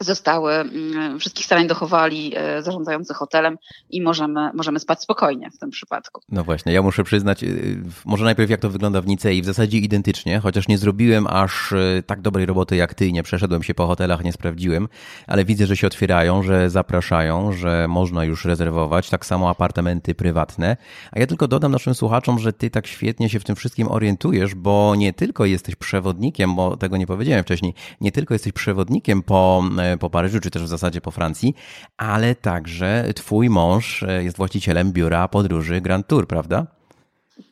zostały, 0.00 0.52
mm, 0.52 1.18
wszystkich 1.18 1.46
starań 1.46 1.66
dochowali 1.66 2.32
e, 2.36 2.62
zarządzający 2.62 3.14
hotelem 3.14 3.58
i 3.90 4.02
możemy, 4.02 4.50
możemy 4.54 4.80
spać 4.80 5.02
spokojnie 5.02 5.50
w 5.50 5.58
tym 5.58 5.70
przypadku. 5.70 6.20
No 6.28 6.44
właśnie, 6.44 6.72
ja 6.72 6.82
muszę 6.82 7.04
przyznać, 7.04 7.42
y, 7.42 7.82
może 8.04 8.24
najpierw 8.24 8.50
jak 8.50 8.60
to 8.60 8.70
wygląda 8.70 9.00
w 9.00 9.06
Nicei, 9.06 9.42
w 9.42 9.44
zasadzie 9.44 9.78
identycznie, 9.78 10.38
chociaż 10.38 10.68
nie 10.68 10.78
zrobiłem 10.78 11.26
aż 11.26 11.72
y, 11.72 12.02
tak 12.06 12.20
dobrej 12.20 12.46
roboty 12.46 12.76
jak 12.76 12.94
ty, 12.94 13.12
nie 13.12 13.22
przeszedłem 13.22 13.62
się 13.62 13.74
po 13.74 13.86
hotelach, 13.86 14.24
nie 14.24 14.32
sprawdziłem, 14.32 14.88
ale 15.26 15.44
widzę, 15.44 15.66
że 15.66 15.76
się 15.76 15.86
otwierają, 15.86 16.42
że 16.42 16.70
zapraszają, 16.70 17.52
że 17.52 17.86
można 17.88 18.24
już 18.24 18.44
rezerwować, 18.44 19.10
tak 19.10 19.26
samo 19.26 19.50
apartamenty 19.50 20.14
prywatne, 20.14 20.76
a 21.12 21.18
ja 21.18 21.26
tylko 21.26 21.48
dodam 21.48 21.72
naszym 21.72 21.94
słuchaczom, 21.94 22.38
że 22.38 22.52
ty 22.52 22.70
tak 22.70 22.86
świetnie 22.86 23.30
się 23.30 23.40
w 23.40 23.44
tym 23.44 23.56
wszystkim 23.56 23.88
orientujesz, 23.88 24.54
bo 24.54 24.94
nie 24.96 25.12
tylko 25.12 25.44
jesteś 25.44 25.76
przewodnikiem, 25.76 26.56
bo 26.56 26.76
tego 26.76 26.96
nie 26.96 27.06
powiedziałem 27.06 27.44
wcześniej, 27.44 27.74
nie 28.00 28.12
tylko 28.12 28.34
jesteś 28.34 28.52
przewodnikiem 28.52 29.22
po 29.22 29.62
E, 29.83 29.83
po 30.00 30.10
Paryżu, 30.10 30.40
czy 30.40 30.50
też 30.50 30.62
w 30.62 30.68
zasadzie 30.68 31.00
po 31.00 31.10
Francji, 31.10 31.54
ale 31.96 32.34
także 32.34 33.04
twój 33.14 33.50
mąż 33.50 34.02
e, 34.02 34.24
jest 34.24 34.36
właścicielem 34.36 34.92
biura 34.92 35.28
podróży 35.28 35.80
Grand 35.80 36.06
Tour, 36.06 36.28
prawda? 36.28 36.66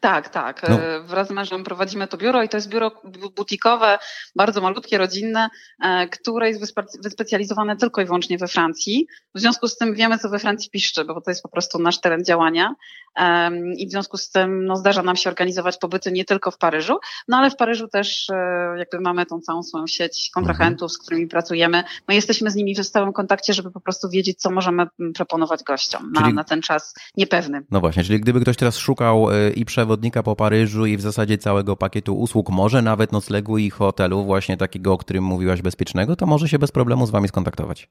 Tak, 0.00 0.28
tak. 0.28 0.68
No. 0.68 0.80
E, 0.80 1.00
wraz 1.00 1.28
z 1.28 1.30
mężem 1.30 1.64
prowadzimy 1.64 2.08
to 2.08 2.16
biuro 2.16 2.42
i 2.42 2.48
to 2.48 2.56
jest 2.56 2.68
biuro 2.68 2.90
butikowe, 3.36 3.98
bardzo 4.36 4.60
malutkie, 4.60 4.98
rodzinne, 4.98 5.48
e, 5.82 6.08
które 6.08 6.48
jest 6.48 6.74
wyspecjalizowane 7.02 7.76
tylko 7.76 8.00
i 8.00 8.04
wyłącznie 8.04 8.38
we 8.38 8.48
Francji. 8.48 9.06
W 9.34 9.40
związku 9.40 9.68
z 9.68 9.76
tym 9.76 9.94
wiemy, 9.94 10.18
co 10.18 10.28
we 10.28 10.38
Francji 10.38 10.70
piszczy, 10.70 11.04
bo 11.04 11.20
to 11.20 11.30
jest 11.30 11.42
po 11.42 11.48
prostu 11.48 11.78
nasz 11.78 12.00
teren 12.00 12.24
działania 12.24 12.74
i 13.76 13.86
w 13.86 13.90
związku 13.90 14.16
z 14.16 14.30
tym 14.30 14.66
no, 14.66 14.76
zdarza 14.76 15.02
nam 15.02 15.16
się 15.16 15.30
organizować 15.30 15.78
pobyty 15.78 16.12
nie 16.12 16.24
tylko 16.24 16.50
w 16.50 16.58
Paryżu, 16.58 16.98
no 17.28 17.36
ale 17.36 17.50
w 17.50 17.56
Paryżu 17.56 17.88
też 17.88 18.30
e, 18.30 18.34
jakby 18.78 19.00
mamy 19.00 19.26
tą 19.26 19.40
całą 19.40 19.62
swoją 19.62 19.86
sieć 19.86 20.30
kontrahentów, 20.34 20.92
z 20.92 20.98
którymi 20.98 21.26
pracujemy. 21.26 21.84
My 22.08 22.14
jesteśmy 22.14 22.50
z 22.50 22.54
nimi 22.54 22.74
w 22.74 22.84
stałym 22.84 23.12
kontakcie, 23.12 23.54
żeby 23.54 23.70
po 23.70 23.80
prostu 23.80 24.08
wiedzieć, 24.10 24.40
co 24.40 24.50
możemy 24.50 24.86
proponować 25.14 25.62
gościom 25.62 26.12
na, 26.12 26.30
na 26.30 26.44
ten 26.44 26.62
czas 26.62 26.94
niepewny. 27.16 27.62
No 27.70 27.80
właśnie, 27.80 28.04
czyli 28.04 28.20
gdyby 28.20 28.40
ktoś 28.40 28.56
teraz 28.56 28.76
szukał 28.76 29.28
i 29.54 29.64
przewodnika 29.72 30.22
po 30.22 30.36
Paryżu 30.36 30.86
i 30.86 30.96
w 30.96 31.00
zasadzie 31.00 31.38
całego 31.38 31.76
pakietu 31.76 32.18
usług, 32.18 32.50
może 32.50 32.82
nawet 32.82 33.12
noclegu 33.12 33.58
i 33.58 33.70
hotelu, 33.70 34.24
właśnie 34.24 34.56
takiego, 34.56 34.92
o 34.92 34.98
którym 34.98 35.24
mówiłaś, 35.24 35.62
bezpiecznego, 35.62 36.16
to 36.16 36.26
może 36.26 36.48
się 36.48 36.58
bez 36.58 36.72
problemu 36.72 37.06
z 37.06 37.10
Wami 37.10 37.28
skontaktować. 37.28 37.88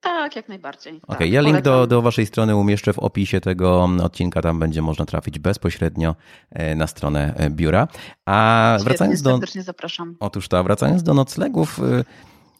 Tak, 0.00 0.36
jak 0.36 0.48
najbardziej. 0.48 0.92
Okej, 0.96 1.04
okay, 1.08 1.26
tak, 1.26 1.32
ja 1.32 1.40
link 1.40 1.60
do, 1.60 1.86
do 1.86 2.02
Waszej 2.02 2.26
strony 2.26 2.56
umieszczę 2.56 2.92
w 2.92 2.98
opisie 2.98 3.40
tego 3.40 3.88
odcinka, 4.02 4.42
tam 4.42 4.58
będzie 4.58 4.82
można 4.82 5.04
trafić 5.04 5.38
bezpośrednio 5.38 6.14
e, 6.50 6.74
na 6.74 6.86
stronę 6.86 7.34
e, 7.36 7.50
biura. 7.50 7.88
A 8.26 8.76
Świetnie, 8.76 8.88
wracając 8.88 9.22
do. 9.22 9.30
Serdecznie 9.30 9.62
zapraszam. 9.62 10.16
Otóż 10.20 10.48
to, 10.48 10.64
wracając 10.64 11.02
do 11.02 11.14
noclegów. 11.14 11.80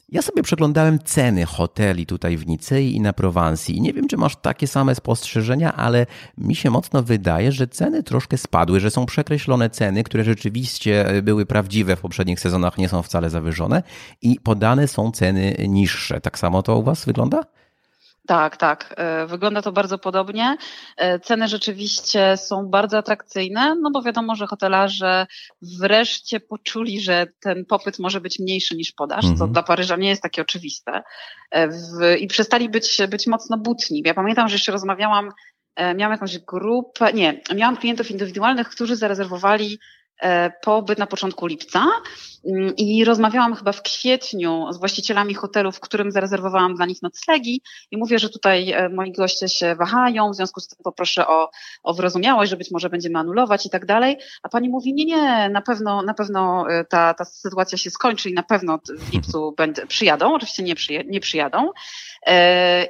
E, 0.05 0.15
ja 0.15 0.23
sobie 0.23 0.43
przeglądałem 0.43 0.99
ceny 0.99 1.45
hoteli 1.45 2.07
tutaj 2.07 2.37
w 2.37 2.47
Nicei 2.47 2.97
i 2.97 3.01
na 3.01 3.13
Prowansji. 3.13 3.81
Nie 3.81 3.93
wiem, 3.93 4.09
czy 4.09 4.17
masz 4.17 4.37
takie 4.37 4.67
same 4.67 4.95
spostrzeżenia, 4.95 5.75
ale 5.75 6.07
mi 6.39 6.55
się 6.55 6.71
mocno 6.71 7.03
wydaje, 7.03 7.53
że 7.53 7.69
ceny 7.69 8.03
troszkę 8.03 8.39
spadły, 8.39 8.81
że 8.81 8.91
są 8.91 9.07
przekreślone 9.07 9.71
ceny, 9.71 10.05
które 10.05 10.25
rzeczywiście 10.25 11.07
były 11.23 11.47
prawdziwe 11.47 11.97
w 11.97 12.01
poprzednich 12.01 12.41
sezonach, 12.41 12.79
nie 12.79 12.89
są 12.89 13.03
wcale 13.03 13.31
zawyżone 13.31 13.83
i 14.23 14.41
podane 14.41 14.89
są 14.89 15.11
ceny 15.11 15.57
niższe. 15.69 16.21
Tak 16.21 16.39
samo 16.39 16.63
to 16.63 16.79
u 16.79 16.83
Was 16.83 17.05
wygląda? 17.05 17.45
Tak, 18.27 18.57
tak. 18.57 18.95
E, 18.97 19.27
wygląda 19.27 19.63
to 19.63 19.73
bardzo 19.73 19.99
podobnie. 19.99 20.57
E, 20.97 21.21
ceny 21.21 21.49
rzeczywiście 21.49 22.37
są 22.37 22.67
bardzo 22.67 22.99
atrakcyjne, 22.99 23.75
no 23.81 23.91
bo 23.91 24.03
wiadomo, 24.03 24.35
że 24.35 24.47
hotelarze 24.47 25.27
wreszcie 25.81 26.41
poczuli, 26.41 27.01
że 27.01 27.27
ten 27.41 27.65
popyt 27.65 27.99
może 27.99 28.21
być 28.21 28.39
mniejszy 28.39 28.77
niż 28.77 28.93
podaż, 28.93 29.25
co 29.25 29.31
mhm. 29.31 29.53
dla 29.53 29.63
Paryża 29.63 29.97
nie 29.97 30.09
jest 30.09 30.23
takie 30.23 30.43
oczywiste. 30.43 31.03
E, 31.51 31.69
I 32.19 32.27
przestali 32.27 32.69
być, 32.69 32.99
być 33.09 33.27
mocno 33.27 33.59
butni. 33.59 34.03
Ja 34.07 34.15
pamiętam, 34.15 34.49
że 34.49 34.55
jeszcze 34.55 34.73
rozmawiałam, 34.73 35.29
miałam 35.97 36.13
jakąś 36.13 36.39
grupę, 36.39 37.13
nie, 37.13 37.41
miałam 37.55 37.77
klientów 37.77 38.11
indywidualnych, 38.11 38.69
którzy 38.69 38.97
zarezerwowali 38.97 39.79
pobyt 40.63 40.99
na 40.99 41.07
początku 41.07 41.47
lipca. 41.47 41.87
Mm, 42.47 42.77
i 42.77 43.05
rozmawiałam 43.05 43.55
chyba 43.55 43.73
w 43.73 43.83
kwietniu 43.83 44.73
z 44.73 44.79
właścicielami 44.79 45.35
hotelu, 45.35 45.73
w 45.73 45.81
którym 45.81 46.11
zarezerwowałam 46.11 46.75
dla 46.75 46.87
nich 46.87 47.03
noclegi. 47.03 47.63
I 47.91 47.97
mówię, 47.97 48.19
że 48.19 48.29
tutaj 48.29 48.73
e, 48.73 48.89
moi 48.89 49.13
goście 49.13 49.49
się 49.49 49.75
wahają, 49.75 50.31
w 50.31 50.37
związku 50.37 50.61
z 50.61 50.69
tym 50.69 50.79
poproszę 50.85 51.27
o, 51.27 51.51
o 51.83 51.95
wyrozumiałość, 51.95 52.51
że 52.51 52.57
być 52.57 52.71
może 52.71 52.91
będziemy 52.91 53.19
anulować 53.19 53.67
i 53.67 53.71
tak 53.71 53.87
dalej, 53.87 54.17
a 54.43 54.49
pani 54.49 54.69
mówi, 54.69 54.95
nie, 54.95 55.05
nie, 55.05 55.49
na 55.49 55.63
pewno, 55.63 56.03
na 56.03 56.15
pewno 56.15 56.67
e, 56.71 56.85
ta, 56.85 57.15
ta 57.15 57.25
sytuacja 57.25 57.79
się 57.79 57.91
skończy 57.91 58.31
i 58.31 58.35
na 58.35 58.43
pewno 58.43 58.79
w 58.99 59.13
lipcu 59.13 59.55
będę, 59.57 59.87
przyjadą, 59.87 60.35
oczywiście 60.35 60.63
nie, 60.63 60.75
przyje, 60.75 61.05
nie 61.05 61.21
przyjadą. 61.21 61.71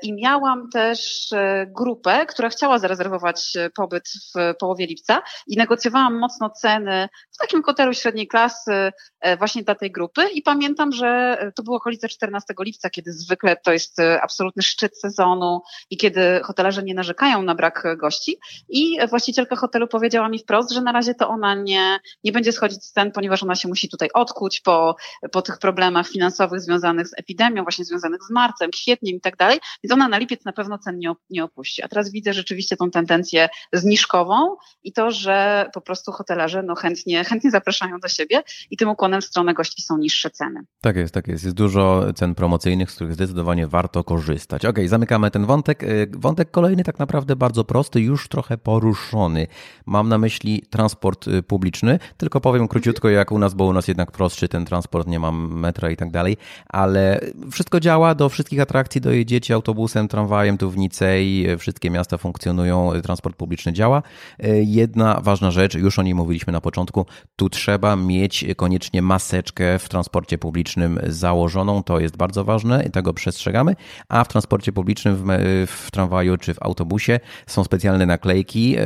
I 0.02 0.12
miałam 0.12 0.70
też 0.70 1.30
grupę, 1.66 2.26
która 2.26 2.48
chciała 2.48 2.78
zarezerwować 2.78 3.52
pobyt 3.74 4.08
w 4.08 4.54
połowie 4.58 4.87
lipca 4.87 5.22
i 5.46 5.56
negocjowałam 5.56 6.18
mocno 6.18 6.50
ceny 6.50 7.08
w 7.33 7.38
takim 7.38 7.62
hotelu 7.62 7.94
średniej 7.94 8.29
klasy 8.29 8.92
e, 9.20 9.37
właśnie 9.37 9.62
dla 9.62 9.74
tej 9.74 9.92
grupy. 9.92 10.22
I 10.35 10.42
pamiętam, 10.42 10.92
że 10.92 11.37
e, 11.40 11.53
to 11.53 11.62
było 11.62 11.77
okolice 11.77 12.09
14 12.09 12.55
lipca, 12.61 12.90
kiedy 12.90 13.12
zwykle 13.12 13.57
to 13.57 13.72
jest 13.72 13.98
e, 13.98 14.22
absolutny 14.22 14.62
szczyt 14.62 14.98
sezonu 14.98 15.61
i 15.90 15.96
kiedy 15.96 16.40
hotelarze 16.44 16.83
nie 16.83 16.94
narzekają 16.94 17.42
na 17.42 17.55
brak 17.55 17.85
gości. 17.96 18.37
I 18.68 18.98
właścicielka 19.09 19.57
hotelu 19.57 19.88
powiedziała 19.88 20.29
mi 20.29 20.38
wprost, 20.38 20.72
że 20.72 20.81
na 20.81 20.92
razie 20.92 21.14
to 21.14 21.29
ona 21.29 21.55
nie, 21.55 21.98
nie 22.24 22.33
będzie 22.33 22.53
schodzić 22.53 22.85
z 22.85 22.92
cen, 22.92 23.12
ponieważ 23.12 23.42
ona 23.42 23.55
się 23.55 23.68
musi 23.68 23.88
tutaj 23.88 24.09
odkuć 24.14 24.61
po, 24.61 24.96
po 25.33 25.42
tych 25.42 25.59
problemach 25.59 26.09
finansowych 26.09 26.61
związanych 26.61 27.09
z 27.09 27.18
epidemią, 27.18 27.62
właśnie 27.62 27.85
związanych 27.85 28.20
z 28.29 28.31
marcem, 28.31 28.70
kwietniem 28.70 29.16
i 29.16 29.20
tak 29.20 29.37
dalej, 29.37 29.59
więc 29.85 29.92
ona 29.92 30.09
na 30.09 30.18
lipiec 30.18 30.44
na 30.44 30.53
pewno 30.53 30.79
cen 30.79 30.98
nie, 30.98 31.12
nie 31.31 31.44
opuści. 31.44 31.83
A 31.83 31.88
teraz 31.88 32.11
widzę 32.11 32.33
rzeczywiście 32.33 32.77
tą 32.77 32.90
tendencję 32.90 33.48
zniżkową 33.72 34.57
i 34.83 34.92
to, 34.92 35.11
że 35.11 35.70
po 35.74 35.81
prostu 35.81 36.12
hotelarze 36.12 36.62
no 36.62 36.74
chętnie 36.74 37.03
chętnie, 37.04 37.24
chętnie 37.24 37.50
zapraszają 37.50 38.00
do 38.00 38.08
siebie 38.08 38.42
i 38.70 38.76
tym 38.76 38.88
ukłonem 38.88 39.20
w 39.20 39.24
stronę 39.24 39.54
gości 39.54 39.82
są 39.82 39.98
niższe 39.98 40.30
ceny. 40.30 40.60
Tak 40.80 40.96
jest, 40.96 41.14
tak 41.14 41.28
jest. 41.28 41.44
Jest 41.44 41.56
dużo 41.56 42.12
cen 42.14 42.34
promocyjnych, 42.34 42.90
z 42.90 42.94
których 42.94 43.14
zdecydowanie 43.14 43.66
warto 43.66 44.04
korzystać. 44.04 44.64
Ok, 44.64 44.78
zamykamy 44.86 45.30
ten 45.30 45.46
wątek. 45.46 45.82
Y, 45.82 46.10
wątek 46.12 46.50
kolejny 46.50 46.84
tak 46.84 46.98
naprawdę 46.98 47.36
bardzo 47.36 47.64
prosty, 47.64 48.00
już 48.00 48.28
trochę 48.28 48.58
poruszony. 48.58 49.46
Mam 49.86 50.08
na 50.08 50.18
myśli 50.18 50.62
transport 50.70 51.28
y, 51.28 51.42
publiczny, 51.42 51.98
tylko 52.16 52.40
powiem 52.40 52.68
króciutko 52.68 53.08
jak 53.08 53.32
u 53.32 53.38
nas, 53.38 53.54
bo 53.54 53.64
u 53.64 53.72
nas 53.72 53.88
jednak 53.88 54.12
prostszy 54.12 54.48
ten 54.48 54.64
transport, 54.64 55.08
nie 55.08 55.18
mam 55.18 55.58
metra 55.58 55.90
i 55.90 55.96
tak 55.96 56.10
dalej, 56.10 56.36
ale 56.68 57.20
wszystko 57.50 57.80
działa, 57.80 58.14
do 58.14 58.28
wszystkich 58.28 58.60
atrakcji 58.60 59.00
dojedziecie 59.00 59.54
autobusem, 59.54 60.08
tramwajem 60.08 60.58
tu 60.58 60.70
w 60.70 60.76
Nicei, 60.76 61.46
wszystkie 61.58 61.90
miasta 61.90 62.18
funkcjonują, 62.18 62.92
transport 63.02 63.36
publiczny 63.36 63.72
działa. 63.72 64.02
Y, 64.44 64.64
jedna 64.66 65.20
ważna 65.20 65.50
rzecz, 65.50 65.74
już 65.74 65.98
o 65.98 66.02
niej 66.02 66.14
mówiliśmy 66.14 66.52
na 66.52 66.60
początku, 66.60 66.93
tu 67.37 67.48
trzeba 67.48 67.96
mieć 67.96 68.44
koniecznie 68.57 69.02
maseczkę 69.02 69.78
w 69.78 69.88
transporcie 69.88 70.38
publicznym 70.38 71.00
założoną, 71.07 71.83
to 71.83 72.00
jest 72.00 72.16
bardzo 72.16 72.44
ważne 72.44 72.85
i 72.85 72.90
tego 72.90 73.14
przestrzegamy, 73.14 73.76
a 74.09 74.24
w 74.24 74.28
transporcie 74.28 74.72
publicznym, 74.72 75.16
w, 75.16 75.26
w 75.70 75.90
tramwaju 75.90 76.37
czy 76.37 76.54
w 76.54 76.62
autobusie 76.62 77.20
są 77.46 77.64
specjalne 77.64 78.07
naklejki, 78.07 78.76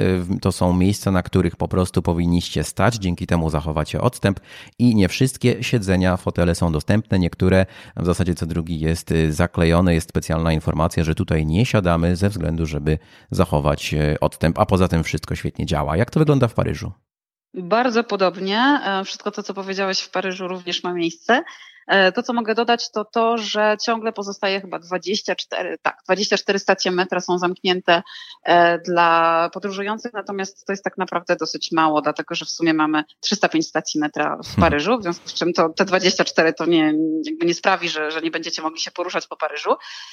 to 0.40 0.52
są 0.52 0.72
miejsca, 0.72 1.10
na 1.10 1.22
których 1.22 1.56
po 1.56 1.68
prostu 1.68 2.02
powinniście 2.02 2.64
stać, 2.64 2.94
dzięki 2.94 3.26
temu 3.26 3.50
zachowacie 3.50 4.00
odstęp 4.00 4.40
i 4.78 4.94
nie 4.94 5.08
wszystkie 5.08 5.62
siedzenia, 5.62 6.16
fotele 6.16 6.54
są 6.54 6.72
dostępne, 6.72 7.18
niektóre 7.18 7.66
w 7.96 8.06
zasadzie 8.06 8.34
co 8.34 8.46
drugi 8.46 8.80
jest 8.80 9.14
zaklejone, 9.28 9.94
jest 9.94 10.08
specjalna 10.08 10.52
informacja, 10.52 11.04
że 11.04 11.14
tutaj 11.14 11.46
nie 11.46 11.66
siadamy 11.66 12.16
ze 12.16 12.28
względu, 12.28 12.66
żeby 12.66 12.98
zachować 13.30 13.94
odstęp, 14.20 14.58
a 14.58 14.66
poza 14.66 14.88
tym 14.88 15.04
wszystko 15.04 15.34
świetnie 15.34 15.66
działa. 15.66 15.96
Jak 15.96 16.10
to 16.10 16.20
wygląda 16.20 16.48
w 16.48 16.54
Paryżu? 16.54 16.92
Bardzo 17.54 18.04
podobnie. 18.04 18.80
E, 18.84 19.04
wszystko 19.04 19.30
to, 19.30 19.42
co 19.42 19.54
powiedziałeś 19.54 20.00
w 20.00 20.10
Paryżu 20.10 20.48
również 20.48 20.82
ma 20.82 20.92
miejsce. 20.92 21.42
E, 21.88 22.12
to, 22.12 22.22
co 22.22 22.32
mogę 22.32 22.54
dodać, 22.54 22.90
to 22.90 23.04
to, 23.04 23.38
że 23.38 23.76
ciągle 23.82 24.12
pozostaje 24.12 24.60
chyba 24.60 24.78
24, 24.78 25.78
tak, 25.82 25.98
24 26.04 26.58
stacje 26.58 26.90
metra 26.90 27.20
są 27.20 27.38
zamknięte 27.38 28.02
e, 28.44 28.78
dla 28.78 29.50
podróżujących, 29.52 30.12
natomiast 30.12 30.66
to 30.66 30.72
jest 30.72 30.84
tak 30.84 30.98
naprawdę 30.98 31.36
dosyć 31.36 31.72
mało, 31.72 32.02
dlatego 32.02 32.34
że 32.34 32.44
w 32.44 32.50
sumie 32.50 32.74
mamy 32.74 33.04
305 33.20 33.66
stacji 33.66 34.00
metra 34.00 34.36
w 34.36 34.46
hmm. 34.46 34.60
Paryżu, 34.60 34.98
w 34.98 35.02
związku 35.02 35.28
z 35.28 35.34
czym 35.34 35.52
to 35.52 35.68
te 35.68 35.84
24 35.84 36.52
to 36.52 36.66
nie, 36.66 36.94
jakby 37.24 37.46
nie 37.46 37.54
sprawi, 37.54 37.88
że, 37.88 38.10
że 38.10 38.20
nie 38.20 38.30
będziecie 38.30 38.62
mogli 38.62 38.80
się 38.80 38.90
poruszać 38.90 39.26
po 39.26 39.36
Paryżu. 39.36 39.70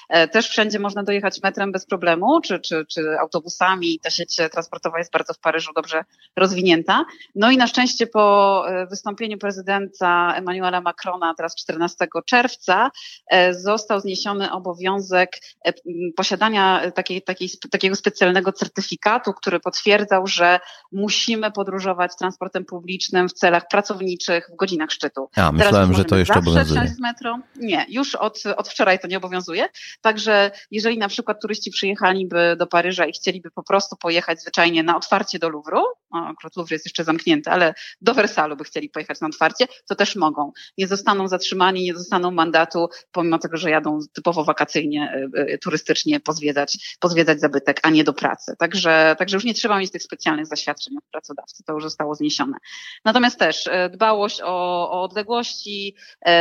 E, 0.10 0.28
też 0.28 0.50
wszędzie 0.50 0.80
można 0.80 1.04
dojechać 1.04 1.44
metrem 1.44 1.72
bez 1.72 1.86
problemu, 1.86 2.42
czy, 2.42 2.60
czy, 2.60 2.86
czy 2.90 3.20
autobusami. 3.20 4.00
Ta 4.04 4.10
sieć 4.10 4.38
transportowa 4.52 4.98
jest 4.98 5.12
bardzo 5.12 5.34
w 5.34 5.40
Paryżu 5.40 5.72
dobrze 5.76 6.06
rozwinięta. 6.36 7.06
No 7.36 7.52
i 7.52 7.58
na 7.58 7.68
szczęście 7.68 8.08
po 8.08 8.66
wystąpieniu 8.90 9.38
prezydenta 9.38 10.34
Emmanuela 10.36 10.82
Macrona 10.82 11.34
teraz 11.38 11.56
14 11.66 12.08
czerwca 12.26 12.92
e, 13.28 13.54
został 13.54 14.00
zniesiony 14.00 14.52
obowiązek 14.52 15.30
e, 15.66 15.74
posiadania 16.16 16.92
takiej, 16.92 17.22
takiej, 17.22 17.50
takiego 17.72 17.96
specjalnego 17.96 18.52
certyfikatu, 18.52 19.34
który 19.34 19.60
potwierdzał, 19.60 20.28
że 20.28 20.60
musimy 20.92 21.52
podróżować 21.52 22.12
transportem 22.20 22.66
publicznym 22.66 23.30
w 23.30 23.34
celach 23.34 23.68
pracowniczych 23.68 24.50
w 24.54 24.56
godzinach 24.56 24.92
szczytu. 24.92 25.30
A, 25.36 25.52
myślałem, 25.52 25.94
że 25.94 26.06
to 26.06 26.18
jeszcze 26.18 26.40
obowiązuje. 26.40 26.88
z 26.88 27.00
metro. 27.00 27.40
Nie, 27.56 27.86
już 27.90 28.16
od, 28.16 28.44
od 28.58 28.70
wczoraj 28.70 29.00
to 29.00 29.08
nie 29.08 29.18
obowiązuje. 29.18 29.68
Także 30.02 30.52
jeżeli 30.72 30.98
na 30.98 31.08
przykład 31.08 31.42
turyści 31.42 31.72
przyjechaliby 31.72 32.56
do 32.60 32.68
Paryża 32.68 33.06
i 33.06 33.12
chcieliby 33.12 33.52
po 33.52 33.64
prostu 33.64 33.96
pojechać 33.96 34.42
zwyczajnie 34.42 34.84
na 34.84 34.98
otwarcie 34.98 35.40
do 35.40 35.50
Louvru, 35.50 35.84
akurat 36.12 36.56
Louvre 36.56 36.76
jest 36.76 36.86
jeszcze 36.86 37.04
zamknięty, 37.04 37.50
ale 37.50 37.74
do 38.02 38.14
Wersalu 38.14 38.56
by 38.56 38.64
chcieli 38.64 38.90
pojechać 38.90 39.22
na 39.22 39.28
otwarcie, 39.28 39.68
to 39.88 39.96
też 39.96 40.16
mogą. 40.16 40.52
Nie 40.78 40.88
zostaną 40.88 41.28
zatrzymani 41.28 41.55
zatrzymani, 41.56 41.84
nie 41.84 41.94
dostaną 41.94 42.32
mandatu, 42.32 42.90
pomimo 43.12 43.40
tego, 43.40 43.58
że 43.58 43.70
jadą 43.70 44.00
typowo 44.14 44.44
wakacyjnie, 44.44 45.30
turystycznie 45.62 46.20
pozwiedzać, 46.20 46.98
pozwiedzać 47.00 47.40
zabytek, 47.40 47.80
a 47.84 47.90
nie 47.90 48.04
do 48.04 48.14
pracy. 48.14 48.56
Także, 48.60 49.16
także 49.20 49.38
już 49.38 49.44
nie 49.44 49.54
trzeba 49.54 49.80
mieć 49.80 49.92
tych 49.92 50.04
specjalnych 50.04 50.48
zaświadczeń 50.48 50.98
od 50.98 51.04
pracodawcy, 51.12 51.64
to 51.64 51.74
już 51.74 51.84
zostało 51.84 52.16
zniesione. 52.16 52.58
Natomiast 53.06 53.40
też 53.40 53.70
dbałość 53.92 54.42
o, 54.42 54.92
o 54.92 55.04
odległości, 55.04 55.96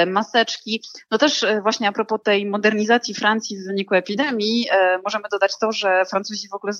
maseczki, 0.06 0.82
no 1.10 1.18
też 1.18 1.44
właśnie 1.62 1.88
a 1.88 1.92
propos 1.92 2.20
tej 2.24 2.46
modernizacji 2.46 3.14
Francji 3.14 3.56
w 3.56 3.66
wyniku 3.66 3.94
epidemii, 3.94 4.66
możemy 5.04 5.24
dodać 5.30 5.52
to, 5.60 5.72
że 5.72 6.04
Francuzi 6.10 6.48
w 6.48 6.54
ogóle 6.54 6.72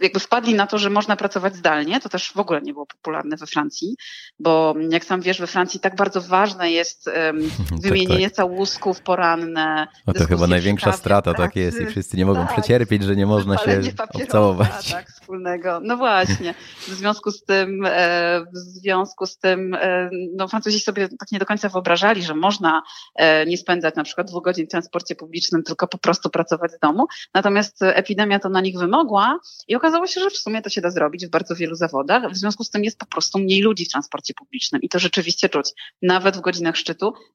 jakby 0.00 0.20
wpadli 0.20 0.54
na 0.54 0.66
to, 0.66 0.78
że 0.78 0.90
można 0.90 1.16
pracować 1.16 1.56
zdalnie. 1.56 2.00
To 2.00 2.08
też 2.08 2.32
w 2.32 2.38
ogóle 2.38 2.62
nie 2.62 2.72
było 2.72 2.86
popularne 2.86 3.36
we 3.36 3.46
Francji, 3.46 3.96
bo 4.38 4.74
jak 4.90 5.04
sam 5.04 5.20
wiesz, 5.20 5.40
we 5.40 5.46
Francji 5.46 5.80
tak 5.80 5.96
bardzo 5.96 6.20
ważne 6.20 6.70
jest 6.70 7.10
wymienienie 7.82 8.30
tak, 8.30 8.36
tak. 8.36 8.36
całusków 8.36 9.00
poranne. 9.00 9.86
No 10.06 10.12
to 10.12 10.26
chyba 10.26 10.46
największa 10.46 10.92
strata, 10.92 11.34
pracy. 11.34 11.42
tak 11.42 11.56
jest 11.56 11.80
i 11.80 11.86
wszyscy 11.86 12.16
nie 12.16 12.26
mogą 12.26 12.46
tak. 12.46 12.52
przecierpieć, 12.52 13.02
że 13.02 13.16
nie 13.16 13.26
można 13.26 13.58
się 13.58 13.80
obcałować. 14.14 14.90
Tak, 14.92 15.10
wspólnego. 15.26 15.80
No 15.82 15.96
właśnie. 15.96 16.54
W 16.80 16.94
związku 16.94 17.30
z 17.30 17.44
tym, 17.44 17.86
e, 17.86 18.40
w 18.52 18.58
związku 18.58 19.26
z 19.26 19.38
tym, 19.38 19.74
e, 19.74 20.10
no 20.36 20.48
Francuzi 20.48 20.80
sobie 20.80 21.08
tak 21.08 21.32
nie 21.32 21.38
do 21.38 21.46
końca 21.46 21.68
wyobrażali, 21.68 22.22
że 22.22 22.34
można 22.34 22.82
e, 23.14 23.46
nie 23.46 23.56
spędzać 23.56 23.94
na 23.94 24.04
przykład 24.04 24.26
dwóch 24.26 24.44
godzin 24.44 24.66
w 24.66 24.70
transporcie 24.70 25.14
publicznym, 25.14 25.62
tylko 25.62 25.88
po 25.88 25.98
prostu 25.98 26.30
pracować 26.30 26.72
z 26.72 26.78
domu. 26.78 27.06
Natomiast 27.34 27.82
epidemia 27.82 28.38
to 28.38 28.48
na 28.48 28.60
nich 28.60 28.78
wymogła 28.78 29.38
i 29.68 29.76
okazało 29.76 30.06
się, 30.06 30.20
że 30.20 30.30
w 30.30 30.36
sumie 30.36 30.62
to 30.62 30.70
się 30.70 30.80
da 30.80 30.90
zrobić 30.90 31.26
w 31.26 31.30
bardzo 31.30 31.54
wielu 31.54 31.74
zawodach. 31.74 32.32
W 32.32 32.36
związku 32.36 32.64
z 32.64 32.70
tym 32.70 32.84
jest 32.84 32.98
po 32.98 33.06
prostu 33.06 33.38
mniej 33.38 33.62
ludzi 33.62 33.84
w 33.84 33.88
transporcie 33.88 34.34
publicznym 34.34 34.82
i 34.82 34.88
to 34.88 34.98
rzeczywiście 34.98 35.48
czuć. 35.48 35.72
Nawet 36.02 36.36
w 36.36 36.40
godzinach 36.40 36.76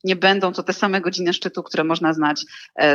nie 0.03 0.15
będą 0.15 0.53
to 0.53 0.63
te 0.63 0.73
same 0.73 1.01
godziny 1.01 1.33
szczytu, 1.33 1.63
które 1.63 1.83
można 1.83 2.13
znać 2.13 2.45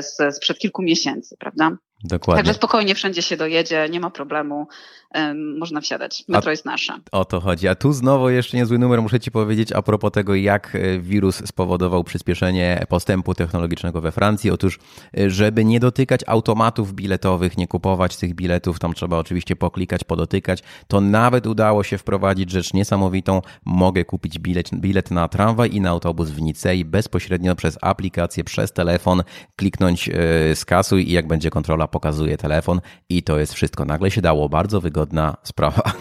z, 0.01 0.37
sprzed 0.37 0.59
kilku 0.59 0.83
miesięcy, 0.83 1.37
prawda? 1.39 1.77
Dokładnie. 2.05 2.45
Także 2.45 2.55
spokojnie 2.55 2.95
wszędzie 2.95 3.23
się 3.23 3.37
dojedzie, 3.37 3.89
nie 3.91 4.01
ma 4.01 4.11
problemu, 4.11 4.69
um, 5.15 5.59
można 5.59 5.81
wsiadać. 5.81 6.25
Metro 6.29 6.49
a, 6.49 6.51
jest 6.51 6.65
nasze. 6.65 6.99
O 7.13 7.25
to 7.25 7.41
chodzi. 7.41 7.69
A 7.69 7.75
tu 7.75 7.93
znowu 7.93 8.31
jeszcze 8.31 8.57
niezły 8.57 8.79
numer, 8.79 9.03
muszę 9.03 9.21
Ci 9.21 9.31
powiedzieć 9.31 9.73
a 9.73 9.83
propos 9.83 10.13
tego, 10.13 10.35
jak 10.35 10.75
e, 10.75 10.99
wirus 10.99 11.43
spowodował 11.47 12.05
przyspieszenie 12.05 12.87
postępu 12.89 13.35
technologicznego 13.35 14.01
we 14.01 14.13
Francji. 14.13 14.51
Otóż, 14.51 14.79
e, 15.19 15.31
żeby 15.31 15.65
nie 15.65 15.81
dotykać 15.81 16.21
automatów 16.27 16.93
biletowych, 16.93 17.57
nie 17.57 17.69
kupować 17.69 18.17
tych 18.17 18.35
biletów, 18.35 18.79
tam 18.79 18.95
trzeba 18.95 19.19
oczywiście 19.19 19.57
poklikać, 19.57 20.05
podotykać, 20.05 20.63
to 20.89 21.01
nawet 21.01 21.47
udało 21.47 21.83
się 21.83 21.99
wprowadzić 21.99 22.51
rzecz 22.51 22.75
niesamowitą. 22.75 23.43
Mogę 23.65 24.05
kupić 24.05 24.39
bilet, 24.39 24.71
bilet 24.75 25.11
na 25.11 25.29
tramwaj 25.29 25.75
i 25.75 25.81
na 25.81 25.91
autobus 25.91 26.31
w 26.31 26.43
Nicei 26.43 26.85
bezpośrednio 26.85 27.55
przez 27.57 27.79
aplikację, 27.83 28.45
przez 28.45 28.73
telefon, 28.73 29.23
kliknąć 29.57 30.09
e, 30.09 30.55
skasuj 30.55 31.09
i 31.09 31.13
jak 31.13 31.27
będzie 31.27 31.51
kontrola 31.51 31.86
pokazuje 31.89 32.37
telefon 32.37 32.81
i 33.09 33.23
to 33.23 33.39
jest 33.39 33.55
wszystko. 33.55 33.85
Nagle 33.85 34.11
się 34.11 34.23
dało, 34.23 34.49
bardzo 34.49 34.81
wygodna 34.81 35.37
sprawa. 35.43 35.83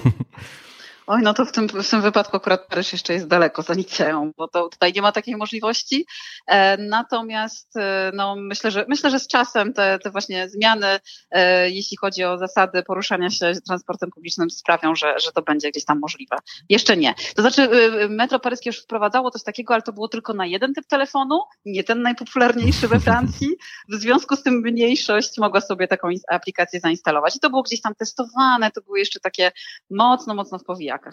Oj, 1.08 1.22
no 1.24 1.34
to 1.34 1.46
w 1.46 1.52
tym, 1.52 1.68
w 1.68 1.90
tym 1.90 2.02
wypadku 2.02 2.38
akurat 2.38 2.68
Paryż 2.68 2.94
jeszcze 2.94 3.14
jest 3.14 3.28
daleko 3.28 3.62
za 3.62 3.74
Niceą, 3.74 4.32
bo 4.38 4.48
to 4.48 4.70
tutaj 4.70 4.94
nie 4.94 5.02
ma 5.02 5.12
takiej 5.12 5.36
możliwości. 5.36 6.06
E, 6.48 6.78
natomiast 6.78 7.78
e, 7.78 8.12
no, 8.14 8.36
myślę, 8.36 8.72
że, 8.72 8.86
myślę, 8.90 9.10
że 9.10 9.20
z 9.20 9.28
czasem 9.28 9.74
te, 9.74 10.00
te 10.00 10.12
właśnie 10.12 10.50
zmiany, 10.50 11.00
e, 11.32 11.70
jeśli 11.70 11.98
chodzi 11.98 12.24
o 12.24 12.38
zasady 12.38 12.84
poruszania 12.84 13.30
się 13.30 13.54
transportem 13.68 14.10
publicznym, 14.10 14.50
sprawią, 14.50 14.96
że, 14.96 15.20
że 15.20 15.32
to 15.32 15.42
będzie 15.42 15.72
gdzieś 15.72 15.86
tam 15.86 16.00
możliwe. 16.00 16.38
Jeszcze 16.70 16.98
nie. 16.98 17.14
To 17.36 17.42
znaczy, 17.42 17.62
e, 17.62 18.10
metro 18.10 18.40
paryskie 18.40 18.70
już 18.70 18.80
wprowadzało 18.80 19.32
coś 19.32 19.44
takiego, 19.44 19.74
ale 19.74 19.84
to 19.84 19.94
było 19.94 20.08
tylko 20.08 20.34
na 20.34 20.46
jeden 20.46 20.74
typ 20.74 20.86
telefonu, 20.86 21.42
nie 21.66 21.84
ten 21.84 22.02
najpopularniejszy 22.02 22.88
we 22.88 23.00
Francji. 23.00 23.50
W 23.90 23.96
związku 23.96 24.36
z 24.36 24.44
tym 24.44 24.54
mniejszość 24.54 25.38
mogła 25.38 25.62
sobie 25.62 25.88
taką 25.88 26.10
aplikację 26.30 26.80
zainstalować. 26.80 27.36
I 27.36 27.40
to 27.40 27.50
było 27.50 27.64
gdzieś 27.64 27.82
tam 27.82 27.96
testowane, 27.96 28.72
to 28.72 28.82
były 28.82 29.00
jeszcze 29.00 29.20
takie 29.20 29.52
mocno, 29.90 30.36
mocno 30.36 30.60
w 30.60 30.64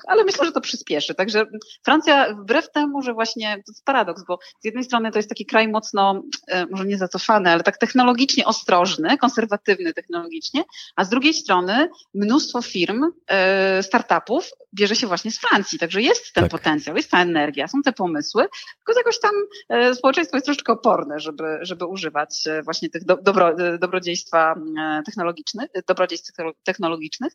ale 0.06 0.24
myślę, 0.24 0.46
że 0.46 0.52
to 0.52 0.60
przyspieszy. 0.60 1.14
Także 1.14 1.46
Francja, 1.84 2.34
wbrew 2.34 2.70
temu, 2.70 3.02
że 3.02 3.14
właśnie 3.14 3.54
to 3.54 3.72
jest 3.72 3.84
paradoks, 3.84 4.24
bo 4.28 4.38
z 4.60 4.64
jednej 4.64 4.84
strony 4.84 5.10
to 5.10 5.18
jest 5.18 5.28
taki 5.28 5.46
kraj 5.46 5.68
mocno, 5.68 6.22
e, 6.48 6.66
może 6.66 6.84
nie 6.84 6.98
zacofany, 6.98 7.50
ale 7.50 7.62
tak 7.62 7.78
technologicznie 7.78 8.44
ostrożny, 8.44 9.18
konserwatywny 9.18 9.94
technologicznie, 9.94 10.64
a 10.96 11.04
z 11.04 11.08
drugiej 11.08 11.34
strony 11.34 11.88
mnóstwo 12.14 12.62
firm, 12.62 13.04
e, 13.26 13.82
startupów 13.82 14.50
bierze 14.74 14.96
się 14.96 15.06
właśnie 15.06 15.30
z 15.30 15.38
Francji. 15.38 15.78
Także 15.78 16.02
jest 16.02 16.32
ten 16.32 16.44
tak. 16.44 16.50
potencjał, 16.50 16.96
jest 16.96 17.10
ta 17.10 17.22
energia, 17.22 17.68
są 17.68 17.82
te 17.82 17.92
pomysły, 17.92 18.46
tylko 18.76 19.00
jakoś 19.00 19.20
tam 19.20 19.30
e, 19.68 19.94
społeczeństwo 19.94 20.36
jest 20.36 20.44
troszeczkę 20.44 20.72
oporne, 20.72 21.20
żeby, 21.20 21.58
żeby 21.62 21.86
używać 21.86 22.44
właśnie 22.64 22.90
tych 22.90 23.04
do, 23.04 23.16
dobro, 23.16 23.56
dobrodziejstwa 23.78 24.54
technologicznych, 25.06 25.70
dobrodziejstw 25.88 26.32
technologicznych. 26.64 27.32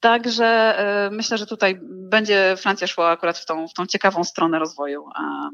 Także 0.00 0.78
myślę, 1.12 1.38
że 1.38 1.46
tutaj 1.46 1.80
będzie 1.82 2.54
Francja 2.56 2.86
szła 2.86 3.10
akurat 3.10 3.38
w 3.38 3.46
tą, 3.46 3.68
w 3.68 3.74
tą 3.74 3.86
ciekawą 3.86 4.24
stronę 4.24 4.58
rozwoju 4.58 5.04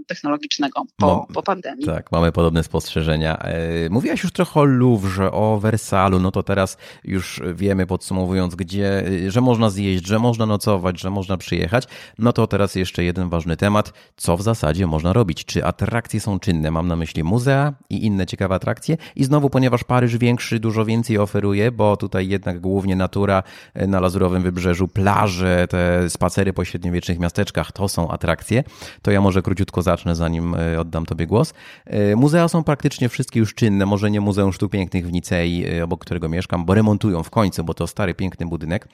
technologicznego 0.07 0.83
po, 0.97 1.07
no, 1.07 1.27
po 1.35 1.43
pandemii. 1.43 1.87
Tak, 1.87 2.13
mamy 2.13 2.33
podobne 2.33 2.63
spostrzeżenia. 2.63 3.39
E, 3.39 3.91
mówiłaś 3.91 4.23
już 4.23 4.33
trochę 4.33 4.61
o 4.61 4.65
Louvre, 4.65 5.33
o 5.33 5.59
Wersalu, 5.61 6.21
no 6.21 6.31
to 6.31 6.43
teraz 6.43 6.77
już 7.05 7.41
wiemy 7.55 7.87
podsumowując, 7.87 8.55
gdzie, 8.55 9.05
że 9.29 9.41
można 9.41 9.71
zjeść, 9.71 10.07
że 10.07 10.19
można 10.19 10.47
nocować, 10.47 11.01
że 11.01 11.11
można 11.11 11.24
przyjechać. 11.39 11.85
No 12.19 12.33
to 12.33 12.47
teraz 12.47 12.75
jeszcze 12.75 13.05
jeden 13.05 13.29
ważny 13.29 13.57
temat, 13.57 13.93
co 14.17 14.37
w 14.37 14.43
zasadzie 14.43 14.87
można 14.87 15.13
robić? 15.13 15.45
Czy 15.45 15.65
atrakcje 15.65 16.21
są 16.21 16.41
czynne? 16.41 16.71
Mam 16.71 16.89
na 16.89 16.97
myśli 16.97 17.25
muzea 17.25 17.73
i 17.91 18.07
inne 18.07 18.27
ciekawe 18.27 18.55
atrakcje. 18.55 18.97
I 19.17 19.25
znowu, 19.25 19.51
ponieważ 19.51 19.85
Paryż 19.85 20.19
większy 20.19 20.61
dużo 20.61 20.85
więcej 20.85 21.19
oferuje, 21.19 21.73
bo 21.73 21.97
tutaj 21.97 22.29
jednak 22.29 22.61
głównie 22.61 22.97
natura 22.97 23.43
e, 23.75 23.87
na 23.87 24.01
Lazurowym 24.01 24.43
Wybrzeżu, 24.43 24.89
plaże, 24.89 25.67
te 25.71 26.11
spacery 26.11 26.53
po 26.53 26.65
średniowiecznych 26.65 27.19
miasteczkach 27.19 27.73
to 27.73 27.89
są 27.89 28.11
atrakcje, 28.11 28.65
to 29.03 29.11
ja 29.11 29.21
może 29.21 29.43
króciutko 29.43 29.83
zacznę, 29.83 30.15
zanim 30.15 30.55
e, 30.55 30.81
oddam 30.81 31.07
Tobie 31.07 31.27
głos. 31.27 31.55
E, 31.87 32.17
muzea 32.17 32.49
są 32.49 32.65
praktycznie 32.65 33.09
wszystkie 33.09 33.41
już 33.41 33.55
czynne, 33.55 33.87
może 33.87 34.11
nie 34.11 34.21
Muzeum 34.21 34.53
Sztuk 34.53 34.73
Pięknych 34.73 35.07
w 35.07 35.13
Nicei, 35.13 35.81
obok 35.83 36.01
którego 36.01 36.29
mieszkam, 36.29 36.65
bo 36.65 36.75
remontują 36.75 37.23
w 37.23 37.31
końcu, 37.31 37.65
bo 37.65 37.75
to 37.75 37.87
stary, 37.87 38.15
piękny 38.15 38.47
budynek, 38.47 38.89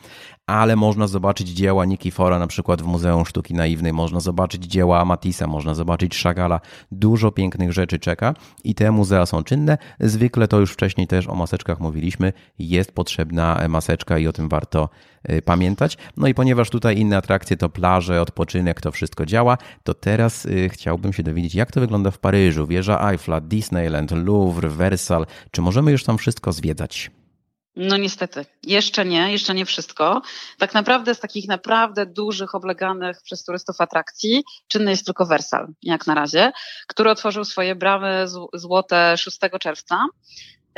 ale 0.46 0.76
można 0.76 1.06
zobaczyć 1.06 1.48
dzieła 1.48 1.84
Nikifora 2.20 2.38
na 2.38 2.46
przykład 2.46 2.82
w 2.82 2.86
Muzeum 2.86 3.26
Sztuki 3.26 3.54
Naiwnej, 3.54 3.92
można 3.92 4.20
zobaczyć 4.20 4.64
dzieła 4.64 5.04
Matissa, 5.04 5.46
można 5.46 5.74
zobaczyć 5.74 6.22
Chagala, 6.22 6.60
dużo 6.92 7.32
pięknych 7.32 7.72
rzeczy 7.72 7.98
czeka 7.98 8.34
i 8.64 8.74
te 8.74 8.90
muzea 8.90 9.26
są 9.26 9.44
czynne. 9.44 9.78
Zwykle 10.00 10.48
to 10.48 10.60
już 10.60 10.72
wcześniej 10.72 11.06
też 11.06 11.28
o 11.28 11.34
maseczkach 11.34 11.80
mówiliśmy, 11.80 12.32
jest 12.58 12.92
potrzebna 12.92 13.68
maseczka 13.68 14.18
i 14.18 14.26
o 14.26 14.32
tym 14.32 14.48
warto 14.48 14.88
Y, 15.30 15.42
pamiętać. 15.42 15.98
No 16.16 16.28
i 16.28 16.34
ponieważ 16.34 16.70
tutaj 16.70 16.98
inne 16.98 17.16
atrakcje 17.16 17.56
to 17.56 17.68
plaże, 17.68 18.20
odpoczynek, 18.22 18.80
to 18.80 18.92
wszystko 18.92 19.26
działa, 19.26 19.58
to 19.82 19.94
teraz 19.94 20.46
y, 20.46 20.68
chciałbym 20.68 21.12
się 21.12 21.22
dowiedzieć, 21.22 21.54
jak 21.54 21.72
to 21.72 21.80
wygląda 21.80 22.10
w 22.10 22.18
Paryżu. 22.18 22.66
Wieża 22.66 23.10
Eiffla, 23.10 23.40
Disneyland, 23.40 24.10
Louvre, 24.10 24.68
Versal. 24.68 25.26
Czy 25.50 25.62
możemy 25.62 25.92
już 25.92 26.04
tam 26.04 26.18
wszystko 26.18 26.52
zwiedzać? 26.52 27.10
No 27.76 27.96
niestety, 27.96 28.46
jeszcze 28.62 29.04
nie, 29.04 29.32
jeszcze 29.32 29.54
nie 29.54 29.64
wszystko. 29.64 30.22
Tak 30.58 30.74
naprawdę 30.74 31.14
z 31.14 31.20
takich 31.20 31.48
naprawdę 31.48 32.06
dużych, 32.06 32.54
obleganych 32.54 33.22
przez 33.22 33.44
turystów 33.44 33.80
atrakcji 33.80 34.44
czynny 34.68 34.90
jest 34.90 35.04
tylko 35.04 35.26
Wersal, 35.26 35.68
jak 35.82 36.06
na 36.06 36.14
razie, 36.14 36.52
który 36.86 37.10
otworzył 37.10 37.44
swoje 37.44 37.74
bramy 37.74 38.24
złote 38.54 39.16
6 39.16 39.38
czerwca, 39.60 40.06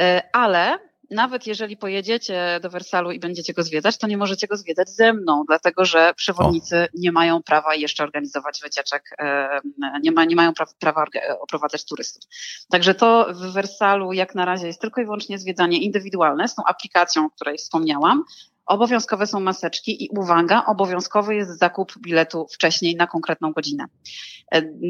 y, 0.00 0.20
ale 0.32 0.91
nawet 1.12 1.46
jeżeli 1.46 1.76
pojedziecie 1.76 2.60
do 2.62 2.70
Wersalu 2.70 3.10
i 3.10 3.18
będziecie 3.18 3.52
go 3.52 3.62
zwiedzać, 3.62 3.98
to 3.98 4.06
nie 4.06 4.16
możecie 4.16 4.46
go 4.46 4.56
zwiedzać 4.56 4.90
ze 4.90 5.12
mną, 5.12 5.44
dlatego 5.46 5.84
że 5.84 6.14
przewodnicy 6.16 6.76
o. 6.76 6.86
nie 6.94 7.12
mają 7.12 7.42
prawa 7.42 7.74
jeszcze 7.74 8.04
organizować 8.04 8.60
wycieczek, 8.62 9.16
nie, 10.02 10.12
ma, 10.12 10.24
nie 10.24 10.36
mają 10.36 10.52
prawa 10.78 11.04
oprowadzać 11.40 11.84
turystów. 11.84 12.22
Także 12.70 12.94
to 12.94 13.26
w 13.30 13.52
Wersalu 13.52 14.12
jak 14.12 14.34
na 14.34 14.44
razie 14.44 14.66
jest 14.66 14.80
tylko 14.80 15.00
i 15.00 15.04
wyłącznie 15.04 15.38
zwiedzanie 15.38 15.78
indywidualne 15.78 16.48
z 16.48 16.54
tą 16.54 16.62
aplikacją, 16.64 17.26
o 17.26 17.30
której 17.30 17.58
wspomniałam, 17.58 18.24
Obowiązkowe 18.66 19.26
są 19.26 19.40
maseczki 19.40 20.04
i 20.04 20.08
uwaga, 20.08 20.64
obowiązkowy 20.66 21.34
jest 21.34 21.58
zakup 21.58 21.92
biletu 21.98 22.46
wcześniej 22.52 22.96
na 22.96 23.06
konkretną 23.06 23.52
godzinę. 23.52 23.84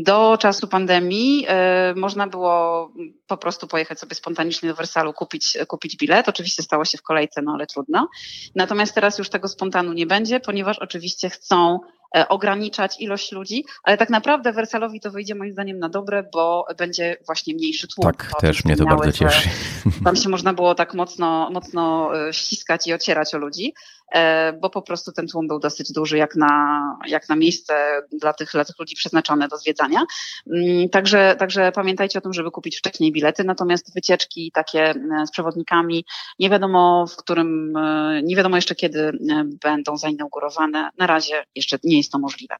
Do 0.04 0.36
czasu 0.36 0.68
pandemii 0.68 1.46
y, 1.90 1.94
można 1.94 2.26
było 2.26 2.90
po 3.26 3.36
prostu 3.36 3.66
pojechać 3.66 4.00
sobie 4.00 4.14
spontanicznie 4.14 4.68
do 4.68 4.74
Wersalu, 4.74 5.12
kupić, 5.12 5.58
kupić 5.68 5.96
bilet. 5.96 6.28
Oczywiście 6.28 6.62
stało 6.62 6.84
się 6.84 6.98
w 6.98 7.02
kolejce, 7.02 7.42
no 7.42 7.52
ale 7.52 7.66
trudno. 7.66 8.08
Natomiast 8.54 8.94
teraz 8.94 9.18
już 9.18 9.28
tego 9.28 9.48
spontanu 9.48 9.92
nie 9.92 10.06
będzie, 10.06 10.40
ponieważ 10.40 10.78
oczywiście 10.78 11.30
chcą 11.30 11.80
ograniczać 12.28 13.00
ilość 13.00 13.32
ludzi, 13.32 13.64
ale 13.82 13.96
tak 13.96 14.10
naprawdę 14.10 14.52
Wersalowi 14.52 15.00
to 15.00 15.10
wyjdzie 15.10 15.34
moim 15.34 15.52
zdaniem 15.52 15.78
na 15.78 15.88
dobre, 15.88 16.24
bo 16.32 16.66
będzie 16.78 17.16
właśnie 17.26 17.54
mniejszy 17.54 17.88
tłum. 17.88 18.04
Tak, 18.04 18.32
też 18.40 18.64
mnie 18.64 18.76
to 18.76 18.84
bardzo 18.84 19.12
cieszy. 19.12 19.48
Tam 20.04 20.16
się 20.16 20.28
można 20.28 20.54
było 20.54 20.74
tak 20.74 20.94
mocno, 20.94 21.50
mocno 21.50 22.10
e, 22.28 22.32
ściskać 22.32 22.86
i 22.86 22.94
ocierać 22.94 23.34
o 23.34 23.38
ludzi. 23.38 23.74
E, 24.12 24.52
bo 24.52 24.70
po 24.70 24.82
prostu 24.82 25.12
ten 25.12 25.26
tłum 25.26 25.48
był 25.48 25.58
dosyć 25.58 25.92
duży 25.92 26.18
jak 26.18 26.36
na, 26.36 26.82
jak 27.06 27.28
na 27.28 27.36
miejsce 27.36 28.02
dla 28.12 28.32
tych, 28.32 28.50
dla 28.52 28.64
tych 28.64 28.78
ludzi 28.78 28.96
przeznaczone 28.96 29.48
do 29.48 29.56
zwiedzania. 29.56 30.00
Mm, 30.54 30.88
także, 30.88 31.36
także 31.38 31.72
pamiętajcie 31.72 32.18
o 32.18 32.22
tym, 32.22 32.32
żeby 32.32 32.50
kupić 32.50 32.78
wcześniej 32.78 33.12
bilety, 33.12 33.44
natomiast 33.44 33.94
wycieczki 33.94 34.50
takie 34.54 34.90
e, 34.90 35.26
z 35.26 35.30
przewodnikami, 35.30 36.04
nie 36.38 36.50
wiadomo 36.50 37.06
w 37.06 37.16
którym, 37.16 37.72
nie 38.22 38.36
wiadomo 38.36 38.56
jeszcze 38.56 38.74
kiedy 38.74 39.18
będą 39.62 39.96
zainaugurowane. 39.96 40.90
Na 40.98 41.06
razie 41.06 41.44
jeszcze 41.54 41.78
nie 41.84 41.96
jest 41.96 42.12
to 42.12 42.18
możliwe. 42.18 42.56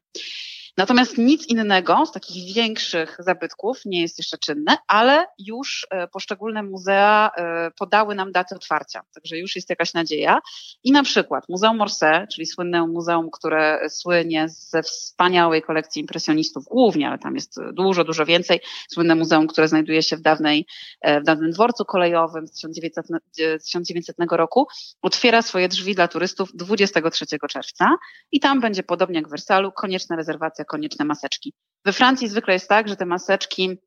Natomiast 0.76 1.18
nic 1.18 1.46
innego 1.46 2.06
z 2.06 2.12
takich 2.12 2.54
większych 2.54 3.16
zabytków 3.18 3.80
nie 3.85 4.00
jest 4.00 4.18
jeszcze 4.18 4.38
czynne, 4.38 4.76
ale 4.88 5.26
już 5.38 5.87
e, 5.90 6.08
poszczególne 6.08 6.62
muzea 6.62 7.30
e, 7.37 7.70
podały 7.78 8.14
nam 8.14 8.32
datę 8.32 8.56
otwarcia, 8.56 9.00
także 9.14 9.38
już 9.38 9.56
jest 9.56 9.70
jakaś 9.70 9.94
nadzieja. 9.94 10.38
I 10.85 10.92
na 10.92 11.02
przykład 11.02 11.48
Muzeum 11.48 11.80
Orsay, 11.80 12.26
czyli 12.35 12.46
słynne 12.46 12.87
muzeum, 12.87 13.30
które 13.30 13.80
słynie 13.88 14.46
ze 14.48 14.82
wspaniałej 14.82 15.62
kolekcji 15.62 16.00
impresjonistów 16.00 16.64
głównie, 16.64 17.08
ale 17.08 17.18
tam 17.18 17.35
jest 17.35 17.56
dużo, 17.72 18.04
dużo 18.04 18.26
więcej. 18.26 18.61
Słynne 18.88 19.14
muzeum, 19.14 19.46
które 19.46 19.68
znajduje 19.68 20.02
się 20.02 20.16
w, 20.16 20.20
dawnej, 20.20 20.66
e, 21.00 21.20
w 21.20 21.24
dawnym 21.24 21.50
dworcu 21.50 21.85
kolejowym 21.85 22.46
z 22.46 22.52
1900, 22.52 23.22
1900 23.64 24.16
roku, 24.30 24.66
otwiera 25.02 25.42
swoje 25.42 25.68
drzwi 25.68 25.94
dla 25.94 26.08
turystów 26.08 26.48
23 26.54 27.26
czerwca 27.50 27.96
i 28.32 28.40
tam 28.40 28.61
będzie 28.61 28.82
podobnie 28.82 29.16
jak 29.16 29.28
w 29.28 29.30
Wersalu 29.30 29.72
konieczna 29.72 30.16
rezerwacja 30.16 30.62
konieczne 30.64 31.05
maseczki. 31.05 31.53
We 31.85 31.92
Francji 31.92 32.29
zwykle 32.29 32.55
jest 32.55 32.68
tak, 32.68 32.88
że 32.88 32.96
te 32.96 33.07
maseczki, 33.07 33.79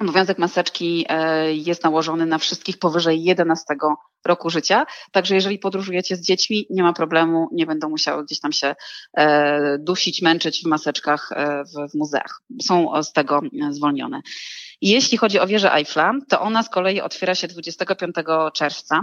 obowiązek 0.00 0.38
maseczki 0.38 1.04
e, 1.08 1.54
jest 1.54 1.84
nałożony 1.84 2.26
na 2.26 2.38
wszystkich 2.38 2.78
powyżej 2.78 3.24
11 3.24 3.64
roku 4.26 4.50
życia. 4.50 4.86
Także 5.12 5.34
jeżeli 5.34 5.58
podróżujecie 5.58 6.16
z 6.16 6.20
dziećmi, 6.20 6.66
nie 6.70 6.82
ma 6.82 6.92
problemu, 6.92 7.48
nie 7.52 7.66
będą 7.66 7.88
musiały 7.88 8.24
gdzieś 8.24 8.40
tam 8.40 8.52
się 8.52 8.74
e, 9.16 9.78
dusić, 9.78 10.22
męczyć 10.22 10.62
w 10.62 10.66
maseczkach 10.66 11.32
e, 11.32 11.64
w, 11.64 11.92
w 11.92 11.94
muzeach. 11.94 12.42
Są 12.62 13.02
z 13.02 13.12
tego 13.12 13.40
zwolnione. 13.70 14.20
Jeśli 14.80 15.18
chodzi 15.18 15.38
o 15.38 15.46
wieżę 15.46 15.74
Eiffla, 15.74 16.12
to 16.28 16.40
ona 16.40 16.62
z 16.62 16.70
kolei 16.70 17.00
otwiera 17.00 17.34
się 17.34 17.48
25 17.48 18.14
czerwca. 18.54 19.02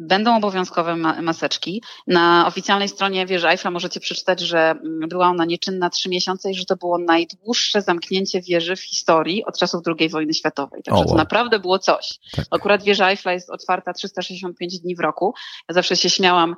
Będą 0.00 0.36
obowiązkowe 0.36 0.96
maseczki. 0.96 1.82
Na 2.06 2.44
oficjalnej 2.46 2.88
stronie 2.88 3.26
wieży 3.26 3.48
Eiffla 3.48 3.70
możecie 3.70 4.00
przeczytać, 4.00 4.40
że 4.40 4.70
mm, 4.70 5.08
była 5.08 5.28
ona 5.28 5.44
nieczynna 5.44 5.90
trzy 5.90 6.08
miesiące 6.08 6.50
i 6.50 6.54
że 6.54 6.64
to 6.64 6.76
było 6.76 6.98
najdłuższe 6.98 7.82
zamknięcie 7.82 8.40
wieży 8.40 8.76
w 8.76 8.80
historii 8.80 9.44
od 9.44 9.58
czasów 9.58 9.82
II 9.98 10.08
wojny 10.08 10.34
światowej. 10.34 10.82
Także 10.82 11.00
oh, 11.00 11.06
wow. 11.06 11.08
to 11.08 11.14
naprawdę 11.14 11.58
było 11.58 11.78
coś. 11.78 12.18
Tak. 12.36 12.44
Akurat 12.50 12.82
wieża 12.82 13.10
Eiffla 13.10 13.32
jest 13.32 13.50
otwarta 13.50 13.92
365 13.92 14.78
dni 14.78 14.96
w 14.96 15.00
roku. 15.00 15.34
Ja 15.68 15.74
zawsze 15.74 15.96
się 15.96 16.10
śmiałam, 16.10 16.56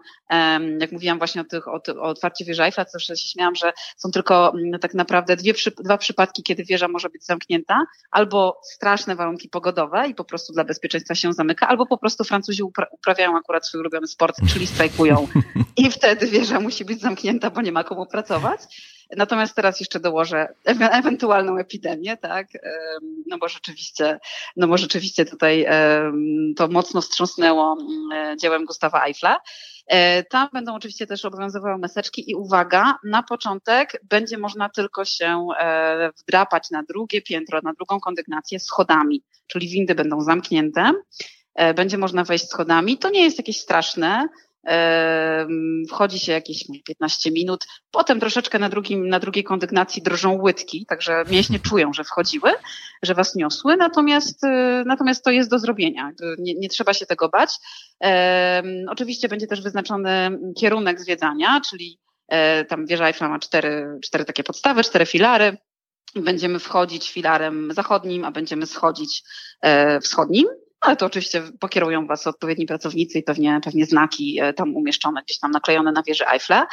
jak 0.80 0.92
mówiłam 0.92 1.18
właśnie 1.18 1.40
o, 1.40 1.44
tych, 1.44 1.68
o, 1.68 1.80
o 2.00 2.02
otwarciu 2.02 2.44
wieży 2.44 2.62
Eiffla, 2.62 2.84
to 2.84 2.90
zawsze 2.90 3.16
się 3.16 3.28
śmiałam, 3.28 3.54
że 3.54 3.72
są 3.96 4.10
tylko 4.10 4.52
mm, 4.54 4.80
tak 4.80 4.94
naprawdę 4.94 5.36
dwie, 5.36 5.54
dwa 5.84 5.98
przypadki, 5.98 6.42
kiedy 6.42 6.64
wieża 6.64 6.88
może 6.88 7.08
być 7.08 7.24
zamknięta, 7.24 7.78
albo 8.10 8.60
straszne 8.62 9.16
warunki 9.16 9.48
pogodowe 9.48 10.08
i 10.08 10.14
po 10.14 10.24
prostu 10.24 10.52
dla 10.52 10.64
bezpieczeństwa 10.64 11.14
się 11.14 11.32
zamyka, 11.32 11.68
albo 11.68 11.86
po 11.86 11.98
prostu 11.98 12.24
Francuzi 12.24 12.62
uprawiają 12.92 13.29
akurat 13.36 13.66
swój 13.66 13.80
ulubiony 13.80 14.06
sport, 14.06 14.36
czyli 14.52 14.66
strajkują 14.66 15.28
i 15.76 15.90
wtedy 15.90 16.26
wieża 16.26 16.60
musi 16.60 16.84
być 16.84 17.00
zamknięta, 17.00 17.50
bo 17.50 17.62
nie 17.62 17.72
ma 17.72 17.84
komu 17.84 18.06
pracować. 18.06 18.60
Natomiast 19.16 19.54
teraz 19.56 19.80
jeszcze 19.80 20.00
dołożę 20.00 20.48
e 20.66 20.90
ewentualną 20.92 21.58
epidemię, 21.58 22.16
tak? 22.16 22.46
No 23.26 23.38
bo 23.38 23.48
rzeczywiście, 23.48 24.18
no 24.56 24.68
bo 24.68 24.78
rzeczywiście 24.78 25.24
tutaj 25.24 25.66
to 26.56 26.68
mocno 26.68 27.00
wstrząsnęło 27.00 27.76
mm, 27.80 28.38
dziełem 28.38 28.64
Gustawa 28.64 29.04
Eiffla. 29.04 29.38
E, 29.90 30.24
tam 30.24 30.48
będą 30.52 30.74
oczywiście 30.74 31.06
też 31.06 31.24
obowiązywały 31.24 31.78
maseczki 31.78 32.30
i 32.30 32.34
uwaga, 32.34 32.94
na 33.04 33.22
początek 33.22 34.02
będzie 34.10 34.38
można 34.38 34.68
tylko 34.68 35.04
się 35.04 35.46
e, 35.58 36.10
wdrapać 36.18 36.70
na 36.70 36.82
drugie 36.82 37.22
piętro, 37.22 37.60
na 37.62 37.72
drugą 37.72 38.00
kondygnację 38.00 38.60
schodami, 38.60 39.22
czyli 39.46 39.68
windy 39.68 39.94
będą 39.94 40.20
zamknięte. 40.20 40.92
E, 41.54 41.74
będzie 41.74 41.98
można 41.98 42.24
wejść 42.24 42.48
schodami. 42.48 42.98
To 42.98 43.10
nie 43.10 43.24
jest 43.24 43.38
jakieś 43.38 43.60
straszne. 43.60 44.28
E, 44.66 45.46
wchodzi 45.88 46.18
się 46.18 46.32
jakieś 46.32 46.64
15 46.84 47.30
minut, 47.30 47.66
potem 47.90 48.20
troszeczkę 48.20 48.58
na, 48.58 48.68
drugim, 48.68 49.08
na 49.08 49.20
drugiej 49.20 49.44
kondygnacji 49.44 50.02
drżą 50.02 50.42
łydki, 50.42 50.86
także 50.86 51.24
mięśnie 51.30 51.58
czują, 51.68 51.92
że 51.92 52.04
wchodziły, 52.04 52.50
że 53.02 53.14
was 53.14 53.34
niosły, 53.34 53.76
natomiast, 53.76 54.44
e, 54.44 54.82
natomiast 54.86 55.24
to 55.24 55.30
jest 55.30 55.50
do 55.50 55.58
zrobienia, 55.58 56.12
nie, 56.38 56.54
nie 56.54 56.68
trzeba 56.68 56.94
się 56.94 57.06
tego 57.06 57.28
bać. 57.28 57.50
Oczywiście 58.88 59.28
będzie 59.28 59.46
też 59.46 59.62
wyznaczony 59.62 60.38
kierunek 60.56 61.00
zwiedzania, 61.00 61.60
czyli 61.70 61.98
tam 62.68 62.86
wieża 62.86 63.06
Eiffla 63.06 63.28
ma 63.28 63.38
cztery, 63.38 63.98
cztery 64.02 64.24
takie 64.24 64.44
podstawy, 64.44 64.84
cztery 64.84 65.06
filary, 65.06 65.56
będziemy 66.16 66.58
wchodzić 66.58 67.12
filarem 67.12 67.72
zachodnim, 67.72 68.24
a 68.24 68.30
będziemy 68.30 68.66
schodzić 68.66 69.22
wschodnim 70.02 70.46
ale 70.80 70.96
to 70.96 71.06
oczywiście 71.06 71.42
pokierują 71.60 72.06
Was 72.06 72.26
odpowiedni 72.26 72.66
pracownicy 72.66 73.18
i 73.18 73.22
pewnie, 73.22 73.60
pewnie 73.64 73.86
znaki 73.86 74.40
e, 74.40 74.52
tam 74.52 74.76
umieszczone, 74.76 75.22
gdzieś 75.22 75.38
tam 75.38 75.50
naklejone 75.50 75.92
na 75.92 76.02
wieży 76.02 76.24
Eiffla. 76.28 76.66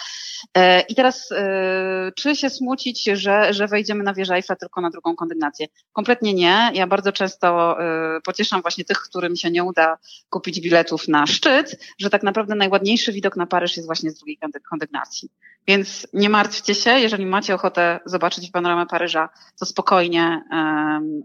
E, 0.57 0.81
I 0.81 0.95
teraz, 0.95 1.31
e, 1.31 2.11
czy 2.15 2.35
się 2.35 2.49
smucić, 2.49 3.03
że, 3.03 3.53
że 3.53 3.67
wejdziemy 3.67 4.03
na 4.03 4.13
wieżę 4.13 4.35
Eiffla 4.35 4.55
tylko 4.55 4.81
na 4.81 4.89
drugą 4.89 5.15
kondygnację? 5.15 5.67
Kompletnie 5.93 6.33
nie. 6.33 6.71
Ja 6.73 6.87
bardzo 6.87 7.11
często 7.11 7.77
pocieszam 8.25 8.61
właśnie 8.61 8.85
tych, 8.85 8.99
którym 8.99 9.35
się 9.35 9.51
nie 9.51 9.63
uda 9.63 9.97
kupić 10.29 10.61
biletów 10.61 11.07
na 11.07 11.27
szczyt, 11.27 11.79
że 11.99 12.09
tak 12.09 12.23
naprawdę 12.23 12.55
najładniejszy 12.55 13.13
widok 13.13 13.35
na 13.35 13.45
Paryż 13.45 13.77
jest 13.77 13.87
właśnie 13.87 14.11
z 14.11 14.15
drugiej 14.15 14.37
kondygnacji. 14.69 15.29
Więc 15.67 16.07
nie 16.13 16.29
martwcie 16.29 16.75
się, 16.75 16.91
jeżeli 16.91 17.25
macie 17.25 17.55
ochotę 17.55 17.99
zobaczyć 18.05 18.51
panoramę 18.51 18.85
Paryża, 18.85 19.29
to 19.59 19.65
spokojnie, 19.65 20.41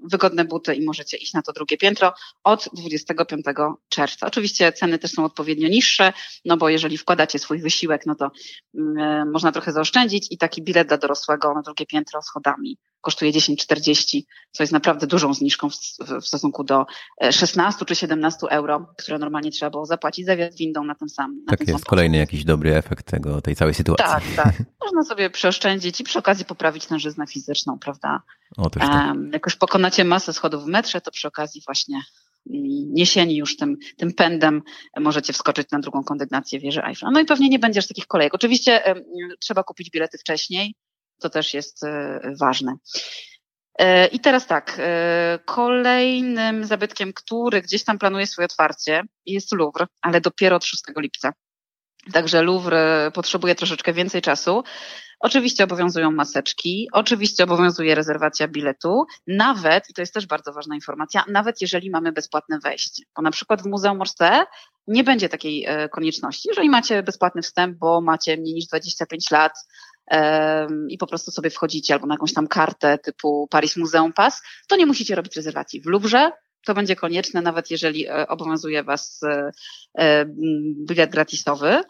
wygodne 0.05 0.45
buty 0.45 0.75
i 0.75 0.85
możecie 0.85 1.17
iść 1.17 1.33
na 1.33 1.43
to 1.43 1.53
drugie 1.53 1.77
piętro 1.77 2.13
od 2.45 2.72
25 2.75 3.45
czerwca. 3.89 4.27
Oczywiście 4.27 4.73
ceny 4.73 4.99
też 4.99 5.11
są 5.11 5.25
odpowiednio 5.25 5.69
niższe, 5.69 6.13
no 6.45 6.57
bo 6.57 6.69
jeżeli 6.69 6.99
wkładacie 6.99 7.39
swój 7.39 7.59
wysiłek, 7.59 8.07
no 8.07 8.15
to 8.15 8.31
um, 8.75 9.31
można 9.33 9.53
trochę 9.53 9.73
zaoszczędzić 9.73 10.27
i 10.31 10.39
taki 10.39 10.63
bilet 10.63 10.89
dla 10.89 10.97
dorosłego 10.97 11.55
na 11.55 11.63
drugie 11.63 11.87
piętro 11.87 12.23
schodami 12.23 12.79
kosztuje 13.03 13.33
10,40, 13.33 14.23
co 14.53 14.63
jest 14.63 14.73
naprawdę 14.73 15.07
dużą 15.07 15.35
zniżką 15.35 15.71
w, 15.71 15.75
w, 16.21 16.27
stosunku 16.27 16.65
do 16.65 16.87
16 17.31 17.83
e, 17.83 17.85
czy 17.85 17.95
17 17.95 18.47
euro, 18.51 18.87
które 18.99 19.19
normalnie 19.19 19.51
trzeba 19.51 19.71
było 19.71 19.87
zapłacić 19.87 20.27
za 20.27 20.37
wjazd 20.37 20.59
windą 20.59 20.85
na 20.85 20.95
tym 20.95 21.09
samym. 21.09 21.45
Tak 21.49 21.69
jest, 21.69 21.85
kolejny 21.85 22.17
jakiś 22.17 22.45
dobry 22.45 22.77
efekt 22.77 23.11
tego, 23.11 23.41
tej 23.41 23.57
całej 23.57 23.75
sytuacji. 23.75 24.07
Tak, 24.07 24.45
tak. 24.45 24.55
Można 24.85 25.03
sobie 25.03 25.31
przeoszczędzić 25.31 26.01
i 26.01 26.05
przy 26.05 26.19
okazji 26.19 26.45
poprawić 26.45 26.87
tężyznę 26.87 27.27
fizyczną, 27.27 27.79
prawda? 27.79 28.23
O, 28.57 28.71
tak. 28.71 28.83
um, 28.83 29.31
jak 29.33 29.47
już 29.47 29.57
pokonacie 29.57 30.05
masę 30.05 30.33
schodów 30.33 30.65
w 30.65 30.67
metrze, 30.67 31.01
to 31.01 31.11
przy 31.11 31.29
okazji 31.29 31.63
właśnie 31.67 32.03
niesieni 32.47 33.37
już 33.37 33.57
tym, 33.57 33.77
tym 33.97 34.13
pędem 34.15 34.63
możecie 35.01 35.33
wskoczyć 35.33 35.71
na 35.71 35.79
drugą 35.79 36.05
kondygnację 36.05 36.61
wieży 36.61 36.85
Eiffla. 36.85 37.11
No 37.11 37.21
i 37.21 37.25
pewnie 37.25 37.49
nie 37.49 37.59
będziesz 37.59 37.89
takich 37.89 38.07
kolejek. 38.07 38.35
Oczywiście 38.35 38.95
trzeba 39.41 39.63
kupić 39.63 39.91
bilety 39.91 40.19
wcześniej, 40.19 40.75
to 41.23 41.31
też 41.31 41.55
jest 41.55 41.85
e, 41.85 42.21
ważne. 42.41 42.75
E, 43.79 44.07
I 44.07 44.21
teraz 44.21 44.47
tak, 44.47 44.77
e, 44.79 45.39
kolejnym 45.45 46.65
zabytkiem, 46.65 47.13
który 47.13 47.63
gdzieś 47.63 47.85
tam 47.85 47.99
planuje 47.99 48.27
swoje 48.27 48.45
otwarcie, 48.45 49.03
jest 49.27 49.53
Louvre, 49.53 49.87
ale 50.03 50.21
dopiero 50.21 50.57
od 50.57 50.65
6 50.65 50.83
lipca. 50.97 51.33
Także 52.13 52.43
Louvre 52.43 53.11
potrzebuje 53.15 53.55
troszeczkę 53.55 53.93
więcej 53.93 54.23
czasu. 54.23 54.63
Oczywiście 55.23 55.65
obowiązują 55.65 56.11
maseczki, 56.11 56.89
oczywiście 56.93 57.45
obowiązuje 57.45 57.95
rezerwacja 57.95 58.49
biletu, 58.49 59.05
nawet, 59.27 59.91
i 59.91 59.95
to 59.95 60.03
jest 60.03 60.15
też 60.15 60.27
bardzo 60.27 60.53
ważna 60.53 60.75
informacja, 60.75 61.25
nawet 61.29 61.61
jeżeli 61.61 61.91
mamy 61.91 62.13
bezpłatne 62.13 62.59
wejście. 62.59 63.05
Bo 63.17 63.23
na 63.23 63.31
przykład 63.31 63.63
w 63.63 63.67
Muzeum 63.67 64.01
Orsay 64.01 64.45
nie 64.87 65.05
będzie 65.05 65.29
takiej 65.29 65.67
konieczności. 65.91 66.49
Jeżeli 66.49 66.71
macie 66.71 67.03
bezpłatny 67.03 67.43
wstęp, 67.43 67.79
bo 67.79 68.01
macie 68.01 68.37
mniej 68.37 68.55
niż 68.55 68.67
25 68.67 69.31
lat, 69.31 69.53
i 70.89 70.99
po 70.99 71.07
prostu 71.07 71.31
sobie 71.31 71.51
wchodzicie 71.51 71.95
albo 71.95 72.07
na 72.07 72.15
jakąś 72.15 72.33
tam 72.33 72.49
kartę 72.49 72.99
typu 72.99 73.49
Paris 73.51 73.77
Museum 73.77 74.13
Pass, 74.13 74.43
to 74.69 74.77
nie 74.77 74.87
musicie 74.87 75.15
robić 75.15 75.37
rezerwacji. 75.37 75.81
W 75.81 75.87
Louvre 75.87 76.31
to 76.67 76.75
będzie 76.75 76.97
konieczne, 76.97 77.43
nawet 77.43 77.71
jeżeli 77.71 78.07
e, 78.07 78.29
obowiązuje 78.29 78.83
Was 78.83 79.21
e, 79.23 79.51
e, 79.99 80.27
bilet 80.89 81.11
gratisowy. 81.11 81.81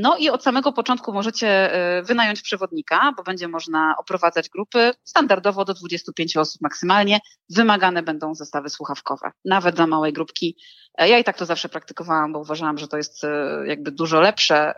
No 0.00 0.16
i 0.16 0.30
od 0.30 0.42
samego 0.42 0.72
początku 0.72 1.12
możecie 1.12 1.70
wynająć 2.04 2.42
przewodnika, 2.42 3.12
bo 3.16 3.22
będzie 3.22 3.48
można 3.48 3.94
oprowadzać 3.98 4.48
grupy 4.48 4.92
standardowo 5.04 5.64
do 5.64 5.74
25 5.74 6.36
osób 6.36 6.62
maksymalnie. 6.62 7.18
Wymagane 7.50 8.02
będą 8.02 8.34
zestawy 8.34 8.70
słuchawkowe. 8.70 9.32
Nawet 9.44 9.76
dla 9.76 9.86
małej 9.86 10.12
grupki 10.12 10.56
Ja 10.98 11.18
i 11.18 11.24
tak 11.24 11.38
to 11.38 11.46
zawsze 11.46 11.68
praktykowałam, 11.68 12.32
bo 12.32 12.38
uważałam, 12.38 12.78
że 12.78 12.88
to 12.88 12.96
jest 12.96 13.26
jakby 13.66 13.92
dużo 13.92 14.20
lepsze 14.20 14.74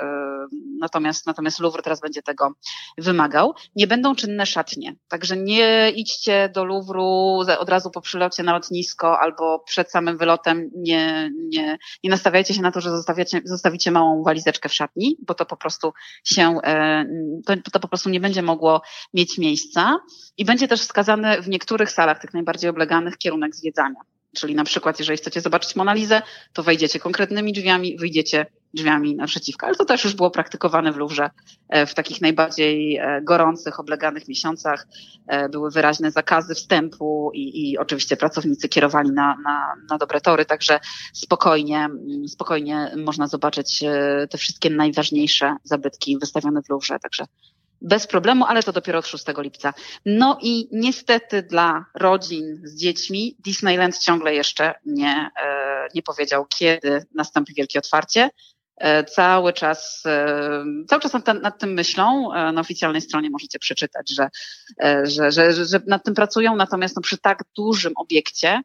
natomiast, 0.81 1.27
natomiast 1.27 1.61
Louvre 1.61 1.83
teraz 1.83 2.01
będzie 2.01 2.23
tego 2.23 2.53
wymagał. 2.99 3.55
Nie 3.77 3.87
będą 3.87 4.15
czynne 4.15 4.47
szatnie, 4.47 4.95
także 5.09 5.37
nie 5.37 5.91
idźcie 5.97 6.51
do 6.55 6.65
Louvru 6.65 7.39
od 7.59 7.69
razu 7.69 7.91
po 7.91 8.01
przylocie 8.01 8.43
na 8.43 8.53
lotnisko 8.53 9.21
albo 9.21 9.59
przed 9.59 9.91
samym 9.91 10.19
wylotem, 10.19 10.71
nie, 10.75 11.31
nie, 11.49 11.79
nie 12.05 12.11
nastawiajcie 12.11 12.55
się 12.55 12.63
na 12.63 12.73
to, 12.73 12.81
że 12.81 12.91
zostawiacie, 12.91 13.41
zostawicie 13.45 13.91
małą 13.91 14.23
walizeczkę 14.23 14.69
w 14.69 14.75
szatni, 14.75 15.17
bo 15.27 15.35
to 15.35 15.47
po 15.47 15.57
prostu 15.57 15.93
się, 16.25 16.59
e, 16.65 17.05
to, 17.47 17.55
to 17.73 17.81
po 17.81 17.89
prostu 17.89 18.11
nie 18.11 18.21
będzie 18.21 18.43
mogło 18.43 18.83
mieć 19.15 19.39
miejsca 19.39 19.99
i 20.37 20.45
będzie 20.45 20.69
też 20.69 20.81
wskazany 20.81 21.43
w 21.43 21.49
niektórych 21.49 21.91
salach, 21.91 22.21
tych 22.21 22.35
najbardziej 22.35 22.71
obleganych, 22.71 23.19
kierunek 23.19 23.55
zwiedzania. 23.57 24.01
Czyli 24.37 24.55
na 24.55 24.65
przykład, 24.65 24.99
jeżeli 24.99 25.19
chcecie 25.19 25.41
zobaczyć 25.41 25.77
Monalizę, 25.77 26.23
to 26.53 26.63
wejdziecie 26.63 26.99
konkretnymi 26.99 27.53
drzwiami, 27.53 27.97
wyjdziecie 27.97 28.47
drzwiami 28.75 29.17
naprzeciwko. 29.17 29.67
Ale 29.67 29.77
to 29.77 29.85
też 29.85 30.05
już 30.05 30.15
było 30.15 30.31
praktykowane 30.31 30.93
w 30.93 30.97
Louvre 30.97 31.31
e, 31.69 31.87
w 31.87 31.95
takich 31.95 32.21
najbardziej 32.21 32.97
e, 32.97 33.21
gorących, 33.23 33.81
obleganych 33.81 34.29
miesiącach. 34.29 34.87
E, 35.27 35.49
były 35.49 35.71
wyraźne 35.71 36.11
zakazy 36.11 36.55
wstępu 36.55 37.31
i, 37.35 37.71
i 37.71 37.79
oczywiście 37.79 38.17
pracownicy 38.17 38.69
kierowali 38.69 39.11
na, 39.11 39.37
na, 39.45 39.75
na 39.91 39.99
dobre 39.99 40.21
tory, 40.21 40.45
także 40.45 40.81
spokojnie, 41.13 41.79
mm, 41.79 42.29
spokojnie 42.29 42.95
można 42.97 43.27
zobaczyć 43.27 43.85
te 44.31 44.39
wszystkie 44.39 44.71
najważniejsze 44.71 45.57
zabytki 45.65 46.19
wystawione 46.19 46.63
w 46.63 46.69
Louvre. 46.69 46.99
Także 46.99 47.25
bez 47.83 48.07
problemu, 48.07 48.45
ale 48.45 48.63
to 48.63 48.73
dopiero 48.73 48.99
od 48.99 49.07
6 49.07 49.25
lipca. 49.39 49.75
No 50.07 50.39
i 50.43 50.69
niestety 50.73 51.43
dla 51.43 51.85
rodzin 51.95 52.61
z 52.65 52.77
dziećmi 52.77 53.37
Disneyland 53.45 53.99
ciągle 53.99 54.35
jeszcze 54.35 54.75
nie, 54.87 55.31
nie 55.95 56.03
powiedział, 56.03 56.47
kiedy 56.59 57.07
nastąpi 57.15 57.55
wielkie 57.55 57.79
otwarcie. 57.79 58.31
E, 58.77 59.05
cały 59.05 59.53
czas, 59.53 60.03
e, 60.07 60.65
cały 60.89 61.03
czas 61.03 61.13
nad, 61.13 61.27
nad, 61.27 61.59
tym 61.59 61.73
myślą. 61.73 62.35
E, 62.35 62.53
na 62.53 62.61
oficjalnej 62.61 63.03
stronie 63.03 63.31
możecie 63.31 63.59
przeczytać, 63.59 64.11
że, 64.11 64.29
że, 65.03 65.33
że, 65.33 65.53
że 65.53 65.81
nad 65.87 66.05
tym 66.05 66.15
pracują, 66.15 66.57
natomiast 66.57 66.97
no 66.97 67.03
przy 67.03 67.19
tak 67.19 67.45
dużym 67.57 67.93
obiekcie 67.97 68.63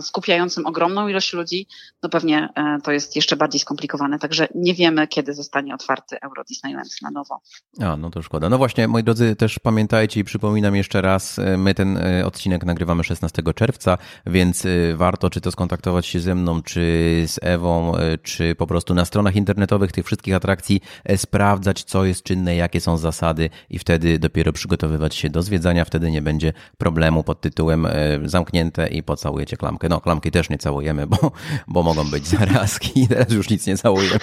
skupiającym 0.00 0.66
ogromną 0.66 1.08
ilość 1.08 1.32
ludzi, 1.32 1.66
no 2.02 2.08
pewnie 2.08 2.48
e, 2.56 2.78
to 2.82 2.92
jest 2.92 3.16
jeszcze 3.16 3.36
bardziej 3.36 3.60
skomplikowane. 3.60 4.18
Także 4.18 4.48
nie 4.54 4.74
wiemy, 4.74 5.08
kiedy 5.08 5.34
zostanie 5.34 5.74
otwarty 5.74 6.20
Euro 6.20 6.44
Disneyland 6.44 6.88
na 7.02 7.10
nowo. 7.10 7.40
A, 7.80 7.96
no 7.96 8.10
to 8.10 8.22
szkoda. 8.22 8.48
No 8.48 8.58
właśnie, 8.58 8.88
moi 8.88 9.04
drodzy, 9.04 9.36
też 9.36 9.58
pamiętajcie 9.58 10.20
i 10.20 10.24
przypominam 10.24 10.76
jeszcze 10.76 11.02
raz, 11.02 11.38
e, 11.38 11.56
my 11.56 11.74
ten 11.74 11.96
e, 11.96 12.26
odcinek 12.26 12.64
nagrywamy 12.64 13.04
16 13.04 13.42
czerwca, 13.54 13.98
więc 14.26 14.66
warto 14.94 15.30
czy 15.30 15.40
to 15.40 15.50
skontaktować 15.52 16.06
się 16.06 16.20
ze 16.20 16.34
mną, 16.34 16.62
czy 16.62 16.80
z 17.26 17.38
Ewą, 17.42 17.92
czy 18.22 18.54
po 18.54 18.66
prostu 18.66 18.94
na 18.94 19.04
stronach 19.04 19.36
internetowych 19.36 19.92
tych 19.92 20.06
wszystkich 20.06 20.34
atrakcji 20.34 20.80
sprawdzać, 21.16 21.84
co 21.84 22.04
jest 22.04 22.22
czynne, 22.22 22.56
jakie 22.56 22.80
są 22.80 22.96
zasady 22.96 23.50
i 23.70 23.78
wtedy 23.78 24.18
dopiero 24.18 24.52
przygotowywać 24.52 25.14
się 25.14 25.30
do 25.30 25.42
zwiedzania. 25.42 25.84
Wtedy 25.84 26.10
nie 26.10 26.22
będzie 26.22 26.52
problemu 26.78 27.24
pod 27.24 27.40
tytułem 27.40 27.86
zamknięte 28.24 28.88
i 28.88 29.02
pocałujecie 29.02 29.51
całujecie 29.52 29.56
klamkę. 29.56 29.88
No, 29.88 30.00
klamki 30.00 30.30
też 30.30 30.50
nie 30.50 30.58
całujemy, 30.58 31.06
bo, 31.06 31.32
bo 31.68 31.82
mogą 31.82 32.04
być 32.04 32.26
zarazki 32.26 33.02
i 33.02 33.08
teraz 33.08 33.30
już 33.30 33.50
nic 33.50 33.66
nie 33.66 33.76
całujemy. 33.76 34.18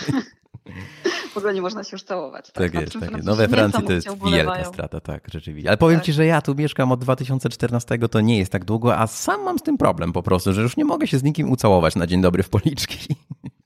W 1.33 1.37
ogóle 1.37 1.53
nie 1.53 1.61
można 1.61 1.83
się 1.83 1.89
już 1.91 2.03
całować. 2.03 2.51
Tak, 2.51 2.71
tak 2.71 2.81
jest, 2.81 2.99
tak 2.99 3.23
No 3.23 3.35
we 3.35 3.47
Francji 3.47 3.83
to 3.83 3.93
jest 3.93 4.07
wielka 4.31 4.65
strata, 4.65 4.99
tak, 4.99 5.27
rzeczywiście. 5.31 5.69
Ale 5.69 5.77
powiem 5.77 5.99
tak. 5.99 6.05
Ci, 6.05 6.13
że 6.13 6.25
ja 6.25 6.41
tu 6.41 6.55
mieszkam 6.55 6.91
od 6.91 6.99
2014, 6.99 7.97
to 7.99 8.21
nie 8.21 8.37
jest 8.37 8.51
tak 8.51 8.65
długo, 8.65 8.97
a 8.97 9.07
sam 9.07 9.43
mam 9.43 9.59
z 9.59 9.61
tym 9.61 9.77
problem 9.77 10.13
po 10.13 10.23
prostu, 10.23 10.53
że 10.53 10.61
już 10.61 10.77
nie 10.77 10.85
mogę 10.85 11.07
się 11.07 11.17
z 11.17 11.23
nikim 11.23 11.51
ucałować 11.51 11.95
na 11.95 12.07
dzień 12.07 12.21
dobry 12.21 12.43
w 12.43 12.49
policzki. 12.49 13.15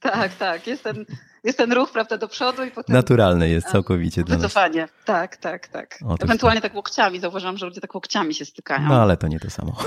Tak, 0.03 0.35
tak. 0.35 0.67
Jest 0.67 0.83
ten, 0.83 1.05
jest 1.43 1.57
ten 1.57 1.73
ruch, 1.73 1.91
prawda, 1.91 2.17
do 2.17 2.27
przodu 2.27 2.63
i 2.63 2.71
potem... 2.71 2.95
Naturalne 2.95 3.49
jest 3.49 3.67
całkowicie 3.67 4.23
dla 4.23 4.35
Wycofanie. 4.35 4.87
Tak, 5.05 5.37
tak, 5.37 5.67
tak. 5.67 5.99
O, 6.05 6.17
Ewentualnie 6.19 6.61
tak 6.61 6.75
łokciami. 6.75 7.19
Zauważam, 7.19 7.57
że 7.57 7.65
ludzie 7.65 7.81
tak 7.81 7.95
łokciami 7.95 8.33
się 8.33 8.45
stykają. 8.45 8.87
No 8.87 9.01
ale 9.01 9.17
to 9.17 9.27
nie 9.27 9.39
to 9.39 9.49
samo. 9.49 9.75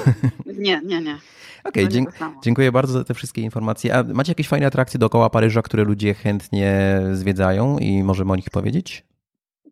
Nie, 0.47 0.81
nie, 0.85 1.01
nie. 1.01 1.19
Okej, 1.65 1.85
okay, 1.85 1.89
dzięk 1.89 2.11
dziękuję 2.43 2.73
bardzo 2.73 2.93
za 2.93 3.05
te 3.05 3.15
wszystkie 3.15 3.43
informacje. 3.43 3.97
A 3.97 4.03
macie 4.03 4.31
jakieś 4.31 4.49
fajne 4.49 4.67
atrakcje 4.67 4.99
dookoła 4.99 5.31
Paryża, 5.31 5.63
które 5.63 5.85
ludzie 5.85 6.15
chętnie 6.15 7.01
zwiedzają 7.13 7.79
i 7.79 8.03
możemy 8.03 8.33
o 8.33 8.37
nich 8.37 8.51
powiedzieć? 8.51 9.05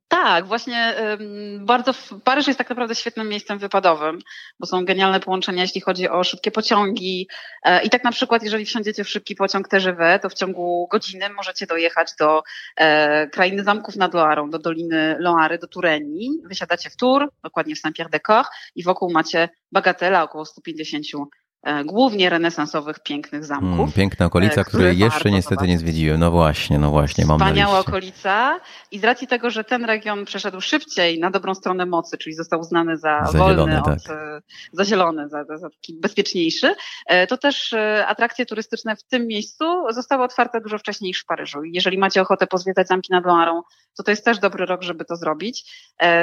Tak, 0.09 0.47
właśnie 0.47 0.95
bardzo 1.61 1.95
Paryż 2.25 2.47
jest 2.47 2.59
tak 2.59 2.69
naprawdę 2.69 2.95
świetnym 2.95 3.29
miejscem 3.29 3.59
wypadowym, 3.59 4.19
bo 4.61 4.67
są 4.67 4.85
genialne 4.85 5.21
połączenia, 5.21 5.63
jeśli 5.63 5.81
chodzi 5.81 6.09
o 6.09 6.25
szybkie 6.25 6.51
pociągi. 6.51 7.29
E, 7.65 7.83
I 7.83 7.91
tak 7.91 8.05
na 8.05 8.13
przykład, 8.13 8.43
jeżeli 8.43 8.65
wsiądziecie 8.65 9.05
w 9.05 9.09
szybki 9.09 9.35
pociąg 9.35 9.69
TGV, 9.69 10.19
to 10.19 10.29
w 10.29 10.35
ciągu 10.35 10.89
godziny 10.91 11.31
możecie 11.31 11.67
dojechać 11.67 12.09
do 12.19 12.43
e, 12.77 13.27
krainy 13.29 13.65
zamków 13.65 13.97
nad 13.97 14.15
Loarą, 14.15 14.51
do 14.51 14.59
Doliny 14.59 15.17
Loary, 15.19 15.59
do 15.59 15.67
Tureni. 15.67 16.31
Wysiadacie 16.45 16.91
w 16.91 16.97
Tour, 16.97 17.33
dokładnie 17.43 17.75
w 17.75 17.79
Saint-Pierre-de-Corps 17.79 18.49
i 18.75 18.83
wokół 18.85 19.11
macie 19.11 19.49
bagatela 19.73 20.23
około 20.23 20.45
150 20.45 21.05
E, 21.15 21.44
głównie 21.85 22.31
renesansowych, 22.31 23.01
pięknych 23.01 23.45
zamków. 23.45 23.79
Mm, 23.79 23.93
piękna 23.93 24.27
okolica, 24.27 24.61
e, 24.61 24.65
której 24.65 24.99
jeszcze 24.99 25.31
niestety 25.31 25.55
zobaczyć. 25.55 25.71
nie 25.71 25.79
zwiedziłem. 25.79 26.21
No 26.21 26.31
właśnie, 26.31 26.79
no 26.79 26.91
właśnie, 26.91 27.27
mam 27.27 27.39
Wspaniała 27.39 27.79
okolica 27.79 28.61
i 28.91 28.99
z 28.99 29.05
racji 29.05 29.27
tego, 29.27 29.51
że 29.51 29.65
ten 29.65 29.85
region 29.85 30.25
przeszedł 30.25 30.61
szybciej 30.61 31.21
na 31.21 31.31
dobrą 31.31 31.55
stronę 31.55 31.87
mocy, 31.87 32.19
czyli 32.19 32.35
został 32.35 32.61
uznany 32.61 32.97
za, 32.97 33.25
za 33.33 33.39
wolny, 33.39 33.55
zielony, 33.55 33.79
od, 33.79 33.85
tak. 33.85 33.99
E, 34.17 34.41
za 34.73 34.85
zielony, 34.85 35.29
za, 35.29 35.45
za 35.45 35.71
taki 35.71 35.95
bezpieczniejszy, 35.95 36.75
to 37.29 37.37
też 37.39 37.75
atrakcje 38.07 38.47
turystyczne 38.47 38.97
w 38.97 39.03
tym 39.03 39.27
miejscu 39.27 39.65
zostały 39.91 40.25
otwarte 40.25 40.61
dużo 40.61 40.79
wcześniej 40.79 41.09
niż 41.09 41.21
w 41.21 41.27
Paryżu. 41.27 41.65
Jeżeli 41.65 41.99
macie 41.99 42.23
ochotę 42.23 42.47
pozwiedzać 42.47 42.89
zamki 42.89 43.13
nad 43.13 43.27
Loarą, 43.27 43.63
to 43.97 44.03
to 44.03 44.11
jest 44.11 44.25
też 44.25 44.39
dobry 44.39 44.67
rok, 44.67 44.83
żeby 44.83 45.05
to 45.05 45.17
zrobić. 45.17 45.73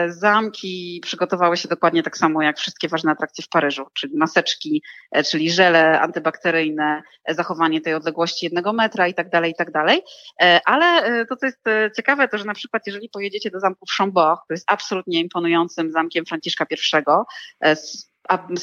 Zamki 0.08 1.00
przygotowały 1.04 1.58
się 1.58 1.68
dokładnie 1.68 2.04
tak 2.04 2.18
samo 2.18 2.42
jak 2.42 2.58
wszystkie 2.58 2.88
ważne 2.88 3.12
atrakcje 3.12 3.44
w 3.44 3.50
Paryżu, 3.50 3.86
czyli 3.94 4.18
maseczki, 4.18 4.84
czyli 5.32 5.52
żele 5.52 6.02
antybakteryjne, 6.02 7.02
zachowanie 7.28 7.82
tej 7.82 7.94
odległości 7.94 8.46
jednego 8.46 8.74
metra 8.74 9.08
i 9.08 9.14
tak 9.14 9.30
dalej, 9.30 9.52
i 9.52 9.56
tak 9.56 9.72
dalej. 9.72 10.02
E, 10.42 10.60
ale 10.66 10.86
e, 10.86 11.26
to, 11.26 11.36
co 11.36 11.46
jest 11.46 11.68
e, 11.68 11.92
ciekawe, 11.96 12.28
to 12.28 12.38
że 12.38 12.46
na 12.46 12.54
przykład 12.54 12.84
jeżeli 12.88 13.10
pojedziecie 13.10 13.52
do 13.52 13.60
zamku 13.60 13.86
w 13.86 13.92
Chambord, 13.98 14.42
to 14.48 14.54
jest 14.54 14.72
absolutnie 14.72 15.20
imponującym 15.20 15.92
zamkiem 15.92 16.26
Franciszka 16.26 16.66
I, 16.72 17.76
z 17.76 18.11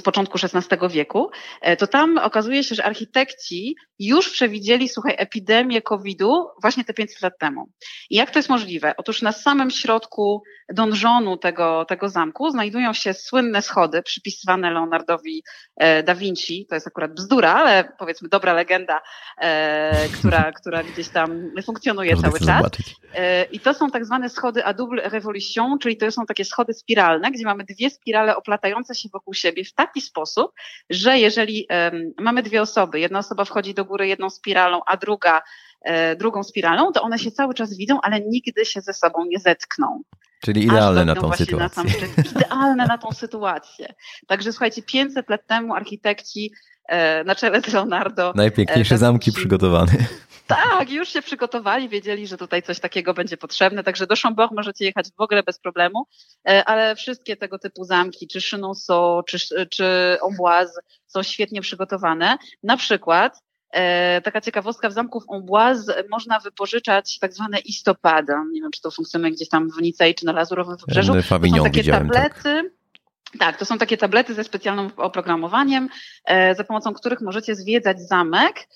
początku 0.04 0.38
XVI 0.42 0.88
wieku, 0.88 1.30
e, 1.60 1.76
to 1.76 1.86
tam 1.86 2.18
okazuje 2.18 2.64
się, 2.64 2.74
że 2.74 2.84
architekci 2.84 3.76
już 3.98 4.30
przewidzieli, 4.30 4.88
słuchaj, 4.88 5.14
epidemię 5.18 5.82
COVID-u 5.82 6.46
właśnie 6.62 6.84
te 6.84 6.94
500 6.94 7.22
lat 7.22 7.38
temu. 7.38 7.68
I 8.10 8.16
jak 8.16 8.30
to 8.30 8.38
jest 8.38 8.48
możliwe? 8.48 8.94
Otóż 8.96 9.22
na 9.22 9.32
samym 9.32 9.70
środku 9.70 10.42
donżonu 10.72 11.36
tego, 11.36 11.84
tego 11.84 12.08
zamku 12.08 12.50
znajdują 12.50 12.92
się 12.92 13.14
słynne 13.14 13.62
schody 13.62 14.02
przypisywane 14.02 14.70
Leonardowi 14.70 15.42
e, 15.76 16.02
da 16.02 16.14
Vinci. 16.14 16.66
To 16.68 16.74
jest 16.74 16.86
akurat 16.86 17.14
bzdura, 17.14 17.54
ale 17.54 17.92
powiedzmy 17.98 18.28
dobra 18.28 18.52
legenda, 18.52 19.00
e, 19.38 20.08
która, 20.08 20.52
która 20.62 20.82
gdzieś 20.82 21.08
tam 21.08 21.50
funkcjonuje 21.64 22.16
cały 22.16 22.38
czas. 22.38 22.46
Zobaczyć. 22.46 22.96
I 23.52 23.60
to 23.60 23.74
są 23.74 23.90
tak 23.90 24.04
zwane 24.04 24.28
schody 24.28 24.64
à 24.64 24.74
double 24.74 25.08
révolution, 25.08 25.78
czyli 25.78 25.96
to 25.96 26.10
są 26.10 26.26
takie 26.26 26.44
schody 26.44 26.74
spiralne, 26.74 27.30
gdzie 27.30 27.44
mamy 27.44 27.64
dwie 27.64 27.90
spirale 27.90 28.36
oplatające 28.36 28.94
się 28.94 29.08
wokół 29.12 29.34
siebie 29.34 29.57
siebie 29.58 29.64
w 29.64 29.74
taki 29.74 30.00
sposób, 30.00 30.52
że 30.90 31.18
jeżeli 31.18 31.66
um, 31.70 32.12
mamy 32.18 32.42
dwie 32.42 32.62
osoby, 32.62 33.00
jedna 33.00 33.18
osoba 33.18 33.44
wchodzi 33.44 33.74
do 33.74 33.84
góry 33.84 34.08
jedną 34.08 34.30
spiralą, 34.30 34.80
a 34.86 34.96
druga 34.96 35.42
e, 35.82 36.16
drugą 36.16 36.42
spiralą, 36.42 36.92
to 36.92 37.02
one 37.02 37.18
się 37.18 37.30
cały 37.30 37.54
czas 37.54 37.76
widzą, 37.76 38.00
ale 38.02 38.20
nigdy 38.20 38.64
się 38.64 38.80
ze 38.80 38.92
sobą 38.92 39.24
nie 39.28 39.38
zetkną. 39.38 40.02
Czyli 40.40 40.64
idealne 40.64 41.04
na 41.04 41.14
tą 41.14 41.32
sytuację. 41.32 41.82
Na 41.84 42.40
idealne 42.40 42.86
na 42.86 42.98
tą 42.98 43.12
sytuację. 43.12 43.94
Także 44.26 44.52
słuchajcie, 44.52 44.82
500 44.82 45.30
lat 45.30 45.46
temu 45.46 45.74
architekci 45.74 46.52
e, 46.88 47.24
na 47.24 47.34
czele 47.34 47.60
z 47.60 47.72
Leonardo. 47.72 48.32
Najpiękniejsze 48.36 48.94
e, 48.94 48.98
zamki 48.98 49.32
przygotowane. 49.32 49.92
Tak, 50.46 50.90
już 50.90 51.08
się 51.08 51.22
przygotowali, 51.22 51.88
wiedzieli, 51.88 52.26
że 52.26 52.36
tutaj 52.36 52.62
coś 52.62 52.80
takiego 52.80 53.14
będzie 53.14 53.36
potrzebne, 53.36 53.84
także 53.84 54.06
do 54.06 54.14
Chambord 54.22 54.52
możecie 54.52 54.84
jechać 54.84 55.06
w 55.18 55.20
ogóle 55.20 55.42
bez 55.42 55.58
problemu, 55.58 56.06
e, 56.48 56.64
ale 56.64 56.96
wszystkie 56.96 57.36
tego 57.36 57.58
typu 57.58 57.84
zamki, 57.84 58.28
czy 58.28 58.40
Chenonceau, 58.40 59.22
czy, 59.22 59.38
czy 59.70 60.16
Amboise 60.26 60.80
są 61.06 61.22
świetnie 61.22 61.60
przygotowane. 61.60 62.38
Na 62.62 62.76
przykład 62.76 63.38
E, 63.38 63.47
taka 64.24 64.40
ciekawostka, 64.40 64.88
w 64.88 64.92
zamku 64.92 65.20
w 65.20 65.30
Amboise 65.32 66.04
można 66.10 66.40
wypożyczać 66.40 67.18
tak 67.18 67.32
zwane 67.32 67.58
istopady. 67.58 68.32
Nie 68.52 68.60
wiem, 68.60 68.70
czy 68.70 68.80
to 68.80 68.90
funkcjonuje 68.90 69.32
gdzieś 69.32 69.48
tam 69.48 69.70
w 69.70 69.82
Nicei 69.82 70.14
czy 70.14 70.26
na 70.26 70.32
Lazurowym 70.32 70.76
Wybrzeżu. 70.76 71.12
To 71.12 71.22
są 71.22 71.64
takie 71.64 71.84
tablety, 71.90 72.42
tak. 72.42 72.78
Tak, 73.38 73.58
to 73.58 73.64
są 73.64 73.78
takie 73.78 73.96
tablety 73.96 74.34
ze 74.34 74.44
specjalnym 74.44 74.90
oprogramowaniem, 74.96 75.88
e, 76.24 76.54
za 76.54 76.64
pomocą 76.64 76.94
których 76.94 77.20
możecie 77.20 77.54
zwiedzać 77.54 78.00
zamek 78.00 78.68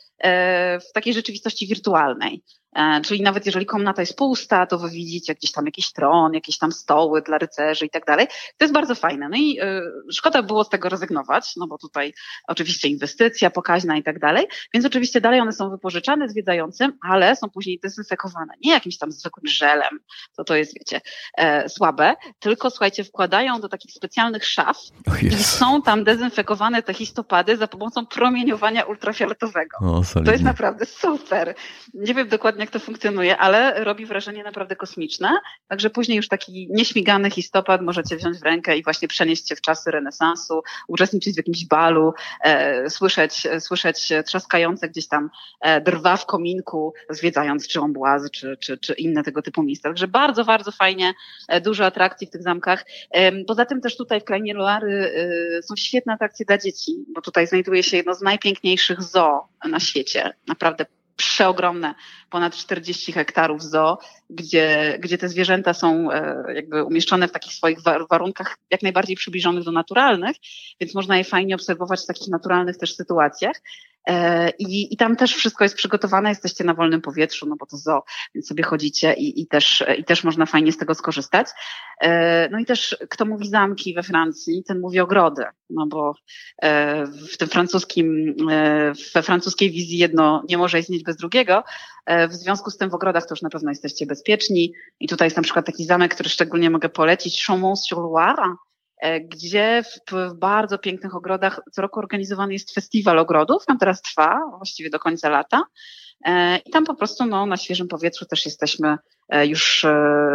w 0.90 0.92
takiej 0.94 1.14
rzeczywistości 1.14 1.66
wirtualnej. 1.66 2.42
E, 2.76 3.00
czyli 3.00 3.22
nawet 3.22 3.46
jeżeli 3.46 3.66
komnata 3.66 4.02
jest 4.02 4.16
pusta, 4.16 4.66
to 4.66 4.78
wy 4.78 4.90
widzicie 4.90 5.34
gdzieś 5.34 5.52
tam 5.52 5.66
jakiś 5.66 5.92
tron, 5.92 6.34
jakieś 6.34 6.58
tam 6.58 6.72
stoły 6.72 7.22
dla 7.22 7.38
rycerzy 7.38 7.86
i 7.86 7.90
tak 7.90 8.06
dalej. 8.06 8.26
To 8.26 8.64
jest 8.64 8.74
bardzo 8.74 8.94
fajne. 8.94 9.28
No 9.28 9.36
i 9.36 9.60
y, 9.60 10.12
szkoda 10.12 10.42
było 10.42 10.64
z 10.64 10.68
tego 10.68 10.88
rezygnować, 10.88 11.52
no 11.56 11.66
bo 11.66 11.78
tutaj 11.78 12.14
oczywiście 12.48 12.88
inwestycja 12.88 13.50
pokaźna 13.50 13.96
i 13.96 14.02
tak 14.02 14.18
dalej, 14.18 14.46
więc 14.74 14.86
oczywiście 14.86 15.20
dalej 15.20 15.40
one 15.40 15.52
są 15.52 15.70
wypożyczane 15.70 16.28
zwiedzającym, 16.28 16.98
ale 17.08 17.36
są 17.36 17.50
później 17.50 17.80
dezynfekowane. 17.82 18.52
Nie 18.64 18.72
jakimś 18.72 18.98
tam 18.98 19.12
zwykłym 19.12 19.46
żelem, 19.46 19.98
to 20.36 20.44
to 20.44 20.56
jest, 20.56 20.74
wiecie, 20.78 21.00
e, 21.38 21.68
słabe, 21.68 22.14
tylko 22.38 22.70
słuchajcie, 22.70 23.04
wkładają 23.04 23.60
do 23.60 23.68
takich 23.68 23.92
specjalnych 23.92 24.46
szaf 24.46 24.78
i 25.22 25.44
są 25.44 25.82
tam 25.82 26.04
dezynfekowane 26.04 26.82
te 26.82 26.94
histopady 26.94 27.56
za 27.56 27.66
pomocą 27.66 28.06
promieniowania 28.06 28.84
ultrafioletowego. 28.84 29.76
O, 29.80 30.02
to 30.24 30.32
jest 30.32 30.44
naprawdę 30.44 30.86
super. 30.86 31.54
Nie 31.94 32.14
wiem 32.14 32.28
dokładnie 32.28 32.61
jak 32.62 32.70
to 32.70 32.78
funkcjonuje, 32.78 33.36
ale 33.36 33.84
robi 33.84 34.06
wrażenie 34.06 34.44
naprawdę 34.44 34.76
kosmiczne. 34.76 35.30
Także 35.68 35.90
później 35.90 36.16
już 36.16 36.28
taki 36.28 36.68
nieśmigany 36.70 37.30
histopad 37.30 37.82
możecie 37.82 38.16
wziąć 38.16 38.38
w 38.38 38.42
rękę 38.42 38.76
i 38.76 38.82
właśnie 38.82 39.08
przenieść 39.08 39.48
się 39.48 39.56
w 39.56 39.60
czasy 39.60 39.90
renesansu, 39.90 40.62
uczestniczyć 40.88 41.34
w 41.34 41.36
jakimś 41.36 41.64
balu, 41.64 42.12
e, 42.44 42.90
słyszeć, 42.90 43.48
słyszeć 43.58 44.12
trzaskające 44.26 44.88
gdzieś 44.88 45.08
tam 45.08 45.30
e, 45.60 45.80
drwa 45.80 46.16
w 46.16 46.26
kominku, 46.26 46.94
zwiedzając 47.10 47.68
czy 47.68 47.80
Ambłazy, 47.80 48.30
czy, 48.30 48.56
czy, 48.56 48.78
czy 48.78 48.92
inne 48.92 49.22
tego 49.22 49.42
typu 49.42 49.62
miejsca. 49.62 49.88
Także 49.88 50.08
bardzo, 50.08 50.44
bardzo 50.44 50.72
fajnie, 50.72 51.14
e, 51.48 51.60
dużo 51.60 51.86
atrakcji 51.86 52.26
w 52.26 52.30
tych 52.30 52.42
zamkach. 52.42 52.84
E, 53.10 53.44
poza 53.44 53.66
tym 53.66 53.80
też 53.80 53.96
tutaj 53.96 54.20
w 54.20 54.24
Krainie 54.24 54.54
Loary 54.54 55.12
e, 55.58 55.62
są 55.62 55.76
świetne 55.76 56.12
atrakcje 56.12 56.46
dla 56.46 56.58
dzieci, 56.58 56.92
bo 57.14 57.20
tutaj 57.20 57.46
znajduje 57.46 57.82
się 57.82 57.96
jedno 57.96 58.14
z 58.14 58.22
najpiękniejszych 58.22 59.02
zoo 59.02 59.48
na 59.64 59.80
świecie. 59.80 60.30
Naprawdę 60.46 60.86
przeogromne, 61.16 61.94
ponad 62.30 62.56
40 62.56 63.12
hektarów 63.12 63.62
zoo, 63.62 63.98
gdzie, 64.30 64.98
gdzie 65.00 65.18
te 65.18 65.28
zwierzęta 65.28 65.74
są 65.74 66.12
e, 66.12 66.44
jakby 66.54 66.84
umieszczone 66.84 67.28
w 67.28 67.32
takich 67.32 67.52
swoich 67.52 67.78
warunkach 68.10 68.58
jak 68.70 68.82
najbardziej 68.82 69.16
przybliżonych 69.16 69.64
do 69.64 69.72
naturalnych, 69.72 70.36
więc 70.80 70.94
można 70.94 71.18
je 71.18 71.24
fajnie 71.24 71.54
obserwować 71.54 72.02
w 72.02 72.06
takich 72.06 72.28
naturalnych 72.28 72.76
też 72.76 72.94
sytuacjach. 72.94 73.56
E, 74.08 74.50
I, 74.50 74.94
I 74.94 74.96
tam 74.96 75.16
też 75.16 75.34
wszystko 75.34 75.64
jest 75.64 75.76
przygotowane, 75.76 76.28
jesteście 76.28 76.64
na 76.64 76.74
wolnym 76.74 77.00
powietrzu, 77.00 77.46
no 77.48 77.56
bo 77.56 77.66
to 77.66 77.76
zoo, 77.76 78.02
więc 78.34 78.46
sobie 78.46 78.64
chodzicie 78.64 79.14
i, 79.14 79.40
i, 79.40 79.46
też, 79.46 79.84
i 79.98 80.04
też 80.04 80.24
można 80.24 80.46
fajnie 80.46 80.72
z 80.72 80.78
tego 80.78 80.94
skorzystać. 80.94 81.46
E, 82.00 82.48
no 82.48 82.58
i 82.58 82.64
też 82.64 82.96
kto 83.10 83.24
mówi 83.24 83.48
zamki 83.48 83.94
we 83.94 84.02
Francji, 84.02 84.64
ten 84.66 84.80
mówi 84.80 85.00
ogrody, 85.00 85.44
no 85.70 85.86
bo 85.86 86.14
e, 86.62 87.06
w 87.06 87.36
tym 87.36 87.48
francuskim, 87.48 88.36
we 89.14 89.22
francuskiej 89.22 89.70
wizji 89.70 89.98
jedno 89.98 90.44
nie 90.48 90.58
może 90.58 90.78
istnieć 90.78 91.02
bez 91.04 91.16
drugiego. 91.16 91.64
W 92.28 92.32
związku 92.32 92.70
z 92.70 92.76
tym 92.76 92.90
w 92.90 92.94
ogrodach 92.94 93.26
to 93.26 93.32
już 93.32 93.42
na 93.42 93.50
pewno 93.50 93.70
jesteście 93.70 94.06
bezpieczni. 94.06 94.72
I 95.00 95.08
tutaj 95.08 95.26
jest 95.26 95.36
na 95.36 95.42
przykład 95.42 95.66
taki 95.66 95.84
zamek, 95.84 96.14
który 96.14 96.28
szczególnie 96.28 96.70
mogę 96.70 96.88
polecić, 96.88 97.44
Chaumont-sur-Loire, 97.46 98.56
gdzie 99.20 99.82
w, 99.82 100.12
w, 100.12 100.34
bardzo 100.34 100.78
pięknych 100.78 101.14
ogrodach 101.14 101.60
co 101.72 101.82
roku 101.82 101.98
organizowany 102.00 102.52
jest 102.52 102.74
festiwal 102.74 103.18
ogrodów. 103.18 103.66
Tam 103.66 103.78
teraz 103.78 104.02
trwa 104.02 104.40
właściwie 104.56 104.90
do 104.90 104.98
końca 104.98 105.28
lata. 105.28 105.62
E, 106.24 106.58
I 106.58 106.70
tam 106.70 106.84
po 106.84 106.94
prostu 106.94 107.26
no, 107.26 107.46
na 107.46 107.56
świeżym 107.56 107.88
powietrzu 107.88 108.26
też 108.26 108.44
jesteśmy 108.44 108.96
e, 109.28 109.46
już 109.46 109.86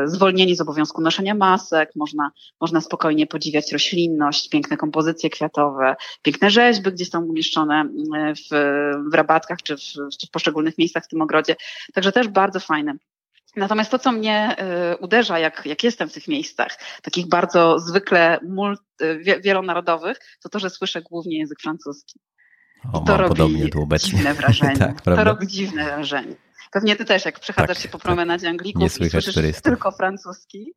zwolnieni 0.06 0.56
z 0.56 0.62
obowiązku 0.62 1.02
noszenia 1.02 1.36
masek, 1.36 1.90
można, 1.96 2.32
można 2.62 2.82
spokojnie 2.82 3.28
podziwiać 3.28 3.72
roślinność, 3.72 4.50
piękne 4.50 4.78
kompozycje 4.78 5.30
kwiatowe, 5.30 5.96
piękne 6.22 6.50
rzeźby 6.50 6.92
gdzieś 6.92 7.10
tam 7.10 7.30
umieszczone 7.30 7.90
w, 8.36 8.56
w 9.12 9.14
rabatkach 9.14 9.58
czy 9.64 9.78
w, 9.78 9.82
czy 10.20 10.28
w 10.28 10.32
poszczególnych 10.32 10.78
miejscach 10.78 11.04
w 11.04 11.08
tym 11.08 11.22
ogrodzie. 11.22 11.56
Także 11.94 12.12
też 12.12 12.28
bardzo 12.28 12.60
fajne. 12.60 12.94
Natomiast 13.58 13.92
to, 13.92 14.00
co 14.00 14.12
mnie 14.12 14.56
y, 14.94 14.98
uderza, 14.98 15.40
jak, 15.40 15.66
jak 15.66 15.84
jestem 15.84 16.10
w 16.10 16.14
tych 16.14 16.28
miejscach, 16.28 16.78
takich 17.02 17.30
bardzo 17.30 17.80
zwykle 17.80 18.40
multi, 18.50 18.84
wielonarodowych, 19.44 20.18
to 20.44 20.50
to, 20.50 20.60
że 20.60 20.70
słyszę 20.70 21.02
głównie 21.02 21.40
język 21.40 21.58
francuski. 21.62 22.20
O, 22.94 23.02
I 23.02 23.06
to 23.06 23.18
robi 23.18 23.70
dziwne 24.00 24.34
wrażenie. 24.40 24.78
tak, 24.78 25.02
to 25.02 25.24
robi 25.24 25.48
dziwne 25.48 25.86
wrażenie. 25.86 26.36
Pewnie 26.72 26.96
ty 26.96 27.06
też, 27.06 27.26
jak 27.26 27.40
przechadzasz 27.40 27.78
tak, 27.78 27.84
się 27.84 27.90
po 27.90 27.98
tak. 27.98 28.06
promenadzie 28.06 28.50
Anglików 28.50 28.82
nie 28.82 28.88
i 28.88 28.90
słyszysz 28.90 29.62
tylko 29.64 29.92
francuski, 29.92 30.74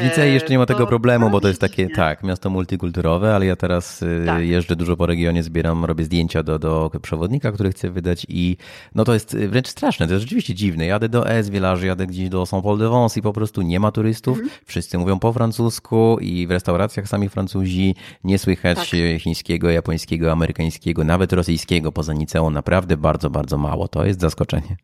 Widzę, 0.00 0.28
jeszcze 0.28 0.50
nie 0.50 0.58
ma 0.58 0.66
tego 0.66 0.86
problemu, 0.86 1.30
bo 1.30 1.40
to 1.40 1.48
jest 1.48 1.60
takie, 1.60 1.88
tak, 1.88 2.22
miasto 2.22 2.50
multikulturowe, 2.50 3.34
ale 3.34 3.46
ja 3.46 3.56
teraz 3.56 4.02
y, 4.02 4.22
tak. 4.26 4.44
jeżdżę 4.44 4.76
dużo 4.76 4.96
po 4.96 5.06
regionie, 5.06 5.42
zbieram, 5.42 5.84
robię 5.84 6.04
zdjęcia 6.04 6.42
do, 6.42 6.58
do 6.58 6.90
przewodnika, 7.02 7.52
który 7.52 7.70
chcę 7.70 7.90
wydać 7.90 8.26
i 8.28 8.56
no 8.94 9.04
to 9.04 9.14
jest 9.14 9.36
wręcz 9.36 9.68
straszne, 9.68 10.06
to 10.06 10.12
jest 10.12 10.22
rzeczywiście 10.22 10.54
dziwne. 10.54 10.86
Jadę 10.86 11.08
do 11.08 11.28
S 11.30 11.50
Village, 11.50 11.86
jadę 11.86 12.06
gdzieś 12.06 12.28
do 12.28 12.46
Saint-Paul-de-Vence 12.46 13.18
i 13.18 13.22
po 13.22 13.32
prostu 13.32 13.62
nie 13.62 13.80
ma 13.80 13.92
turystów, 13.92 14.38
mhm. 14.38 14.58
wszyscy 14.64 14.98
mówią 14.98 15.18
po 15.18 15.32
francusku 15.32 16.18
i 16.20 16.46
w 16.46 16.50
restauracjach 16.50 17.08
sami 17.08 17.28
Francuzi 17.28 17.94
nie 18.24 18.38
słychać 18.38 18.90
tak. 18.90 19.20
chińskiego, 19.20 19.70
japońskiego, 19.70 20.32
amerykańskiego, 20.32 21.04
nawet 21.04 21.32
rosyjskiego 21.32 21.92
poza 21.92 22.12
Niceą, 22.12 22.50
naprawdę 22.50 22.96
bardzo, 22.96 23.30
bardzo 23.30 23.58
mało. 23.58 23.88
To 23.88 24.04
jest 24.06 24.20
zaskoczenie. 24.20 24.76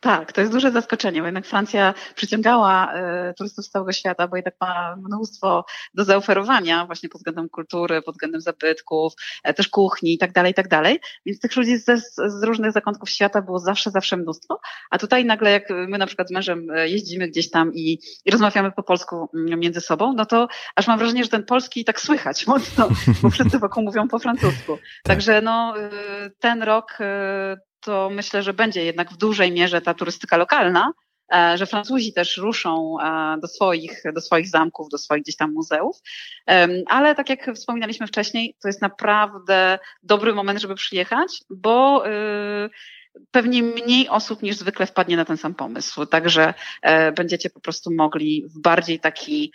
Tak, 0.00 0.32
to 0.32 0.40
jest 0.40 0.52
duże 0.52 0.70
zaskoczenie, 0.70 1.20
bo 1.20 1.26
jednak 1.26 1.46
Francja 1.46 1.94
przyciągała 2.14 2.94
y, 3.30 3.34
turystów 3.34 3.64
z 3.64 3.70
całego 3.70 3.92
świata, 3.92 4.28
bo 4.28 4.36
jednak 4.36 4.54
ma 4.60 4.96
mnóstwo 4.96 5.64
do 5.94 6.04
zaoferowania 6.04 6.86
właśnie 6.86 7.08
pod 7.08 7.18
względem 7.18 7.48
kultury, 7.48 8.02
pod 8.02 8.14
względem 8.14 8.40
zabytków, 8.40 9.12
e, 9.42 9.54
też 9.54 9.68
kuchni 9.68 10.14
i 10.14 10.18
tak 10.18 10.32
dalej, 10.32 10.52
i 10.52 10.54
tak 10.54 10.68
dalej. 10.68 11.00
Więc 11.26 11.40
tych 11.40 11.56
ludzi 11.56 11.76
z, 11.76 11.84
z 12.26 12.42
różnych 12.42 12.72
zakątków 12.72 13.10
świata 13.10 13.42
było 13.42 13.58
zawsze, 13.58 13.90
zawsze 13.90 14.16
mnóstwo. 14.16 14.60
A 14.90 14.98
tutaj 14.98 15.24
nagle 15.24 15.50
jak 15.50 15.70
my 15.70 15.98
na 15.98 16.06
przykład 16.06 16.28
z 16.28 16.30
mężem 16.30 16.70
e, 16.70 16.88
jeździmy 16.88 17.28
gdzieś 17.28 17.50
tam 17.50 17.74
i, 17.74 17.98
i 18.24 18.30
rozmawiamy 18.30 18.72
po 18.72 18.82
polsku 18.82 19.28
mm, 19.34 19.60
między 19.60 19.80
sobą, 19.80 20.12
no 20.12 20.26
to 20.26 20.48
aż 20.76 20.86
mam 20.86 20.98
wrażenie, 20.98 21.24
że 21.24 21.30
ten 21.30 21.44
polski 21.44 21.84
tak 21.84 22.00
słychać 22.00 22.46
mocno, 22.52 22.88
bo 23.22 23.30
wszyscy 23.30 23.58
wokół 23.58 23.82
mówią 23.82 24.08
po 24.08 24.18
francusku. 24.18 24.76
Tak. 24.76 24.86
Także 25.04 25.42
no, 25.42 25.74
ten 26.38 26.62
rok 26.62 26.98
to 27.80 28.10
myślę, 28.10 28.42
że 28.42 28.54
będzie 28.54 28.84
jednak 28.84 29.12
w 29.12 29.16
dużej 29.16 29.52
mierze 29.52 29.80
ta 29.80 29.94
turystyka 29.94 30.36
lokalna, 30.36 30.92
e, 31.34 31.58
że 31.58 31.66
Francuzi 31.66 32.12
też 32.12 32.36
ruszą 32.36 32.96
e, 33.00 33.36
do 33.40 33.48
swoich, 33.48 34.02
do 34.14 34.20
swoich 34.20 34.48
zamków, 34.48 34.88
do 34.88 34.98
swoich 34.98 35.22
gdzieś 35.22 35.36
tam 35.36 35.52
muzeów. 35.52 35.96
Ale 36.86 37.14
tak 37.14 37.30
jak 37.30 37.50
wspominaliśmy 37.54 38.06
wcześniej, 38.06 38.56
to 38.62 38.68
jest 38.68 38.82
naprawdę 38.82 39.78
dobry 40.02 40.34
moment, 40.34 40.60
żeby 40.60 40.74
przyjechać, 40.74 41.40
bo 41.50 42.06
y, 42.06 42.70
pewnie 43.30 43.62
mniej 43.62 44.08
osób 44.08 44.42
niż 44.42 44.56
zwykle 44.56 44.86
wpadnie 44.86 45.16
na 45.16 45.24
ten 45.24 45.36
sam 45.36 45.54
pomysł. 45.54 46.06
Także 46.06 46.54
e, 46.82 47.12
będziecie 47.12 47.50
po 47.50 47.60
prostu 47.60 47.90
mogli 47.94 48.44
w 48.48 48.60
bardziej 48.60 49.00
taki 49.00 49.52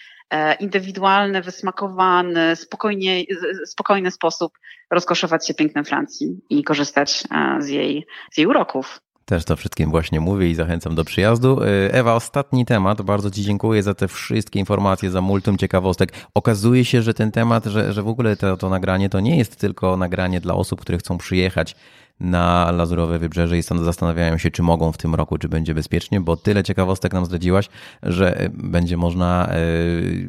indywidualny, 0.60 1.42
wysmakowany, 1.42 2.56
spokojnie, 2.56 3.24
spokojny 3.66 4.12
sposób 4.12 4.58
rozkoszować 4.92 5.48
się 5.48 5.54
pięknem 5.54 5.86
Francji 5.86 6.40
i 6.50 6.64
korzystać 6.64 7.24
z 7.60 7.68
jej, 7.68 8.06
z 8.32 8.38
jej 8.38 8.48
uroków. 8.48 9.00
Też 9.26 9.46
to 9.46 9.56
wszystkim 9.56 9.90
właśnie 9.90 10.20
mówię 10.20 10.50
i 10.50 10.56
zachęcam 10.56 10.96
do 10.96 11.06
przyjazdu. 11.06 11.60
Ewa, 11.92 12.16
ostatni 12.16 12.66
temat. 12.66 13.02
Bardzo 13.02 13.32
Ci 13.32 13.44
dziękuję 13.44 13.84
za 13.84 13.94
te 13.94 14.08
wszystkie 14.08 14.60
informacje, 14.60 15.10
za 15.10 15.22
multum 15.22 15.58
ciekawostek. 15.58 16.14
Okazuje 16.34 16.86
się, 16.86 17.02
że 17.02 17.14
ten 17.14 17.32
temat, 17.32 17.66
że, 17.66 17.94
że 17.94 18.04
w 18.04 18.08
ogóle 18.08 18.36
to, 18.36 18.58
to 18.58 18.70
nagranie 18.70 19.10
to 19.10 19.20
nie 19.20 19.38
jest 19.38 19.56
tylko 19.56 19.98
nagranie 19.98 20.42
dla 20.42 20.54
osób, 20.54 20.82
które 20.82 20.98
chcą 20.98 21.18
przyjechać 21.18 21.76
na 22.20 22.72
Lazurowe 22.72 23.20
Wybrzeże 23.20 23.58
i 23.58 23.62
zastanawiają 23.62 24.38
się, 24.38 24.52
czy 24.52 24.64
mogą 24.64 24.92
w 24.92 24.98
tym 24.98 25.16
roku, 25.16 25.38
czy 25.38 25.50
będzie 25.50 25.74
bezpiecznie, 25.74 26.22
bo 26.22 26.38
tyle 26.38 26.64
ciekawostek 26.64 27.14
nam 27.14 27.26
zdradziłaś, 27.26 27.70
że 28.04 28.40
e, 28.40 28.50
będzie 28.50 28.98
można, 28.98 29.50
e, 29.50 29.58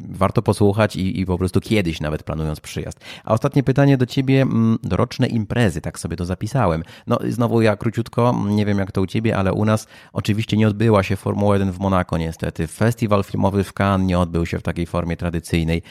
warto 0.09 0.41
posłuchać 0.41 0.95
i, 0.95 1.19
i 1.19 1.25
po 1.25 1.37
prostu 1.37 1.61
kiedyś 1.61 2.01
nawet 2.01 2.23
planując 2.23 2.59
przyjazd. 2.59 2.99
A 3.23 3.33
ostatnie 3.33 3.63
pytanie 3.63 3.97
do 3.97 4.05
Ciebie, 4.05 4.41
mm, 4.41 4.77
doroczne 4.83 5.27
imprezy, 5.27 5.81
tak 5.81 5.99
sobie 5.99 6.15
to 6.15 6.25
zapisałem. 6.25 6.83
No 7.07 7.19
znowu 7.29 7.61
ja 7.61 7.75
króciutko, 7.75 8.35
nie 8.49 8.65
wiem 8.65 8.77
jak 8.77 8.91
to 8.91 9.01
u 9.01 9.07
Ciebie, 9.07 9.37
ale 9.37 9.53
u 9.53 9.65
nas 9.65 9.87
oczywiście 10.13 10.57
nie 10.57 10.67
odbyła 10.67 11.03
się 11.03 11.15
Formuła 11.15 11.55
1 11.55 11.71
w 11.71 11.79
Monako 11.79 12.17
niestety. 12.17 12.67
Festiwal 12.67 13.23
filmowy 13.23 13.63
w 13.63 13.73
Cannes 13.79 14.07
nie 14.07 14.19
odbył 14.19 14.45
się 14.45 14.59
w 14.59 14.63
takiej 14.63 14.85
formie 14.85 15.17
tradycyjnej. 15.17 15.81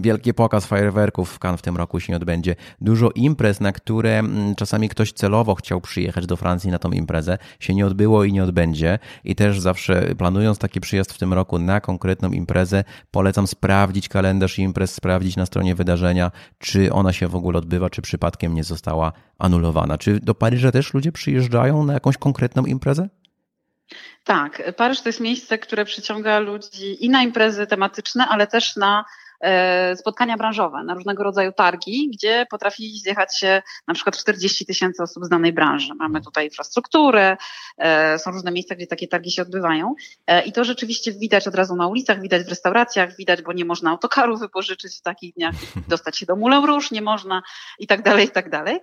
Wielki 0.00 0.34
pokaz 0.34 0.66
fajerwerków 0.66 1.32
w 1.32 1.38
Cannes 1.38 1.60
w 1.60 1.62
tym 1.62 1.76
roku 1.76 2.00
się 2.00 2.12
nie 2.12 2.16
odbędzie. 2.16 2.56
Dużo 2.80 3.10
imprez, 3.14 3.60
na 3.60 3.72
które 3.72 4.18
mm, 4.18 4.54
czasami 4.54 4.88
ktoś 4.88 5.01
ktoś 5.02 5.12
celowo 5.12 5.54
chciał 5.54 5.80
przyjechać 5.80 6.26
do 6.26 6.36
Francji 6.36 6.70
na 6.70 6.78
tą 6.78 6.90
imprezę, 6.90 7.38
się 7.60 7.74
nie 7.74 7.86
odbyło 7.86 8.24
i 8.24 8.32
nie 8.32 8.44
odbędzie. 8.44 8.98
I 9.24 9.34
też 9.34 9.60
zawsze 9.60 10.14
planując 10.14 10.58
taki 10.58 10.80
przyjazd 10.80 11.12
w 11.12 11.18
tym 11.18 11.32
roku 11.32 11.58
na 11.58 11.80
konkretną 11.80 12.30
imprezę, 12.30 12.84
polecam 13.10 13.46
sprawdzić 13.46 14.08
kalendarz 14.08 14.58
imprez, 14.58 14.94
sprawdzić 14.94 15.36
na 15.36 15.46
stronie 15.46 15.74
wydarzenia, 15.74 16.30
czy 16.58 16.92
ona 16.92 17.12
się 17.12 17.28
w 17.28 17.34
ogóle 17.34 17.58
odbywa, 17.58 17.90
czy 17.90 18.02
przypadkiem 18.02 18.54
nie 18.54 18.64
została 18.64 19.12
anulowana. 19.38 19.98
Czy 19.98 20.20
do 20.20 20.34
Paryża 20.34 20.72
też 20.72 20.94
ludzie 20.94 21.12
przyjeżdżają 21.12 21.84
na 21.84 21.92
jakąś 21.92 22.16
konkretną 22.16 22.64
imprezę? 22.64 23.08
Tak, 24.24 24.62
Paryż 24.76 25.00
to 25.00 25.08
jest 25.08 25.20
miejsce, 25.20 25.58
które 25.58 25.84
przyciąga 25.84 26.38
ludzi 26.38 27.04
i 27.04 27.10
na 27.10 27.22
imprezy 27.22 27.66
tematyczne, 27.66 28.26
ale 28.28 28.46
też 28.46 28.76
na 28.76 29.04
spotkania 29.96 30.36
branżowe, 30.36 30.84
na 30.84 30.94
różnego 30.94 31.22
rodzaju 31.22 31.52
targi, 31.52 32.10
gdzie 32.12 32.46
potrafi 32.50 32.98
zjechać 32.98 33.38
się 33.38 33.62
na 33.88 33.94
przykład 33.94 34.18
40 34.18 34.66
tysięcy 34.66 35.02
osób 35.02 35.24
z 35.24 35.28
danej 35.28 35.52
branży. 35.52 35.94
Mamy 35.94 36.20
tutaj 36.20 36.44
infrastrukturę, 36.44 37.36
e, 37.78 38.18
są 38.18 38.30
różne 38.30 38.52
miejsca, 38.52 38.74
gdzie 38.74 38.86
takie 38.86 39.08
targi 39.08 39.30
się 39.30 39.42
odbywają 39.42 39.94
i 40.46 40.52
to 40.52 40.64
rzeczywiście 40.64 41.12
widać 41.12 41.48
od 41.48 41.54
razu 41.54 41.76
na 41.76 41.86
ulicach, 41.86 42.20
widać 42.20 42.42
w 42.42 42.48
restauracjach, 42.48 43.16
widać, 43.16 43.42
bo 43.42 43.52
nie 43.52 43.64
można 43.64 43.90
autokaru 43.90 44.36
wypożyczyć 44.36 44.98
w 44.98 45.02
takich 45.02 45.34
dniach, 45.34 45.54
dostać 45.88 46.18
się 46.18 46.26
do 46.26 46.36
Moulin 46.36 46.64
Rouge 46.64 46.88
nie 46.92 47.02
można 47.02 47.42
i 47.78 47.86
tak 47.86 48.02
dalej, 48.02 48.26
i 48.26 48.30
tak 48.30 48.50
dalej. 48.50 48.80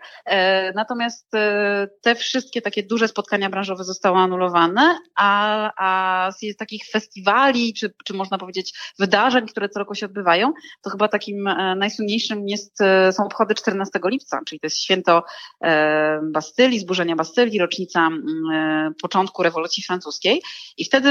Natomiast 0.75 1.31
te 2.01 2.15
wszystkie 2.15 2.61
takie 2.61 2.83
duże 2.83 3.07
spotkania 3.07 3.49
branżowe 3.49 3.83
zostały 3.83 4.17
anulowane, 4.17 4.97
a, 5.15 5.71
a 5.77 6.31
z 6.31 6.57
takich 6.57 6.83
festiwali, 6.91 7.73
czy, 7.73 7.93
czy 8.05 8.13
można 8.13 8.37
powiedzieć 8.37 8.73
wydarzeń, 8.99 9.47
które 9.47 9.69
co 9.69 9.79
roku 9.79 9.95
się 9.95 10.05
odbywają, 10.05 10.48
to 10.81 10.89
chyba 10.89 11.07
takim 11.07 11.47
e, 11.47 11.75
najsłynniejszym 11.75 12.47
jest, 12.47 12.81
e, 12.81 13.13
są 13.13 13.25
obchody 13.25 13.55
14 13.55 13.99
lipca, 14.05 14.39
czyli 14.45 14.59
to 14.59 14.65
jest 14.65 14.77
święto 14.77 15.23
e, 15.63 16.21
Bastylii, 16.23 16.79
zburzenia 16.79 17.15
Bastylii, 17.15 17.59
rocznica 17.59 18.09
początku 19.01 19.43
rewolucji 19.43 19.83
francuskiej. 19.83 20.41
I 20.77 20.85
wtedy, 20.85 21.09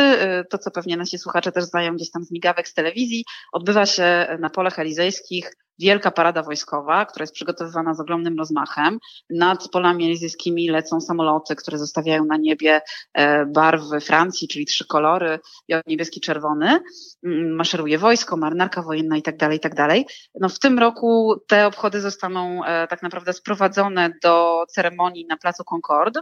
to 0.50 0.58
co 0.58 0.70
pewnie 0.70 0.96
nasi 0.96 1.18
słuchacze 1.18 1.52
też 1.52 1.64
znają 1.64 1.94
gdzieś 1.94 2.10
tam 2.10 2.24
z 2.24 2.30
migawek 2.30 2.68
z 2.68 2.74
telewizji, 2.74 3.24
odbywa 3.52 3.86
się 3.86 4.36
na 4.40 4.50
polach 4.50 4.78
elizejskich 4.78 5.52
wielka 5.78 6.10
parada 6.10 6.42
wojskowa, 6.42 7.06
która 7.06 7.22
jest 7.22 7.34
przygotowywana 7.34 7.94
z 7.94 8.00
ogromnym 8.00 8.38
rozmachem. 8.38 8.98
Nad 9.30 9.68
polami 9.68 10.04
elizyjskimi 10.04 10.68
lecą 10.68 11.00
samoloty, 11.00 11.56
które 11.56 11.78
zostawiają 11.78 12.24
na 12.24 12.36
niebie 12.36 12.80
e, 13.14 13.46
barwy 13.46 14.00
Francji, 14.00 14.48
czyli 14.48 14.66
trzy 14.66 14.86
kolory, 14.86 15.38
niebieski, 15.86 16.20
czerwony. 16.20 16.80
Mm, 17.24 17.54
maszeruje 17.54 17.98
wojsko, 17.98 18.36
marynarka 18.36 18.82
wojenna 18.82 19.16
i 19.16 19.22
tak 19.22 19.36
dalej, 19.36 19.56
i 19.56 19.60
tak 19.60 19.74
dalej. 19.74 20.06
No 20.40 20.48
w 20.48 20.58
tym 20.58 20.78
roku 20.78 21.36
te 21.48 21.66
obchody 21.66 22.00
zostaną 22.00 22.64
e, 22.64 22.86
tak 22.86 23.02
naprawdę 23.02 23.32
sprowadzone 23.32 24.12
do 24.22 24.64
ceremonii 24.68 25.26
na 25.26 25.36
Placu 25.36 25.64
Concorde. 25.64 26.20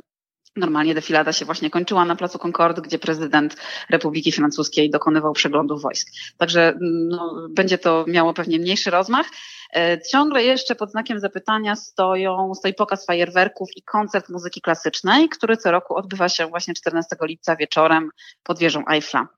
Normalnie 0.57 0.95
defilada 0.95 1.33
się 1.33 1.45
właśnie 1.45 1.71
kończyła 1.71 2.05
na 2.05 2.17
Placu 2.17 2.39
Concorde, 2.39 2.83
gdzie 2.83 2.99
prezydent 2.99 3.57
Republiki 3.91 4.33
Francuskiej 4.33 4.91
dokonywał 4.91 5.33
przeglądu 5.33 5.79
wojsk. 5.79 6.09
Także 6.39 6.69
mm, 6.69 7.09
no, 7.09 7.49
będzie 7.51 7.79
to 7.79 8.05
miało 8.09 8.35
pewnie 8.35 8.59
mniejszy 8.59 8.91
rozmach. 8.91 9.27
E, 9.75 10.01
ciągle 10.03 10.45
jeszcze 10.45 10.75
pod 10.75 10.91
znakiem 10.91 11.21
zapytania 11.21 11.77
stoją, 11.77 12.55
stoi 12.55 12.75
pokaz 12.75 13.07
fajerwerków 13.07 13.69
i 13.77 13.83
koncert 13.83 14.29
muzyki 14.29 14.61
klasycznej, 14.61 15.29
który 15.29 15.57
co 15.57 15.71
roku 15.71 15.97
odbywa 15.97 16.29
się 16.29 16.47
właśnie 16.47 16.75
14 16.75 17.17
lipca 17.23 17.57
wieczorem 17.57 18.11
pod 18.43 18.59
wieżą 18.59 18.85
Eiffla. 18.91 19.29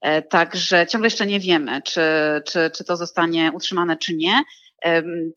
E, 0.00 0.22
także 0.22 0.86
ciągle 0.86 1.06
jeszcze 1.06 1.26
nie 1.26 1.40
wiemy, 1.40 1.82
czy, 1.82 2.02
czy, 2.46 2.70
czy 2.76 2.84
to 2.84 2.96
zostanie 2.96 3.52
utrzymane, 3.54 3.96
czy 3.96 4.14
nie. 4.14 4.42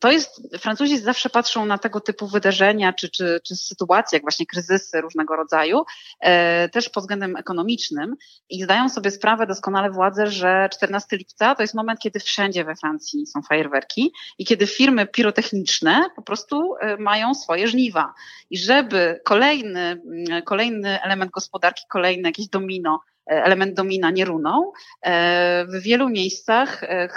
To 0.00 0.12
jest, 0.12 0.58
Francuzi 0.58 0.98
zawsze 0.98 1.30
patrzą 1.30 1.66
na 1.66 1.78
tego 1.78 2.00
typu 2.00 2.26
wydarzenia 2.26 2.92
czy, 2.92 3.10
czy, 3.10 3.40
czy 3.46 3.56
sytuacje, 3.56 4.16
jak 4.16 4.22
właśnie 4.22 4.46
kryzysy 4.46 5.00
różnego 5.00 5.36
rodzaju, 5.36 5.84
e, 6.20 6.68
też 6.68 6.88
pod 6.88 7.02
względem 7.02 7.36
ekonomicznym 7.36 8.16
i 8.50 8.62
zdają 8.62 8.88
sobie 8.88 9.10
sprawę 9.10 9.46
doskonale 9.46 9.90
władze, 9.90 10.26
że 10.26 10.68
14 10.72 11.16
lipca 11.16 11.54
to 11.54 11.62
jest 11.62 11.74
moment, 11.74 12.00
kiedy 12.00 12.20
wszędzie 12.20 12.64
we 12.64 12.76
Francji 12.76 13.26
są 13.26 13.42
fajerwerki 13.42 14.12
i 14.38 14.44
kiedy 14.44 14.66
firmy 14.66 15.06
pirotechniczne 15.06 16.04
po 16.16 16.22
prostu 16.22 16.74
e, 16.80 16.96
mają 16.96 17.34
swoje 17.34 17.68
żniwa. 17.68 18.14
I 18.50 18.58
żeby 18.58 19.20
kolejny, 19.24 20.02
kolejny 20.44 21.02
element 21.02 21.30
gospodarki, 21.30 21.82
kolejne 21.88 22.28
jakieś 22.28 22.48
domino 22.48 23.00
element 23.26 23.74
domina 23.74 24.10
nie 24.10 24.24
runą. 24.24 24.72
E, 25.02 25.66
w 25.66 25.82
wielu 25.82 26.08
miejscach 26.08 26.84
e, 26.84 27.08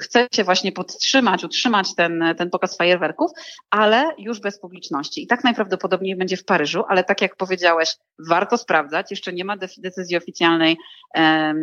chce 0.00 0.28
się 0.34 0.44
właśnie 0.44 0.72
podtrzymać, 0.72 1.44
utrzymać 1.44 1.94
ten, 1.94 2.24
ten 2.38 2.50
pokaz 2.50 2.76
fajerwerków, 2.76 3.30
ale 3.70 4.10
już 4.18 4.40
bez 4.40 4.60
publiczności. 4.60 5.22
I 5.22 5.26
tak 5.26 5.44
najprawdopodobniej 5.44 6.16
będzie 6.16 6.36
w 6.36 6.44
Paryżu, 6.44 6.84
ale 6.88 7.04
tak 7.04 7.22
jak 7.22 7.36
powiedziałeś, 7.36 7.96
warto 8.28 8.58
sprawdzać. 8.58 9.10
Jeszcze 9.10 9.32
nie 9.32 9.44
ma 9.44 9.56
decyzji 9.78 10.16
oficjalnej 10.16 10.76
e, 11.16 11.54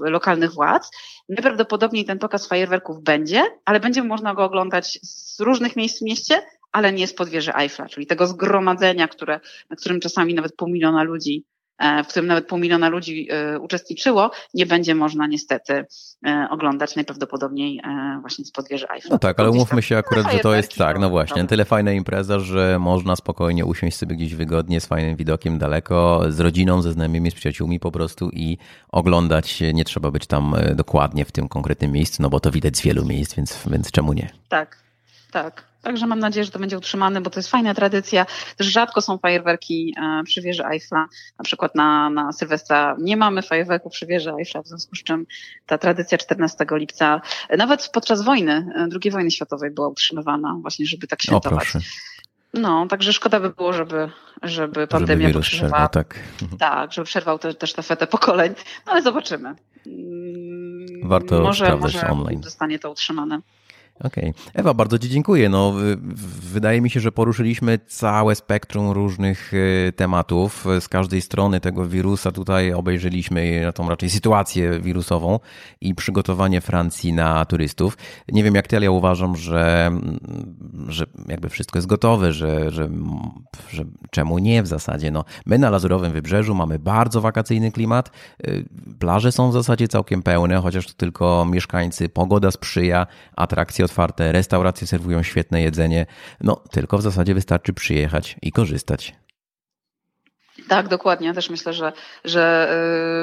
lokalnych 0.00 0.52
władz. 0.52 0.90
Najprawdopodobniej 1.28 2.04
ten 2.04 2.18
pokaz 2.18 2.48
fajerwerków 2.48 3.02
będzie, 3.02 3.44
ale 3.64 3.80
będzie 3.80 4.02
można 4.02 4.34
go 4.34 4.44
oglądać 4.44 4.98
z 5.02 5.40
różnych 5.40 5.76
miejsc 5.76 5.98
w 5.98 6.02
mieście, 6.02 6.42
ale 6.72 6.92
nie 6.92 7.06
z 7.06 7.14
pod 7.14 7.28
wieży 7.28 7.52
Eiffla, 7.54 7.86
czyli 7.86 8.06
tego 8.06 8.26
zgromadzenia, 8.26 9.08
które, 9.08 9.40
na 9.70 9.76
którym 9.76 10.00
czasami 10.00 10.34
nawet 10.34 10.56
pół 10.56 10.68
miliona 10.68 11.02
ludzi 11.02 11.44
E, 11.48 11.57
w 12.04 12.06
którym 12.08 12.26
nawet 12.26 12.46
pół 12.46 12.58
miliona 12.58 12.88
ludzi 12.88 13.28
e, 13.30 13.58
uczestniczyło, 13.58 14.30
nie 14.54 14.66
będzie 14.66 14.94
można 14.94 15.26
niestety 15.26 15.86
e, 16.26 16.48
oglądać 16.50 16.96
najprawdopodobniej 16.96 17.82
właśnie 18.20 18.44
z 18.44 18.52
podwieży 18.52 18.86
Eiffla. 18.94 19.10
No 19.10 19.18
tak, 19.18 19.40
ale 19.40 19.50
umówmy 19.50 19.82
się 19.82 19.96
akurat, 19.96 20.32
że 20.32 20.38
to 20.38 20.54
jest 20.54 20.74
tak, 20.74 20.98
no 20.98 21.10
właśnie, 21.10 21.44
tyle 21.44 21.64
fajna 21.64 21.92
impreza, 21.92 22.40
że 22.40 22.78
można 22.78 23.16
spokojnie 23.16 23.64
usiąść 23.64 23.96
sobie 23.96 24.16
gdzieś 24.16 24.34
wygodnie, 24.34 24.80
z 24.80 24.86
fajnym 24.86 25.16
widokiem 25.16 25.58
daleko, 25.58 26.22
z 26.28 26.40
rodziną, 26.40 26.82
ze 26.82 26.92
znajomymi, 26.92 27.30
z 27.30 27.34
przyjaciółmi 27.34 27.80
po 27.80 27.92
prostu 27.92 28.30
i 28.32 28.58
oglądać. 28.88 29.60
Nie 29.74 29.84
trzeba 29.84 30.10
być 30.10 30.26
tam 30.26 30.54
dokładnie 30.74 31.24
w 31.24 31.32
tym 31.32 31.48
konkretnym 31.48 31.92
miejscu, 31.92 32.22
no 32.22 32.30
bo 32.30 32.40
to 32.40 32.50
widać 32.50 32.76
z 32.76 32.82
wielu 32.82 33.04
miejsc, 33.04 33.34
więc, 33.34 33.58
więc 33.70 33.90
czemu 33.90 34.12
nie? 34.12 34.30
Tak, 34.48 34.82
tak. 35.32 35.67
Także 35.82 36.06
mam 36.06 36.18
nadzieję, 36.18 36.44
że 36.44 36.50
to 36.50 36.58
będzie 36.58 36.78
utrzymane, 36.78 37.20
bo 37.20 37.30
to 37.30 37.38
jest 37.38 37.50
fajna 37.50 37.74
tradycja. 37.74 38.26
Też 38.56 38.66
rzadko 38.66 39.00
są 39.00 39.18
fajerwerki 39.18 39.94
e, 40.02 40.22
przy 40.24 40.42
wieży 40.42 40.64
Eiffla. 40.66 41.06
Na 41.38 41.44
przykład 41.44 41.74
na, 41.74 42.10
na 42.10 42.32
Sylwestra 42.32 42.96
nie 43.00 43.16
mamy 43.16 43.42
fajerwerków 43.42 43.92
przy 43.92 44.06
wieży 44.06 44.30
Eiffla, 44.30 44.62
w 44.62 44.66
związku 44.66 44.96
z 44.96 45.02
czym 45.02 45.26
ta 45.66 45.78
tradycja 45.78 46.18
14 46.18 46.66
lipca, 46.72 47.20
nawet 47.58 47.90
podczas 47.92 48.22
wojny, 48.22 48.52
e, 48.52 48.88
II 49.02 49.10
wojny 49.10 49.30
światowej 49.30 49.70
była 49.70 49.88
utrzymywana 49.88 50.56
właśnie, 50.62 50.86
żeby 50.86 51.06
tak 51.06 51.22
świętować. 51.22 51.76
O, 51.76 51.78
no, 52.54 52.86
także 52.86 53.12
szkoda 53.12 53.40
by 53.40 53.50
było, 53.50 53.72
żeby, 53.72 54.10
żeby 54.42 54.86
pandemia 54.86 55.28
żeby 55.28 55.40
przerwał, 55.40 55.88
tak. 55.88 56.18
tak, 56.58 56.92
żeby 56.92 57.04
przerwał 57.04 57.38
te, 57.38 57.54
też 57.54 57.72
tę 57.72 58.06
pokoleń, 58.06 58.54
no 58.86 58.92
ale 58.92 59.02
zobaczymy. 59.02 59.54
Warto 61.02 61.40
może, 61.40 61.64
sprawdzać 61.64 61.94
może 61.94 62.08
online. 62.08 62.42
zostanie 62.42 62.78
to 62.78 62.90
utrzymane. 62.90 63.40
Okej. 64.04 64.30
Okay. 64.30 64.52
Ewa, 64.54 64.74
bardzo 64.74 64.98
Ci 64.98 65.08
dziękuję. 65.08 65.48
No, 65.48 65.74
wydaje 66.52 66.80
mi 66.80 66.90
się, 66.90 67.00
że 67.00 67.12
poruszyliśmy 67.12 67.78
całe 67.86 68.34
spektrum 68.34 68.90
różnych 68.90 69.54
y, 69.54 69.92
tematów. 69.96 70.64
Z 70.80 70.88
każdej 70.88 71.20
strony 71.20 71.60
tego 71.60 71.86
wirusa 71.86 72.32
tutaj 72.32 72.72
obejrzeliśmy 72.72 73.72
tą 73.74 73.88
raczej 73.88 74.10
sytuację 74.10 74.80
wirusową 74.80 75.40
i 75.80 75.94
przygotowanie 75.94 76.60
Francji 76.60 77.12
na 77.12 77.44
turystów. 77.44 77.96
Nie 78.28 78.44
wiem 78.44 78.54
jak 78.54 78.66
Ty, 78.66 78.76
ale 78.76 78.84
ja 78.84 78.90
uważam, 78.90 79.36
że, 79.36 79.90
że 80.88 81.06
jakby 81.28 81.48
wszystko 81.48 81.78
jest 81.78 81.88
gotowe, 81.88 82.32
że, 82.32 82.70
że, 82.70 82.88
że 83.70 83.84
czemu 84.10 84.38
nie 84.38 84.62
w 84.62 84.66
zasadzie. 84.66 85.10
No, 85.10 85.24
my 85.46 85.58
na 85.58 85.70
Lazurowym 85.70 86.12
Wybrzeżu 86.12 86.54
mamy 86.54 86.78
bardzo 86.78 87.20
wakacyjny 87.20 87.72
klimat. 87.72 88.10
Y, 88.48 88.64
plaże 88.98 89.32
są 89.32 89.50
w 89.50 89.52
zasadzie 89.52 89.88
całkiem 89.88 90.22
pełne, 90.22 90.56
chociaż 90.56 90.86
to 90.86 90.92
tylko 90.92 91.46
mieszkańcy, 91.50 92.08
pogoda 92.08 92.50
sprzyja, 92.50 93.06
atrakcje 93.36 93.87
otwarte, 93.88 94.32
restauracje 94.32 94.86
serwują 94.86 95.22
świetne 95.22 95.62
jedzenie. 95.62 96.06
No, 96.40 96.56
tylko 96.70 96.98
w 96.98 97.02
zasadzie 97.02 97.34
wystarczy 97.34 97.72
przyjechać 97.72 98.36
i 98.42 98.52
korzystać. 98.52 99.14
Tak, 100.68 100.88
dokładnie. 100.88 101.26
Ja 101.26 101.34
też 101.34 101.50
myślę, 101.50 101.72
że, 101.72 101.92
że 102.24 102.74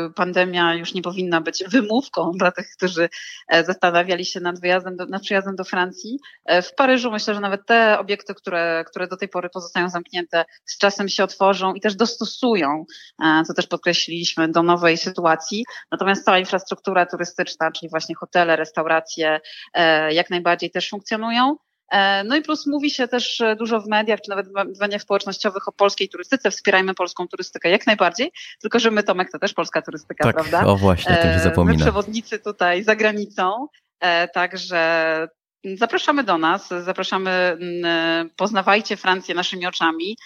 y, 0.09 0.13
pandemia 0.13 0.75
już 0.75 0.93
nie 0.93 1.01
powinna 1.01 1.41
być 1.41 1.63
wymówką 1.67 2.31
dla 2.39 2.51
tych, 2.51 2.67
którzy 2.77 3.09
e, 3.47 3.63
zastanawiali 3.63 4.25
się 4.25 4.39
nad 4.39 4.61
wyjazdem, 4.61 4.95
do, 4.95 5.05
nad 5.05 5.21
przyjazdem 5.21 5.55
do 5.55 5.63
Francji. 5.63 6.19
E, 6.45 6.61
w 6.61 6.75
Paryżu 6.75 7.11
myślę, 7.11 7.33
że 7.33 7.39
nawet 7.39 7.65
te 7.65 7.99
obiekty, 7.99 8.33
które, 8.33 8.83
które 8.87 9.07
do 9.07 9.17
tej 9.17 9.29
pory 9.29 9.49
pozostają 9.49 9.89
zamknięte, 9.89 10.45
z 10.65 10.77
czasem 10.77 11.09
się 11.09 11.23
otworzą 11.23 11.73
i 11.73 11.81
też 11.81 11.95
dostosują, 11.95 12.85
e, 13.23 13.43
co 13.47 13.53
też 13.53 13.67
podkreśliliśmy, 13.67 14.47
do 14.47 14.63
nowej 14.63 14.97
sytuacji. 14.97 15.65
Natomiast 15.91 16.25
cała 16.25 16.39
infrastruktura 16.39 17.05
turystyczna, 17.05 17.71
czyli 17.71 17.89
właśnie 17.89 18.15
hotele, 18.15 18.55
restauracje, 18.55 19.39
jak 20.09 20.29
najbardziej 20.29 20.71
też 20.71 20.89
funkcjonują. 20.89 21.55
E, 21.91 22.23
no 22.23 22.36
i 22.36 22.41
plus 22.41 22.67
mówi 22.67 22.91
się 22.91 23.07
też 23.07 23.43
dużo 23.57 23.79
w 23.79 23.88
mediach, 23.88 24.21
czy 24.21 24.29
nawet 24.29 24.47
w 24.47 24.79
mediach 24.79 25.01
społecznościowych 25.01 25.67
o 25.67 25.71
polskiej 25.71 26.09
turystyce. 26.09 26.51
Wspierajmy 26.51 26.93
polską 26.93 27.27
turystykę 27.27 27.69
jak 27.69 27.88
najbardziej, 27.88 28.31
tylko 28.61 28.79
że 28.79 28.91
my, 28.91 29.03
Tomek, 29.03 29.31
to 29.31 29.39
też 29.39 29.53
polska 29.53 29.81
turystyka, 29.81 30.23
tak, 30.23 30.36
prawda? 30.36 30.65
o 30.65 30.77
właśnie, 30.77 31.15
to 31.15 31.21
się 31.21 31.29
e, 31.29 31.39
zapomina. 31.39 31.77
My 31.77 31.83
przewodnicy 31.83 32.39
tutaj 32.39 32.83
za 32.83 32.95
granicą, 32.95 33.67
e, 33.99 34.27
także 34.27 35.27
Zapraszamy 35.73 36.23
do 36.23 36.38
nas, 36.38 36.69
zapraszamy, 36.69 37.57
poznawajcie 38.36 38.97
Francję 38.97 39.36
naszymi 39.36 39.67
oczami. 39.67 40.17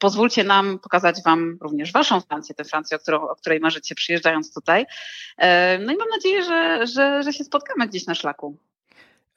Pozwólcie 0.00 0.44
nam 0.44 0.78
pokazać 0.78 1.16
Wam 1.24 1.58
również 1.60 1.92
Waszą 1.92 2.20
Francję, 2.20 2.54
tę 2.54 2.64
Francję, 2.64 2.96
o, 2.96 3.00
którą, 3.00 3.28
o 3.28 3.36
której 3.36 3.60
marzycie 3.60 3.94
przyjeżdżając 3.94 4.54
tutaj. 4.54 4.86
No 5.80 5.92
i 5.92 5.96
mam 5.96 6.08
nadzieję, 6.08 6.44
że, 6.44 6.86
że, 6.86 7.22
że 7.22 7.32
się 7.32 7.44
spotkamy 7.44 7.86
gdzieś 7.86 8.06
na 8.06 8.14
szlaku. 8.14 8.58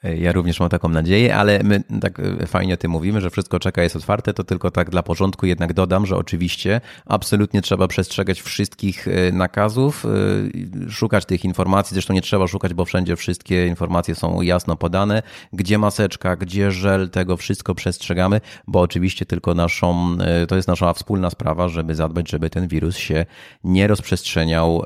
Ja 0.04 0.32
również 0.32 0.60
mam 0.60 0.70
taką 0.70 0.90
nadzieję, 0.90 1.36
ale 1.36 1.60
my 1.64 1.84
tak 2.02 2.20
e, 2.20 2.48
fajnie 2.48 2.74
o 2.74 2.78
tym 2.78 2.92
mówimy, 2.92 3.22
że 3.22 3.30
wszystko 3.30 3.60
czeka, 3.60 3.84
jest 3.84 3.96
otwarte, 3.96 4.34
to 4.34 4.44
tylko 4.44 4.72
tak 4.72 4.90
dla 4.90 5.04
porządku 5.04 5.46
jednak 5.46 5.74
dodam, 5.74 6.06
że 6.06 6.18
oczywiście 6.18 6.82
absolutnie 7.06 7.62
trzeba 7.62 7.88
przestrzegać 7.88 8.42
wszystkich 8.42 9.08
e, 9.08 9.32
nakazów, 9.32 10.06
e, 10.06 10.92
szukać 10.92 11.26
tych 11.26 11.46
informacji, 11.46 11.94
zresztą 11.94 12.14
nie 12.14 12.22
trzeba 12.22 12.48
szukać, 12.48 12.74
bo 12.74 12.86
wszędzie 12.86 13.16
wszystkie 13.16 13.68
informacje 13.68 14.16
są 14.16 14.42
jasno 14.42 14.76
podane, 14.76 15.24
gdzie 15.54 15.78
maseczka, 15.78 16.36
gdzie 16.36 16.72
żel, 16.72 17.10
tego 17.10 17.38
wszystko 17.38 17.76
przestrzegamy, 17.76 18.42
bo 18.68 18.82
oczywiście 18.82 19.26
tylko 19.26 19.54
naszą, 19.54 20.18
to 20.48 20.56
jest 20.56 20.68
nasza 20.68 20.94
wspólna 20.94 21.30
sprawa, 21.30 21.70
żeby 21.70 21.96
zadbać, 21.96 22.30
żeby 22.30 22.50
ten 22.50 22.68
wirus 22.68 22.98
się 22.98 23.26
nie 23.64 23.88
rozprzestrzeniał 23.88 24.84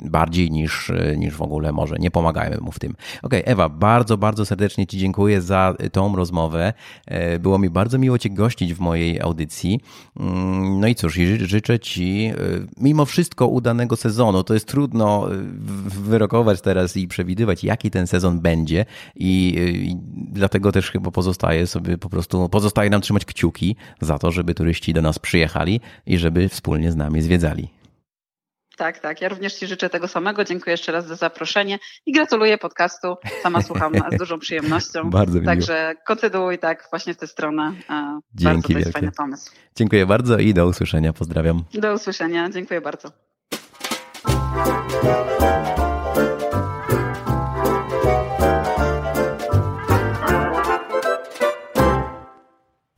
bardziej 0.00 0.50
niż, 0.50 0.92
niż 1.16 1.34
w 1.34 1.42
ogóle 1.42 1.72
może. 1.72 1.96
Nie 1.98 2.10
pomagajmy 2.10 2.56
mu 2.56 2.72
w 2.72 2.78
tym. 2.78 2.94
Okej, 3.22 3.42
okay, 3.42 3.52
Ewa, 3.52 3.68
bardzo 3.68 3.97
bardzo, 3.98 4.18
bardzo 4.18 4.46
serdecznie 4.46 4.86
Ci 4.86 4.98
dziękuję 4.98 5.42
za 5.42 5.74
tą 5.92 6.16
rozmowę. 6.16 6.72
E, 7.06 7.38
było 7.38 7.58
mi 7.58 7.70
bardzo 7.70 7.98
miło 7.98 8.18
Cię 8.18 8.30
gościć 8.30 8.74
w 8.74 8.80
mojej 8.80 9.20
audycji. 9.20 9.80
Mm, 10.20 10.80
no 10.80 10.88
i 10.88 10.94
cóż, 10.94 11.14
życzę 11.40 11.78
Ci 11.78 12.24
e, 12.26 12.34
mimo 12.76 13.04
wszystko 13.04 13.46
udanego 13.46 13.96
sezonu. 13.96 14.44
To 14.44 14.54
jest 14.54 14.66
trudno 14.66 15.32
e, 15.32 15.36
wyrokować 15.86 16.60
teraz 16.60 16.96
i 16.96 17.08
przewidywać, 17.08 17.64
jaki 17.64 17.90
ten 17.90 18.06
sezon 18.06 18.40
będzie 18.40 18.84
i, 19.16 19.54
i 19.84 19.96
dlatego 20.32 20.72
też 20.72 20.90
chyba 20.90 21.10
pozostaje 21.10 21.66
sobie 21.66 21.98
po 21.98 22.08
prostu, 22.08 22.48
pozostaje 22.48 22.90
nam 22.90 23.00
trzymać 23.00 23.24
kciuki 23.24 23.76
za 24.00 24.18
to, 24.18 24.30
żeby 24.30 24.54
turyści 24.54 24.92
do 24.92 25.02
nas 25.02 25.18
przyjechali 25.18 25.80
i 26.06 26.18
żeby 26.18 26.48
wspólnie 26.48 26.92
z 26.92 26.96
nami 26.96 27.22
zwiedzali. 27.22 27.77
Tak, 28.78 28.98
tak. 28.98 29.20
Ja 29.20 29.28
również 29.28 29.54
Ci 29.54 29.66
życzę 29.66 29.90
tego 29.90 30.08
samego. 30.08 30.44
Dziękuję 30.44 30.72
jeszcze 30.72 30.92
raz 30.92 31.06
za 31.06 31.16
zaproszenie 31.16 31.78
i 32.06 32.12
gratuluję 32.12 32.58
podcastu. 32.58 33.16
Sama 33.42 33.62
słucham 33.62 33.92
z 34.14 34.18
dużą 34.18 34.38
przyjemnością. 34.38 35.10
Bardzo 35.10 35.40
Także 35.40 35.88
miło. 35.90 36.02
kontynuuj 36.06 36.58
tak 36.58 36.86
właśnie 36.90 37.14
w 37.14 37.16
tę 37.16 37.26
stronę. 37.26 37.72
Dzięki 38.34 38.44
bardzo, 38.44 38.72
to 38.72 38.78
jest 38.78 38.92
fajny 38.92 39.12
pomysł. 39.12 39.50
Dziękuję 39.76 40.06
bardzo 40.06 40.38
i 40.38 40.54
do 40.54 40.66
usłyszenia. 40.66 41.12
Pozdrawiam. 41.12 41.64
Do 41.74 41.94
usłyszenia. 41.94 42.50
Dziękuję 42.50 42.80
bardzo. 42.80 43.08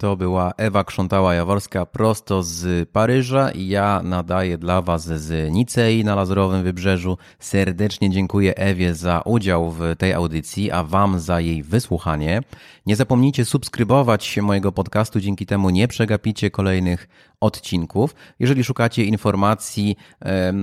To 0.01 0.16
była 0.16 0.53
Ewa 0.57 0.84
Krzątała-Jaworska 0.84 1.86
prosto 1.86 2.42
z 2.42 2.88
Paryża 2.88 3.51
i 3.51 3.68
ja 3.68 4.01
nadaję 4.05 4.59
dla 4.59 4.82
Was 4.82 5.05
z 5.05 5.53
Nicei 5.53 6.05
na 6.05 6.14
Lazurowym 6.14 6.62
Wybrzeżu. 6.62 7.18
Serdecznie 7.38 8.11
dziękuję 8.11 8.57
Ewie 8.57 8.94
za 8.94 9.20
udział 9.24 9.70
w 9.70 9.80
tej 9.98 10.12
audycji, 10.12 10.70
a 10.70 10.84
Wam 10.84 11.20
za 11.20 11.40
jej 11.40 11.62
wysłuchanie. 11.62 12.42
Nie 12.86 12.96
zapomnijcie 12.96 13.44
subskrybować 13.44 14.38
mojego 14.42 14.72
podcastu, 14.72 15.20
dzięki 15.20 15.46
temu 15.46 15.70
nie 15.70 15.88
przegapicie 15.88 16.51
kolejnych 16.51 17.09
odcinków. 17.40 18.14
Jeżeli 18.38 18.64
szukacie 18.64 19.05
informacji 19.05 19.96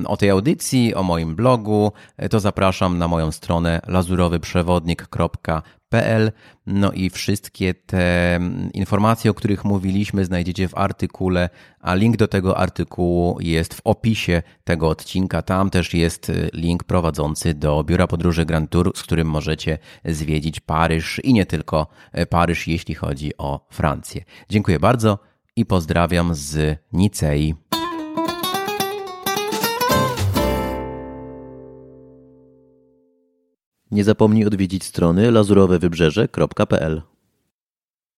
o 0.05 0.17
tej 0.17 0.29
audycji, 0.29 0.95
o 0.95 1.03
moim 1.03 1.35
blogu, 1.35 1.91
to 2.29 2.39
zapraszam 2.39 2.97
na 2.97 3.07
moją 3.07 3.31
stronę 3.31 3.81
lazurowyprzewodnik.pl 3.87 5.76
PL. 5.89 6.31
No 6.65 6.91
i 6.91 7.09
wszystkie 7.09 7.73
te 7.73 8.39
informacje, 8.73 9.31
o 9.31 9.33
których 9.33 9.65
mówiliśmy, 9.65 10.25
znajdziecie 10.25 10.67
w 10.67 10.77
artykule, 10.77 11.49
a 11.79 11.95
link 11.95 12.17
do 12.17 12.27
tego 12.27 12.57
artykułu 12.57 13.37
jest 13.41 13.73
w 13.73 13.81
opisie 13.83 14.43
tego 14.63 14.89
odcinka. 14.89 15.41
Tam 15.41 15.69
też 15.69 15.93
jest 15.93 16.29
y, 16.29 16.49
link 16.53 16.83
prowadzący 16.83 17.53
do 17.53 17.83
biura 17.83 18.07
podróży 18.07 18.45
Grand 18.45 18.69
Tour, 18.69 18.91
z 18.95 19.03
którym 19.03 19.27
możecie 19.27 19.77
zwiedzić 20.05 20.59
Paryż 20.59 21.21
i 21.23 21.33
nie 21.33 21.45
tylko 21.45 21.87
y, 22.17 22.25
Paryż, 22.25 22.67
jeśli 22.67 22.95
chodzi 22.95 23.31
o 23.37 23.67
Francję. 23.69 24.23
Dziękuję 24.49 24.79
bardzo 24.79 25.19
i 25.55 25.65
pozdrawiam 25.65 26.35
z 26.35 26.77
Nicei. 26.93 27.55
Nie 33.91 34.03
zapomnij 34.03 34.45
odwiedzić 34.45 34.83
strony 34.83 35.31
lazurowewybrzeże.pl 35.31 37.01